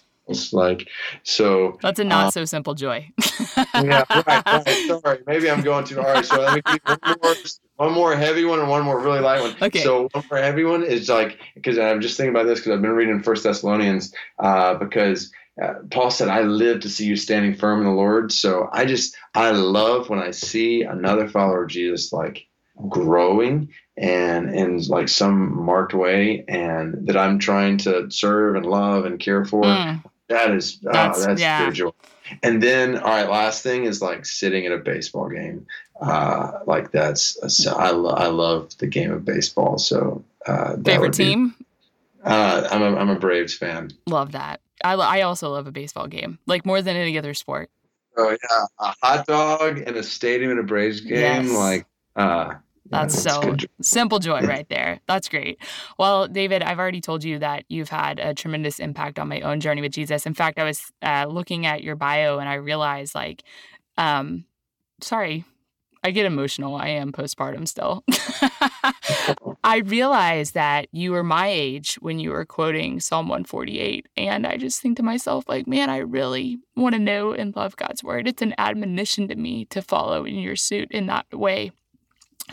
Like 0.53 0.89
so. 1.23 1.79
That's 1.83 2.01
a 2.01 2.05
not 2.05 2.27
um, 2.27 2.31
so 2.31 2.45
simple 2.47 2.75
joy. 2.75 3.11
yeah, 3.75 4.05
right, 4.27 4.43
right. 4.47 5.01
Sorry, 5.03 5.19
maybe 5.27 5.51
I'm 5.51 5.61
going 5.61 5.85
too 5.85 6.01
hard. 6.01 6.25
So 6.25 6.41
let 6.41 6.55
me 6.55 6.63
give 6.65 6.81
one 6.87 7.17
more, 7.23 7.35
one 7.77 7.93
more 7.93 8.17
heavy 8.17 8.47
one 8.47 8.59
and 8.61 8.71
one 8.71 8.85
more 8.85 8.99
really 8.99 9.21
light 9.21 9.43
one. 9.43 9.55
Okay. 9.61 9.83
So 9.83 10.09
one 10.13 10.25
more 10.31 10.41
heavy 10.41 10.65
one 10.65 10.83
is 10.83 11.11
like 11.11 11.39
because 11.55 11.79
I'm 11.79 12.01
just 12.01 12.17
thinking 12.17 12.35
about 12.35 12.47
this 12.47 12.61
because 12.61 12.73
I've 12.73 12.83
been 12.83 12.93
reading 12.93 13.23
First 13.23 13.45
Thessalonians 13.45 14.15
uh, 14.39 14.75
because. 14.75 15.31
Uh, 15.61 15.75
Paul 15.91 16.11
said, 16.11 16.29
I 16.29 16.41
live 16.41 16.81
to 16.81 16.89
see 16.89 17.07
you 17.07 17.17
standing 17.17 17.55
firm 17.55 17.81
in 17.81 17.87
the 17.87 17.93
Lord. 17.93 18.33
So 18.33 18.69
I 18.73 18.85
just, 18.85 19.17
I 19.35 19.53
love 19.53 20.09
when 20.09 20.19
I 20.19 20.33
see 20.33 20.83
another 20.83 21.29
follower 21.29 21.65
of 21.65 21.71
Jesus 21.71 22.13
like 22.13 22.47
growing 22.89 23.69
and 23.97 24.53
in 24.53 24.79
like 24.89 25.09
some 25.09 25.65
marked 25.65 25.95
way 25.95 26.45
and 26.49 27.07
that 27.07 27.17
I'm 27.17 27.39
trying 27.39 27.79
to 27.79 28.11
serve 28.11 28.57
and 28.57 28.67
love 28.67 29.05
and 29.05 29.21
care 29.21 29.45
for. 29.45 29.65
Mm. 29.65 30.03
That 30.29 30.51
is, 30.51 30.81
oh, 30.85 30.93
that's, 30.93 31.19
oh, 31.19 31.27
that's 31.27 31.41
yeah. 31.41 31.71
joy. 31.71 31.91
And 32.43 32.61
then, 32.61 32.97
all 32.97 33.11
right, 33.11 33.29
last 33.29 33.63
thing 33.63 33.85
is 33.85 34.03
like 34.03 34.27
sitting 34.27 34.67
at 34.67 34.73
a 34.73 34.79
baseball 34.79 35.29
game. 35.29 35.67
Uh, 36.01 36.51
like 36.67 36.91
that's, 36.91 37.65
a, 37.65 37.71
I, 37.77 37.91
lo- 37.91 38.15
I 38.15 38.27
love 38.27 38.77
the 38.79 38.89
game 38.89 39.13
of 39.13 39.25
baseball. 39.25 39.79
So, 39.79 40.25
uh, 40.47 40.77
favorite 40.85 41.13
team? 41.13 41.55
uh, 42.25 42.67
I'm 42.73 42.83
a, 42.83 42.97
I'm 42.97 43.11
a 43.11 43.19
Braves 43.19 43.55
fan. 43.55 43.93
Love 44.09 44.33
that. 44.33 44.61
I, 44.85 44.93
I 44.93 45.23
also 45.23 45.51
love 45.51 45.67
a 45.67 45.73
baseball 45.73 46.07
game, 46.07 46.39
like 46.47 46.65
more 46.65 46.81
than 46.83 46.95
any 46.97 47.19
other 47.19 47.35
sport. 47.35 47.71
Oh 48.17 48.31
yeah, 48.31 48.67
a 48.79 48.95
hot 49.03 49.27
dog 49.27 49.79
in 49.79 49.97
a 49.97 50.03
stadium 50.03 50.53
in 50.53 50.59
a 50.59 50.63
Braves 50.63 51.01
game, 51.01 51.47
yes. 51.47 51.51
like 51.51 51.87
uh, 52.15 52.55
that's 52.91 53.21
so 53.21 53.57
simple 53.81 54.19
joy 54.19 54.43
right 54.43 54.69
there. 54.69 55.01
That's 55.09 55.29
great. 55.29 55.59
Well, 55.99 56.29
David, 56.29 56.63
I've 56.63 56.79
already 56.79 57.01
told 57.01 57.25
you 57.25 57.39
that 57.39 57.65
you've 57.69 57.89
had 57.89 58.19
a 58.19 58.35
tremendous 58.35 58.79
impact 58.79 59.19
on 59.19 59.29
my 59.29 59.41
own 59.41 59.61
journey 59.61 59.81
with 59.81 59.93
Jesus. 59.93 60.27
In 60.27 60.35
fact, 60.35 60.59
I 60.59 60.65
was 60.65 60.93
uh, 61.03 61.27
looking 61.29 61.65
at 61.67 61.83
your 61.83 61.97
bio 61.97 62.39
and 62.39 62.49
I 62.49 62.55
realized, 62.55 63.15
like, 63.15 63.43
um, 63.97 64.45
sorry, 65.01 65.45
I 66.05 66.11
get 66.11 66.27
emotional. 66.27 66.77
I 66.77 66.89
am 66.89 67.13
postpartum 67.13 67.67
still. 67.67 68.05
I 69.65 69.79
realized 69.79 70.53
that 70.53 70.89
you 70.93 71.13
were 71.13 71.23
my 71.23 71.49
age 71.49 71.95
when 71.95 72.19
you 72.19 72.31
were 72.31 72.45
quoting 72.45 73.01
Psalm 73.01 73.27
148. 73.27 74.07
And 74.19 74.47
I 74.47 74.59
just 74.59 74.83
think 74.83 74.99
to 74.99 75.03
myself, 75.03 75.49
like, 75.49 75.67
man, 75.67 75.89
I 75.89 75.99
really 75.99 76.59
want 76.77 76.95
to 76.95 76.99
know 76.99 77.33
and 77.33 77.57
love 77.57 77.77
God's 77.77 78.05
word. 78.05 78.29
It's 78.29 78.43
an 78.43 78.55
admonition 78.59 79.29
to 79.29 79.35
me 79.35 79.65
to 79.67 79.81
follow 79.81 80.27
in 80.27 80.35
your 80.35 80.57
suit 80.57 80.91
in 80.91 81.07
that 81.07 81.33
way. 81.33 81.73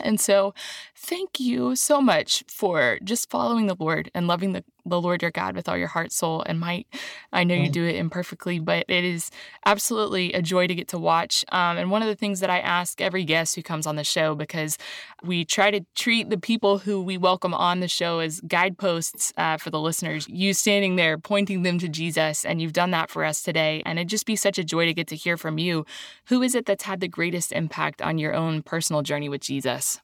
And 0.00 0.18
so, 0.18 0.54
thank 0.96 1.38
you 1.38 1.76
so 1.76 2.00
much 2.00 2.44
for 2.48 2.98
just 3.04 3.28
following 3.28 3.66
the 3.66 3.76
Lord 3.78 4.10
and 4.14 4.26
loving 4.26 4.52
the, 4.52 4.64
the 4.84 5.00
Lord 5.00 5.22
your 5.22 5.30
God 5.30 5.54
with 5.54 5.68
all 5.68 5.76
your 5.76 5.88
heart, 5.88 6.12
soul, 6.12 6.42
and 6.46 6.58
might. 6.58 6.86
I 7.32 7.44
know 7.44 7.54
you 7.54 7.68
mm. 7.68 7.72
do 7.72 7.84
it 7.84 7.96
imperfectly, 7.96 8.58
but 8.58 8.84
it 8.88 9.04
is 9.04 9.30
absolutely 9.64 10.32
a 10.32 10.42
joy 10.42 10.66
to 10.66 10.74
get 10.74 10.88
to 10.88 10.98
watch. 10.98 11.44
Um, 11.52 11.78
and 11.78 11.90
one 11.90 12.02
of 12.02 12.08
the 12.08 12.16
things 12.16 12.40
that 12.40 12.50
I 12.50 12.58
ask 12.58 13.00
every 13.00 13.24
guest 13.24 13.54
who 13.54 13.62
comes 13.62 13.86
on 13.86 13.96
the 13.96 14.04
show, 14.04 14.34
because 14.34 14.78
we 15.22 15.44
try 15.44 15.70
to 15.70 15.84
treat 15.94 16.30
the 16.30 16.38
people 16.38 16.78
who 16.78 17.00
we 17.00 17.16
welcome 17.16 17.54
on 17.54 17.80
the 17.80 17.88
show 17.88 18.18
as 18.18 18.40
guideposts 18.40 19.32
uh, 19.36 19.56
for 19.56 19.70
the 19.70 19.80
listeners, 19.80 20.28
you 20.28 20.54
standing 20.54 20.96
there 20.96 21.18
pointing 21.18 21.62
them 21.62 21.78
to 21.78 21.88
Jesus, 21.88 22.44
and 22.44 22.60
you've 22.60 22.72
done 22.72 22.90
that 22.90 23.10
for 23.10 23.24
us 23.24 23.42
today. 23.42 23.82
And 23.86 23.98
it'd 23.98 24.08
just 24.08 24.26
be 24.26 24.36
such 24.36 24.58
a 24.58 24.64
joy 24.64 24.86
to 24.86 24.94
get 24.94 25.06
to 25.08 25.16
hear 25.16 25.36
from 25.36 25.58
you. 25.58 25.86
Who 26.26 26.42
is 26.42 26.54
it 26.54 26.66
that's 26.66 26.84
had 26.84 27.00
the 27.00 27.08
greatest 27.08 27.52
impact 27.52 28.02
on 28.02 28.18
your 28.18 28.34
own 28.34 28.62
personal 28.62 29.02
journey 29.02 29.28
with 29.28 29.42
Jesus? 29.42 30.00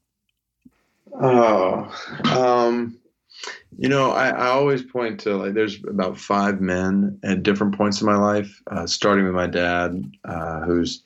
Oh, 1.20 1.90
um, 2.24 2.98
you 3.76 3.88
know, 3.88 4.10
I, 4.10 4.28
I, 4.28 4.46
always 4.48 4.82
point 4.82 5.20
to 5.20 5.36
like 5.36 5.54
there's 5.54 5.78
about 5.84 6.18
five 6.18 6.60
men 6.60 7.20
at 7.22 7.42
different 7.42 7.76
points 7.76 8.00
in 8.00 8.06
my 8.06 8.16
life, 8.16 8.60
uh, 8.70 8.86
starting 8.86 9.24
with 9.24 9.34
my 9.34 9.46
dad, 9.46 10.02
uh, 10.24 10.60
who's 10.62 11.02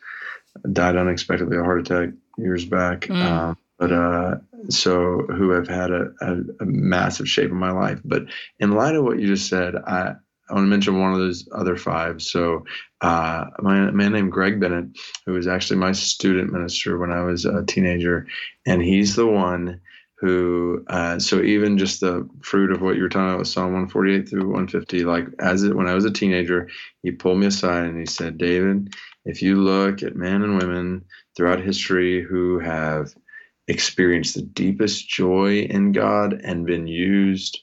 died 0.72 0.97
unexpectedly 0.97 1.57
of 1.57 1.62
a 1.62 1.64
heart 1.64 1.80
attack 1.80 2.14
years 2.39 2.64
back. 2.64 3.03
Mm. 3.03 3.24
Um, 3.24 3.59
but 3.78 3.93
uh, 3.93 4.37
so 4.68 5.26
who 5.28 5.51
have 5.51 5.68
had 5.68 5.91
a, 5.91 6.12
a, 6.20 6.37
a, 6.61 6.64
massive 6.64 7.28
shape 7.28 7.51
in 7.51 7.57
my 7.57 7.72
life. 7.72 8.01
But 8.05 8.26
in 8.61 8.72
light 8.72 8.95
of 8.95 9.03
what 9.05 9.18
you 9.18 9.26
just 9.26 9.49
said, 9.49 9.74
I, 9.74 10.14
I 10.49 10.55
want 10.55 10.66
to 10.66 10.70
mention 10.70 11.01
one 11.01 11.12
of 11.12 11.18
those 11.18 11.49
other 11.53 11.76
five. 11.76 12.22
So, 12.22 12.64
uh, 13.01 13.47
my 13.61 13.89
a 13.89 13.93
man 13.93 14.12
named 14.12 14.33
Greg 14.33 14.61
Bennett, 14.61 14.87
who 15.26 15.33
was 15.33 15.49
actually 15.49 15.78
my 15.78 15.93
student 15.93 16.53
minister 16.53 16.99
when 16.99 17.11
I 17.11 17.22
was 17.22 17.45
a 17.45 17.64
teenager, 17.64 18.26
and 18.66 18.83
he's 18.83 19.16
the 19.16 19.26
one 19.26 19.80
who 20.23 20.85
uh, 20.87 21.18
so 21.18 21.43
even 21.43 21.77
just 21.77 21.99
the 22.01 22.29
fruit 22.43 22.70
of 22.70 22.81
what 22.81 22.95
you 22.95 23.03
were 23.03 23.09
talking 23.09 23.27
about 23.27 23.41
with 23.41 23.49
Psalm 23.49 23.73
148 23.73 24.29
through 24.29 24.43
150, 24.43 25.03
like 25.03 25.27
as 25.41 25.64
it 25.64 25.77
when 25.77 25.89
I 25.89 25.95
was 25.95 26.05
a 26.05 26.12
teenager, 26.12 26.68
he 27.03 27.11
pulled 27.11 27.39
me 27.39 27.47
aside 27.47 27.87
and 27.87 27.99
he 27.99 28.07
said, 28.07 28.39
David, 28.39 28.95
if 29.25 29.43
you 29.43 29.57
look 29.57 30.05
at 30.05 30.14
men 30.14 30.43
and 30.43 30.59
women 30.59 31.05
throughout 31.37 31.61
history 31.61 32.23
who 32.23 32.61
have 32.61 33.12
experienced 33.66 34.37
the 34.37 34.43
deepest 34.43 35.09
joy 35.09 35.62
in 35.62 35.91
God 35.91 36.41
and 36.45 36.66
been 36.66 36.87
used 36.87 37.61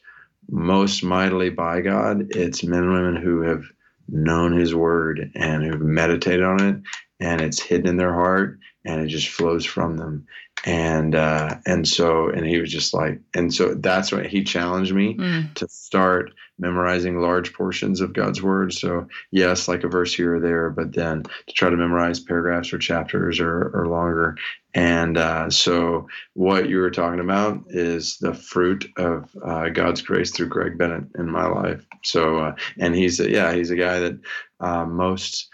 most 0.49 1.01
mightily 1.01 1.49
by 1.49 1.80
God, 1.80 2.28
it's 2.32 2.62
men 2.66 2.84
and 2.84 2.93
women 2.93 3.16
who 3.16 3.41
have 3.43 3.64
known 4.10 4.51
his 4.51 4.76
word 4.76 5.32
and 5.34 5.64
who've 5.64 5.80
meditated 5.80 6.43
on 6.43 6.62
it 6.62 6.76
and 7.22 7.39
it's 7.39 7.62
hidden 7.62 7.88
in 7.88 7.95
their 7.95 8.14
heart 8.14 8.60
and 8.84 8.99
it 8.99 9.07
just 9.07 9.30
flows 9.30 9.66
from 9.66 9.95
them 9.95 10.26
and 10.66 11.16
uh, 11.16 11.55
and 11.66 11.88
so 11.88 12.30
and 12.30 12.45
he 12.45 12.60
was 12.60 12.72
just 12.72 12.93
like 12.93 13.20
and 13.34 13.53
so 13.53 13.74
that's 13.76 14.12
what 14.12 14.26
he 14.26 14.43
challenged 14.43 14.93
me 14.93 15.16
mm. 15.16 15.53
to 15.55 15.68
start 15.68 16.32
memorizing 16.60 17.22
large 17.22 17.53
portions 17.53 18.01
of 18.01 18.14
God's 18.14 18.43
word. 18.43 18.74
So 18.74 19.07
yes, 19.32 19.68
like 19.68 19.84
a 19.84 19.88
verse 19.88 20.14
here 20.14 20.36
or 20.36 20.39
there, 20.39 20.70
but 20.70 20.93
then 20.93 21.24
to 21.24 21.53
try 21.53 21.70
to 21.70 21.78
memorize 21.78 22.20
paragraphs 22.20 22.74
or 22.74 22.78
chapters 22.78 23.39
or, 23.39 23.72
or 23.74 23.88
longer. 23.88 24.36
And 24.74 25.18
uh, 25.18 25.49
so 25.49 26.07
what 26.34 26.70
you 26.70 26.78
were 26.78 26.91
talking 26.91 27.22
about 27.22 27.64
is 27.70 28.18
the 28.18 28.34
fruit 28.34 28.88
of 28.97 29.30
uh, 29.43 29.70
God's 29.70 30.01
grace 30.01 30.32
through 30.32 30.49
Greg 30.49 30.78
Bennett 30.78 31.05
in 31.18 31.30
my 31.30 31.47
life. 31.47 31.86
So 32.03 32.39
uh, 32.39 32.55
and 32.78 32.93
he's 32.93 33.20
a, 33.20 33.30
yeah 33.30 33.53
he's 33.53 33.72
a 33.72 33.78
guy 33.78 33.99
that 33.99 34.20
uh, 34.60 34.86
most 34.86 35.49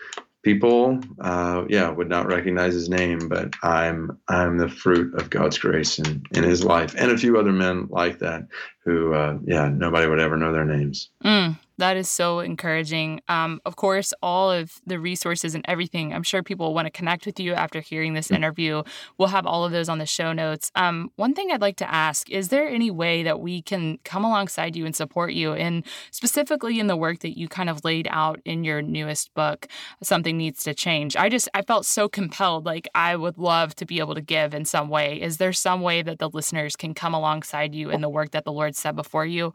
people 0.46 1.00
uh, 1.22 1.66
yeah 1.70 1.90
would 1.90 2.08
not 2.08 2.28
recognize 2.28 2.72
his 2.72 2.88
name 2.88 3.28
but 3.28 3.52
i'm 3.64 4.16
i'm 4.28 4.60
the 4.60 4.70
fruit 4.70 5.12
of 5.16 5.28
god's 5.32 5.58
grace 5.58 5.98
in 5.98 6.24
in 6.36 6.44
his 6.44 6.64
life 6.64 6.94
and 6.96 7.12
a 7.12 7.18
few 7.18 7.38
other 7.40 7.52
men 7.52 7.88
like 7.90 8.20
that 8.20 8.44
who 8.86 9.14
uh, 9.14 9.38
yeah 9.46 9.68
nobody 9.68 10.08
would 10.08 10.20
ever 10.20 10.38
know 10.38 10.54
their 10.54 10.66
names 10.66 11.10
mm. 11.24 11.56
That 11.78 11.98
is 11.98 12.10
so 12.10 12.40
encouraging. 12.40 13.22
Um, 13.28 13.60
of 13.66 13.76
course, 13.76 14.14
all 14.24 14.50
of 14.50 14.80
the 14.86 15.00
resources 15.00 15.56
and 15.56 15.66
everything, 15.68 16.14
I'm 16.14 16.24
sure 16.24 16.42
people 16.42 16.74
want 16.74 16.86
to 16.86 16.92
connect 16.92 17.26
with 17.26 17.40
you 17.40 17.54
after 17.54 17.82
hearing 17.82 18.14
this 18.14 18.30
mm. 18.30 18.38
interview. 18.38 18.84
We'll 19.18 19.28
have 19.30 19.46
all 19.46 19.66
of 19.66 19.72
those 19.72 19.90
on 19.90 19.98
the 19.98 20.06
show 20.06 20.32
notes. 20.32 20.72
Um, 20.76 21.12
one 21.18 21.34
thing 21.34 21.52
I'd 21.52 21.62
like 21.62 21.76
to 21.78 21.92
ask 21.92 22.30
is 22.30 22.48
there 22.48 22.68
any 22.68 22.92
way 22.92 23.24
that 23.24 23.42
we 23.42 23.62
can 23.62 24.00
come 24.06 24.24
alongside 24.24 24.76
you 24.76 24.86
and 24.86 24.96
support 24.96 25.34
you, 25.34 25.54
and 25.54 25.84
specifically 26.12 26.80
in 26.80 26.88
the 26.88 26.96
work 26.96 27.20
that 27.20 27.38
you 27.38 27.48
kind 27.50 27.70
of 27.70 27.84
laid 27.84 28.08
out 28.10 28.40
in 28.46 28.64
your 28.64 28.82
newest 28.82 29.34
book, 29.34 29.68
Something 30.02 30.38
Needs 30.38 30.64
to 30.64 30.74
Change? 30.74 31.18
I 31.18 31.28
just, 31.28 31.50
I 31.54 31.62
felt 31.62 31.86
so 31.86 32.08
compelled. 32.08 32.66
Like, 32.66 32.88
I 32.96 33.16
would 33.16 33.38
love 33.38 33.76
to 33.76 33.86
be 33.86 34.00
able 34.00 34.16
to 34.16 34.22
give 34.22 34.54
in 34.54 34.64
some 34.64 34.88
way. 34.88 35.22
Is 35.22 35.38
there 35.38 35.52
some 35.52 35.82
way 35.82 36.02
that 36.02 36.20
the 36.20 36.30
listeners 36.30 36.76
can 36.78 36.94
come 36.94 37.14
alongside 37.14 37.76
you 37.76 37.90
in 37.90 38.02
the 38.02 38.10
work 38.10 38.32
that 38.32 38.46
the 38.46 38.54
Lord 38.54 38.75
set 38.76 38.96
before 38.96 39.26
you? 39.26 39.54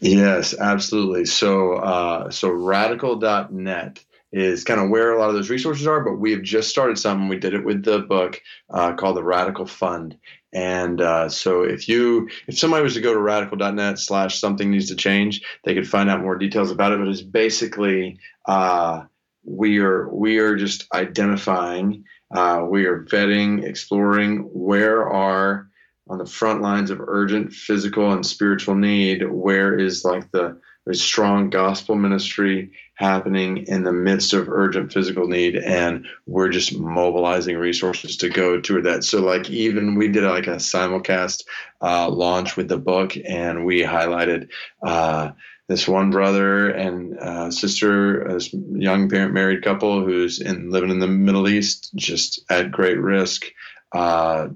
Yes, 0.00 0.54
absolutely. 0.58 1.24
So, 1.24 1.74
uh, 1.74 2.30
so 2.30 2.50
radical.net 2.50 4.04
is 4.30 4.64
kind 4.64 4.80
of 4.80 4.90
where 4.90 5.12
a 5.12 5.18
lot 5.18 5.30
of 5.30 5.34
those 5.34 5.50
resources 5.50 5.86
are, 5.86 6.04
but 6.04 6.18
we 6.18 6.32
have 6.32 6.42
just 6.42 6.68
started 6.68 6.98
something. 6.98 7.28
We 7.28 7.38
did 7.38 7.54
it 7.54 7.64
with 7.64 7.82
the 7.82 8.00
book 8.00 8.40
uh, 8.70 8.92
called 8.94 9.16
the 9.16 9.24
Radical 9.24 9.66
Fund. 9.66 10.18
And 10.52 11.00
uh, 11.00 11.28
so 11.28 11.62
if 11.62 11.88
you, 11.88 12.28
if 12.46 12.58
somebody 12.58 12.82
was 12.82 12.94
to 12.94 13.00
go 13.00 13.12
to 13.12 13.20
radical.net 13.20 13.98
slash 13.98 14.38
something 14.38 14.70
needs 14.70 14.88
to 14.88 14.96
change, 14.96 15.42
they 15.64 15.74
could 15.74 15.88
find 15.88 16.10
out 16.10 16.22
more 16.22 16.36
details 16.36 16.70
about 16.70 16.92
it. 16.92 16.98
But 16.98 17.08
it's 17.08 17.22
basically, 17.22 18.18
uh, 18.46 19.04
we 19.44 19.78
are, 19.78 20.08
we 20.08 20.38
are 20.38 20.56
just 20.56 20.86
identifying, 20.92 22.04
uh, 22.34 22.64
we 22.68 22.84
are 22.84 23.04
vetting, 23.04 23.64
exploring 23.64 24.40
where 24.52 25.08
are 25.08 25.67
on 26.08 26.18
the 26.18 26.26
front 26.26 26.62
lines 26.62 26.90
of 26.90 27.00
urgent 27.00 27.52
physical 27.52 28.12
and 28.12 28.24
spiritual 28.24 28.74
need 28.74 29.28
where 29.30 29.78
is 29.78 30.04
like 30.04 30.30
the 30.30 30.60
strong 30.92 31.50
gospel 31.50 31.96
ministry 31.96 32.72
happening 32.94 33.58
in 33.66 33.84
the 33.84 33.92
midst 33.92 34.32
of 34.32 34.48
urgent 34.48 34.92
physical 34.92 35.28
need 35.28 35.54
and 35.54 36.06
we're 36.26 36.48
just 36.48 36.78
mobilizing 36.78 37.56
resources 37.56 38.16
to 38.16 38.30
go 38.30 38.60
to 38.60 38.80
that? 38.82 39.04
So 39.04 39.20
like 39.20 39.50
even 39.50 39.96
we 39.96 40.08
did 40.08 40.24
like 40.24 40.46
a 40.46 40.56
simulcast 40.56 41.44
uh, 41.82 42.08
launch 42.08 42.56
with 42.56 42.68
the 42.68 42.78
book 42.78 43.12
and 43.22 43.66
we 43.66 43.82
highlighted 43.82 44.48
uh, 44.82 45.32
this 45.68 45.86
one 45.86 46.10
brother 46.10 46.70
and 46.70 47.18
uh, 47.18 47.50
sister, 47.50 48.26
this 48.26 48.52
young 48.52 49.10
parent 49.10 49.34
married 49.34 49.62
couple 49.62 50.02
who's 50.02 50.40
in 50.40 50.70
living 50.70 50.90
in 50.90 50.98
the 50.98 51.06
Middle 51.06 51.46
East, 51.46 51.90
just 51.94 52.40
at 52.48 52.72
great 52.72 52.98
risk, 52.98 53.44
uh, 53.92 54.48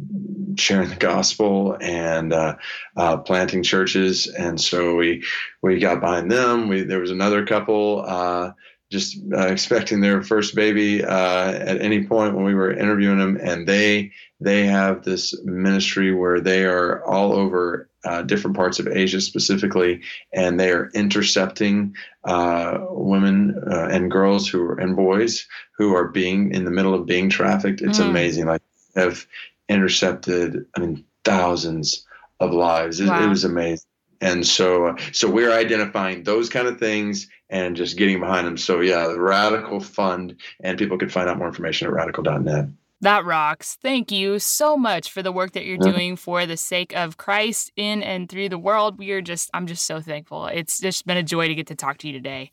sharing 0.57 0.91
the 0.91 0.97
gospel 0.97 1.77
and 1.81 2.33
uh, 2.33 2.57
uh, 2.97 3.17
planting 3.19 3.63
churches. 3.63 4.27
And 4.27 4.61
so 4.61 4.97
we 4.97 5.25
we 5.63 5.79
got 5.79 6.01
behind 6.01 6.31
them. 6.31 6.69
We 6.69 6.83
there 6.83 7.01
was 7.01 7.11
another 7.11 7.47
couple 7.47 8.05
uh, 8.07 8.53
just 8.93 9.19
uh, 9.33 9.47
expecting 9.47 10.01
their 10.01 10.23
first 10.23 10.55
baby 10.55 11.03
uh, 11.03 11.51
at 11.51 11.81
any 11.81 12.07
point 12.07 12.35
when 12.35 12.45
we 12.45 12.55
were 12.55 12.73
interviewing 12.73 13.19
them, 13.19 13.39
and 13.43 13.67
they 13.67 14.13
they 14.39 14.67
have 14.67 15.03
this 15.03 15.35
ministry 15.45 16.15
where 16.15 16.41
they 16.41 16.65
are 16.65 17.03
all 17.05 17.33
over 17.33 17.89
uh, 18.05 18.23
different 18.23 18.57
parts 18.57 18.79
of 18.79 18.89
Asia 18.89 19.21
specifically, 19.21 20.03
and 20.33 20.61
they 20.61 20.71
are 20.71 20.91
intercepting 20.95 21.95
uh, 22.25 22.79
women 22.91 23.63
uh, 23.71 23.89
and 23.91 24.11
girls 24.11 24.49
who 24.49 24.61
are 24.63 24.79
and 24.79 24.95
boys 24.95 25.47
who 25.79 25.95
are 25.95 26.09
being 26.09 26.53
in 26.53 26.65
the 26.65 26.71
middle 26.71 26.95
of 26.95 27.07
being 27.07 27.31
trafficked. 27.31 27.81
It's 27.81 27.99
mm. 27.99 28.09
amazing. 28.09 28.47
Like 28.47 28.63
have 28.95 29.27
intercepted, 29.69 30.67
I 30.77 30.81
mean, 30.81 31.05
thousands 31.25 32.07
of 32.41 32.53
lives. 32.53 33.01
It, 33.01 33.09
wow. 33.09 33.25
it 33.25 33.29
was 33.29 33.45
amazing. 33.45 33.87
And 34.21 34.47
so, 34.47 34.87
uh, 34.87 34.97
so 35.13 35.29
we're 35.29 35.53
identifying 35.53 36.23
those 36.23 36.49
kind 36.49 36.69
of 36.69 36.79
things 36.79 37.29
and 37.51 37.77
just 37.77 37.97
getting 37.97 38.21
behind 38.21 38.47
them. 38.47 38.57
So 38.57 38.81
yeah, 38.81 39.09
the 39.09 39.21
Radical 39.21 39.81
Fund, 39.81 40.37
and 40.61 40.79
people 40.79 40.97
can 40.97 41.09
find 41.09 41.29
out 41.29 41.39
more 41.39 41.49
information 41.49 41.89
at 41.89 41.93
radical.net. 41.93 42.67
That 43.01 43.25
rocks. 43.25 43.77
Thank 43.83 44.13
you 44.13 44.39
so 44.39 44.77
much 44.77 45.11
for 45.11 45.25
the 45.25 45.33
work 45.33 45.53
that 45.53 45.65
you're 45.65 45.77
doing 45.77 46.15
for 46.15 46.47
the 46.47 46.57
sake 46.57 46.95
of 46.95 47.17
Christ 47.17 47.73
in 47.75 48.01
and 48.01 48.29
through 48.29 48.49
the 48.49 48.59
world. 48.59 48.97
We 48.97 49.11
are 49.11 49.21
just, 49.21 49.51
I'm 49.53 49.67
just 49.67 49.85
so 49.87 50.01
thankful. 50.01 50.47
It's 50.47 50.79
just 50.79 51.05
been 51.05 51.17
a 51.17 51.23
joy 51.25 51.49
to 51.49 51.55
get 51.57 51.67
to 51.67 51.75
talk 51.75 51.99
to 51.99 52.07
you 52.07 52.13
today. 52.13 52.53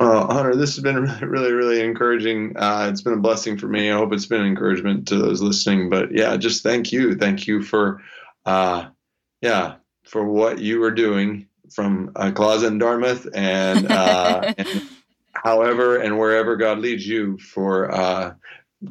Well, 0.00 0.28
Hunter, 0.28 0.54
this 0.54 0.76
has 0.76 0.82
been 0.82 0.96
really, 1.20 1.26
really, 1.26 1.52
really 1.52 1.80
encouraging. 1.82 2.56
Uh, 2.56 2.88
it's 2.90 3.02
been 3.02 3.14
a 3.14 3.18
blessing 3.18 3.58
for 3.58 3.66
me. 3.66 3.90
I 3.90 3.96
hope 3.96 4.12
it's 4.12 4.26
been 4.26 4.44
encouragement 4.44 5.08
to 5.08 5.16
those 5.16 5.42
listening. 5.42 5.90
But 5.90 6.12
yeah, 6.12 6.36
just 6.36 6.62
thank 6.62 6.92
you. 6.92 7.16
Thank 7.16 7.46
you 7.46 7.62
for, 7.62 8.00
uh, 8.46 8.88
yeah, 9.40 9.76
for 10.04 10.24
what 10.24 10.58
you 10.58 10.82
are 10.84 10.90
doing 10.90 11.46
from 11.72 12.12
a 12.16 12.32
closet 12.32 12.68
in 12.68 12.78
Dartmouth 12.78 13.26
and, 13.34 13.90
uh, 13.90 14.54
and 14.58 14.82
however 15.34 15.96
and 15.96 16.18
wherever 16.18 16.56
God 16.56 16.78
leads 16.78 17.06
you 17.06 17.38
for 17.38 17.92
uh, 17.92 18.34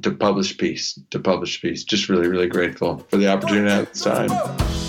to 0.01 0.11
publish 0.11 0.57
peace, 0.57 0.99
to 1.11 1.19
publish 1.19 1.61
peace. 1.61 1.83
Just 1.83 2.09
really, 2.09 2.27
really 2.27 2.47
grateful 2.47 2.99
for 3.09 3.17
the 3.17 3.29
opportunity 3.31 3.71
at 3.71 4.86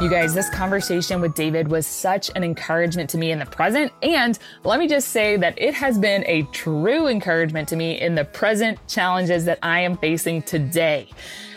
You 0.00 0.08
guys, 0.08 0.32
this 0.32 0.48
conversation 0.48 1.20
with 1.20 1.34
David 1.34 1.66
was 1.66 1.84
such 1.84 2.30
an 2.36 2.44
encouragement 2.44 3.10
to 3.10 3.18
me 3.18 3.32
in 3.32 3.40
the 3.40 3.46
present. 3.46 3.90
And 4.00 4.38
let 4.62 4.78
me 4.78 4.86
just 4.86 5.08
say 5.08 5.36
that 5.36 5.60
it 5.60 5.74
has 5.74 5.98
been 5.98 6.22
a 6.28 6.42
true 6.52 7.08
encouragement 7.08 7.68
to 7.70 7.76
me 7.76 8.00
in 8.00 8.14
the 8.14 8.24
present 8.24 8.78
challenges 8.86 9.44
that 9.46 9.58
I 9.60 9.80
am 9.80 9.96
facing 9.96 10.42
today. 10.42 11.08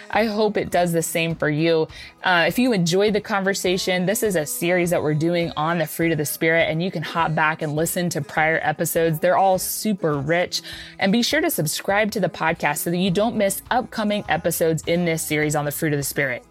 I 0.09 0.25
hope 0.25 0.57
it 0.57 0.71
does 0.71 0.91
the 0.91 1.03
same 1.03 1.35
for 1.35 1.51
you. 1.51 1.87
Uh, 2.23 2.45
if 2.47 2.57
you 2.57 2.73
enjoyed 2.73 3.13
the 3.13 3.21
conversation, 3.21 4.07
this 4.07 4.23
is 4.23 4.35
a 4.35 4.47
series 4.47 4.89
that 4.89 5.03
we're 5.03 5.13
doing 5.13 5.51
on 5.55 5.77
the 5.77 5.85
fruit 5.85 6.11
of 6.11 6.17
the 6.17 6.25
Spirit, 6.25 6.63
and 6.63 6.81
you 6.81 6.89
can 6.89 7.03
hop 7.03 7.35
back 7.35 7.61
and 7.61 7.75
listen 7.75 8.09
to 8.09 8.21
prior 8.21 8.59
episodes. 8.63 9.19
They're 9.19 9.37
all 9.37 9.59
super 9.59 10.17
rich. 10.17 10.63
And 10.97 11.11
be 11.11 11.21
sure 11.21 11.41
to 11.41 11.51
subscribe 11.51 12.09
to 12.13 12.19
the 12.19 12.27
podcast 12.27 12.79
so 12.79 12.89
that 12.89 12.97
you 12.97 13.11
don't 13.11 13.35
miss 13.35 13.61
upcoming 13.69 14.25
episodes 14.29 14.83
in 14.87 15.05
this 15.05 15.21
series 15.21 15.55
on 15.55 15.65
the 15.65 15.71
fruit 15.71 15.93
of 15.93 15.99
the 15.99 16.03
Spirit. 16.03 16.43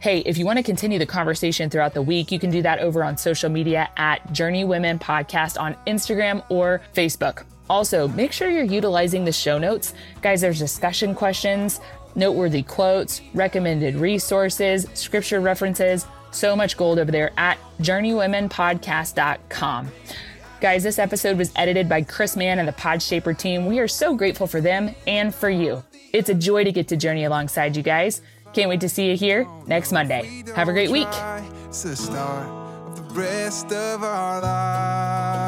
Hey, 0.00 0.20
if 0.20 0.38
you 0.38 0.46
want 0.46 0.58
to 0.58 0.62
continue 0.62 1.00
the 1.00 1.06
conversation 1.06 1.70
throughout 1.70 1.92
the 1.92 2.02
week, 2.02 2.30
you 2.30 2.38
can 2.38 2.50
do 2.50 2.62
that 2.62 2.78
over 2.78 3.02
on 3.02 3.16
social 3.16 3.50
media 3.50 3.90
at 3.96 4.24
Journeywomen 4.28 5.00
Podcast 5.00 5.60
on 5.60 5.74
Instagram 5.88 6.44
or 6.48 6.80
Facebook. 6.94 7.42
Also, 7.68 8.06
make 8.06 8.30
sure 8.32 8.48
you're 8.48 8.62
utilizing 8.62 9.24
the 9.24 9.32
show 9.32 9.58
notes. 9.58 9.94
Guys, 10.22 10.40
there's 10.40 10.60
discussion 10.60 11.16
questions, 11.16 11.80
noteworthy 12.14 12.62
quotes, 12.62 13.22
recommended 13.34 13.96
resources, 13.96 14.86
scripture 14.94 15.40
references, 15.40 16.06
so 16.30 16.54
much 16.54 16.76
gold 16.76 17.00
over 17.00 17.10
there 17.10 17.32
at 17.36 17.58
journeywomenpodcast.com. 17.80 19.88
Guys, 20.60 20.82
this 20.84 21.00
episode 21.00 21.38
was 21.38 21.50
edited 21.56 21.88
by 21.88 22.02
Chris 22.02 22.36
Mann 22.36 22.60
and 22.60 22.68
the 22.68 22.72
Podshaper 22.72 23.36
team. 23.36 23.66
We 23.66 23.80
are 23.80 23.88
so 23.88 24.14
grateful 24.14 24.46
for 24.46 24.60
them 24.60 24.94
and 25.08 25.34
for 25.34 25.50
you. 25.50 25.82
It's 26.12 26.28
a 26.30 26.34
joy 26.34 26.64
to 26.64 26.72
get 26.72 26.88
to 26.88 26.96
journey 26.96 27.24
alongside 27.24 27.76
you 27.76 27.82
guys. 27.82 28.22
Can't 28.52 28.68
wait 28.68 28.80
to 28.80 28.88
see 28.88 29.10
you 29.10 29.16
here 29.16 29.46
next 29.66 29.92
Monday. 29.92 30.42
Have 30.54 30.68
a 30.68 30.72
great 30.72 30.90
week. 30.90 31.10
The 32.94 33.02
rest 33.12 33.72
of 33.72 34.02
our 34.02 34.40
lives. 34.40 35.38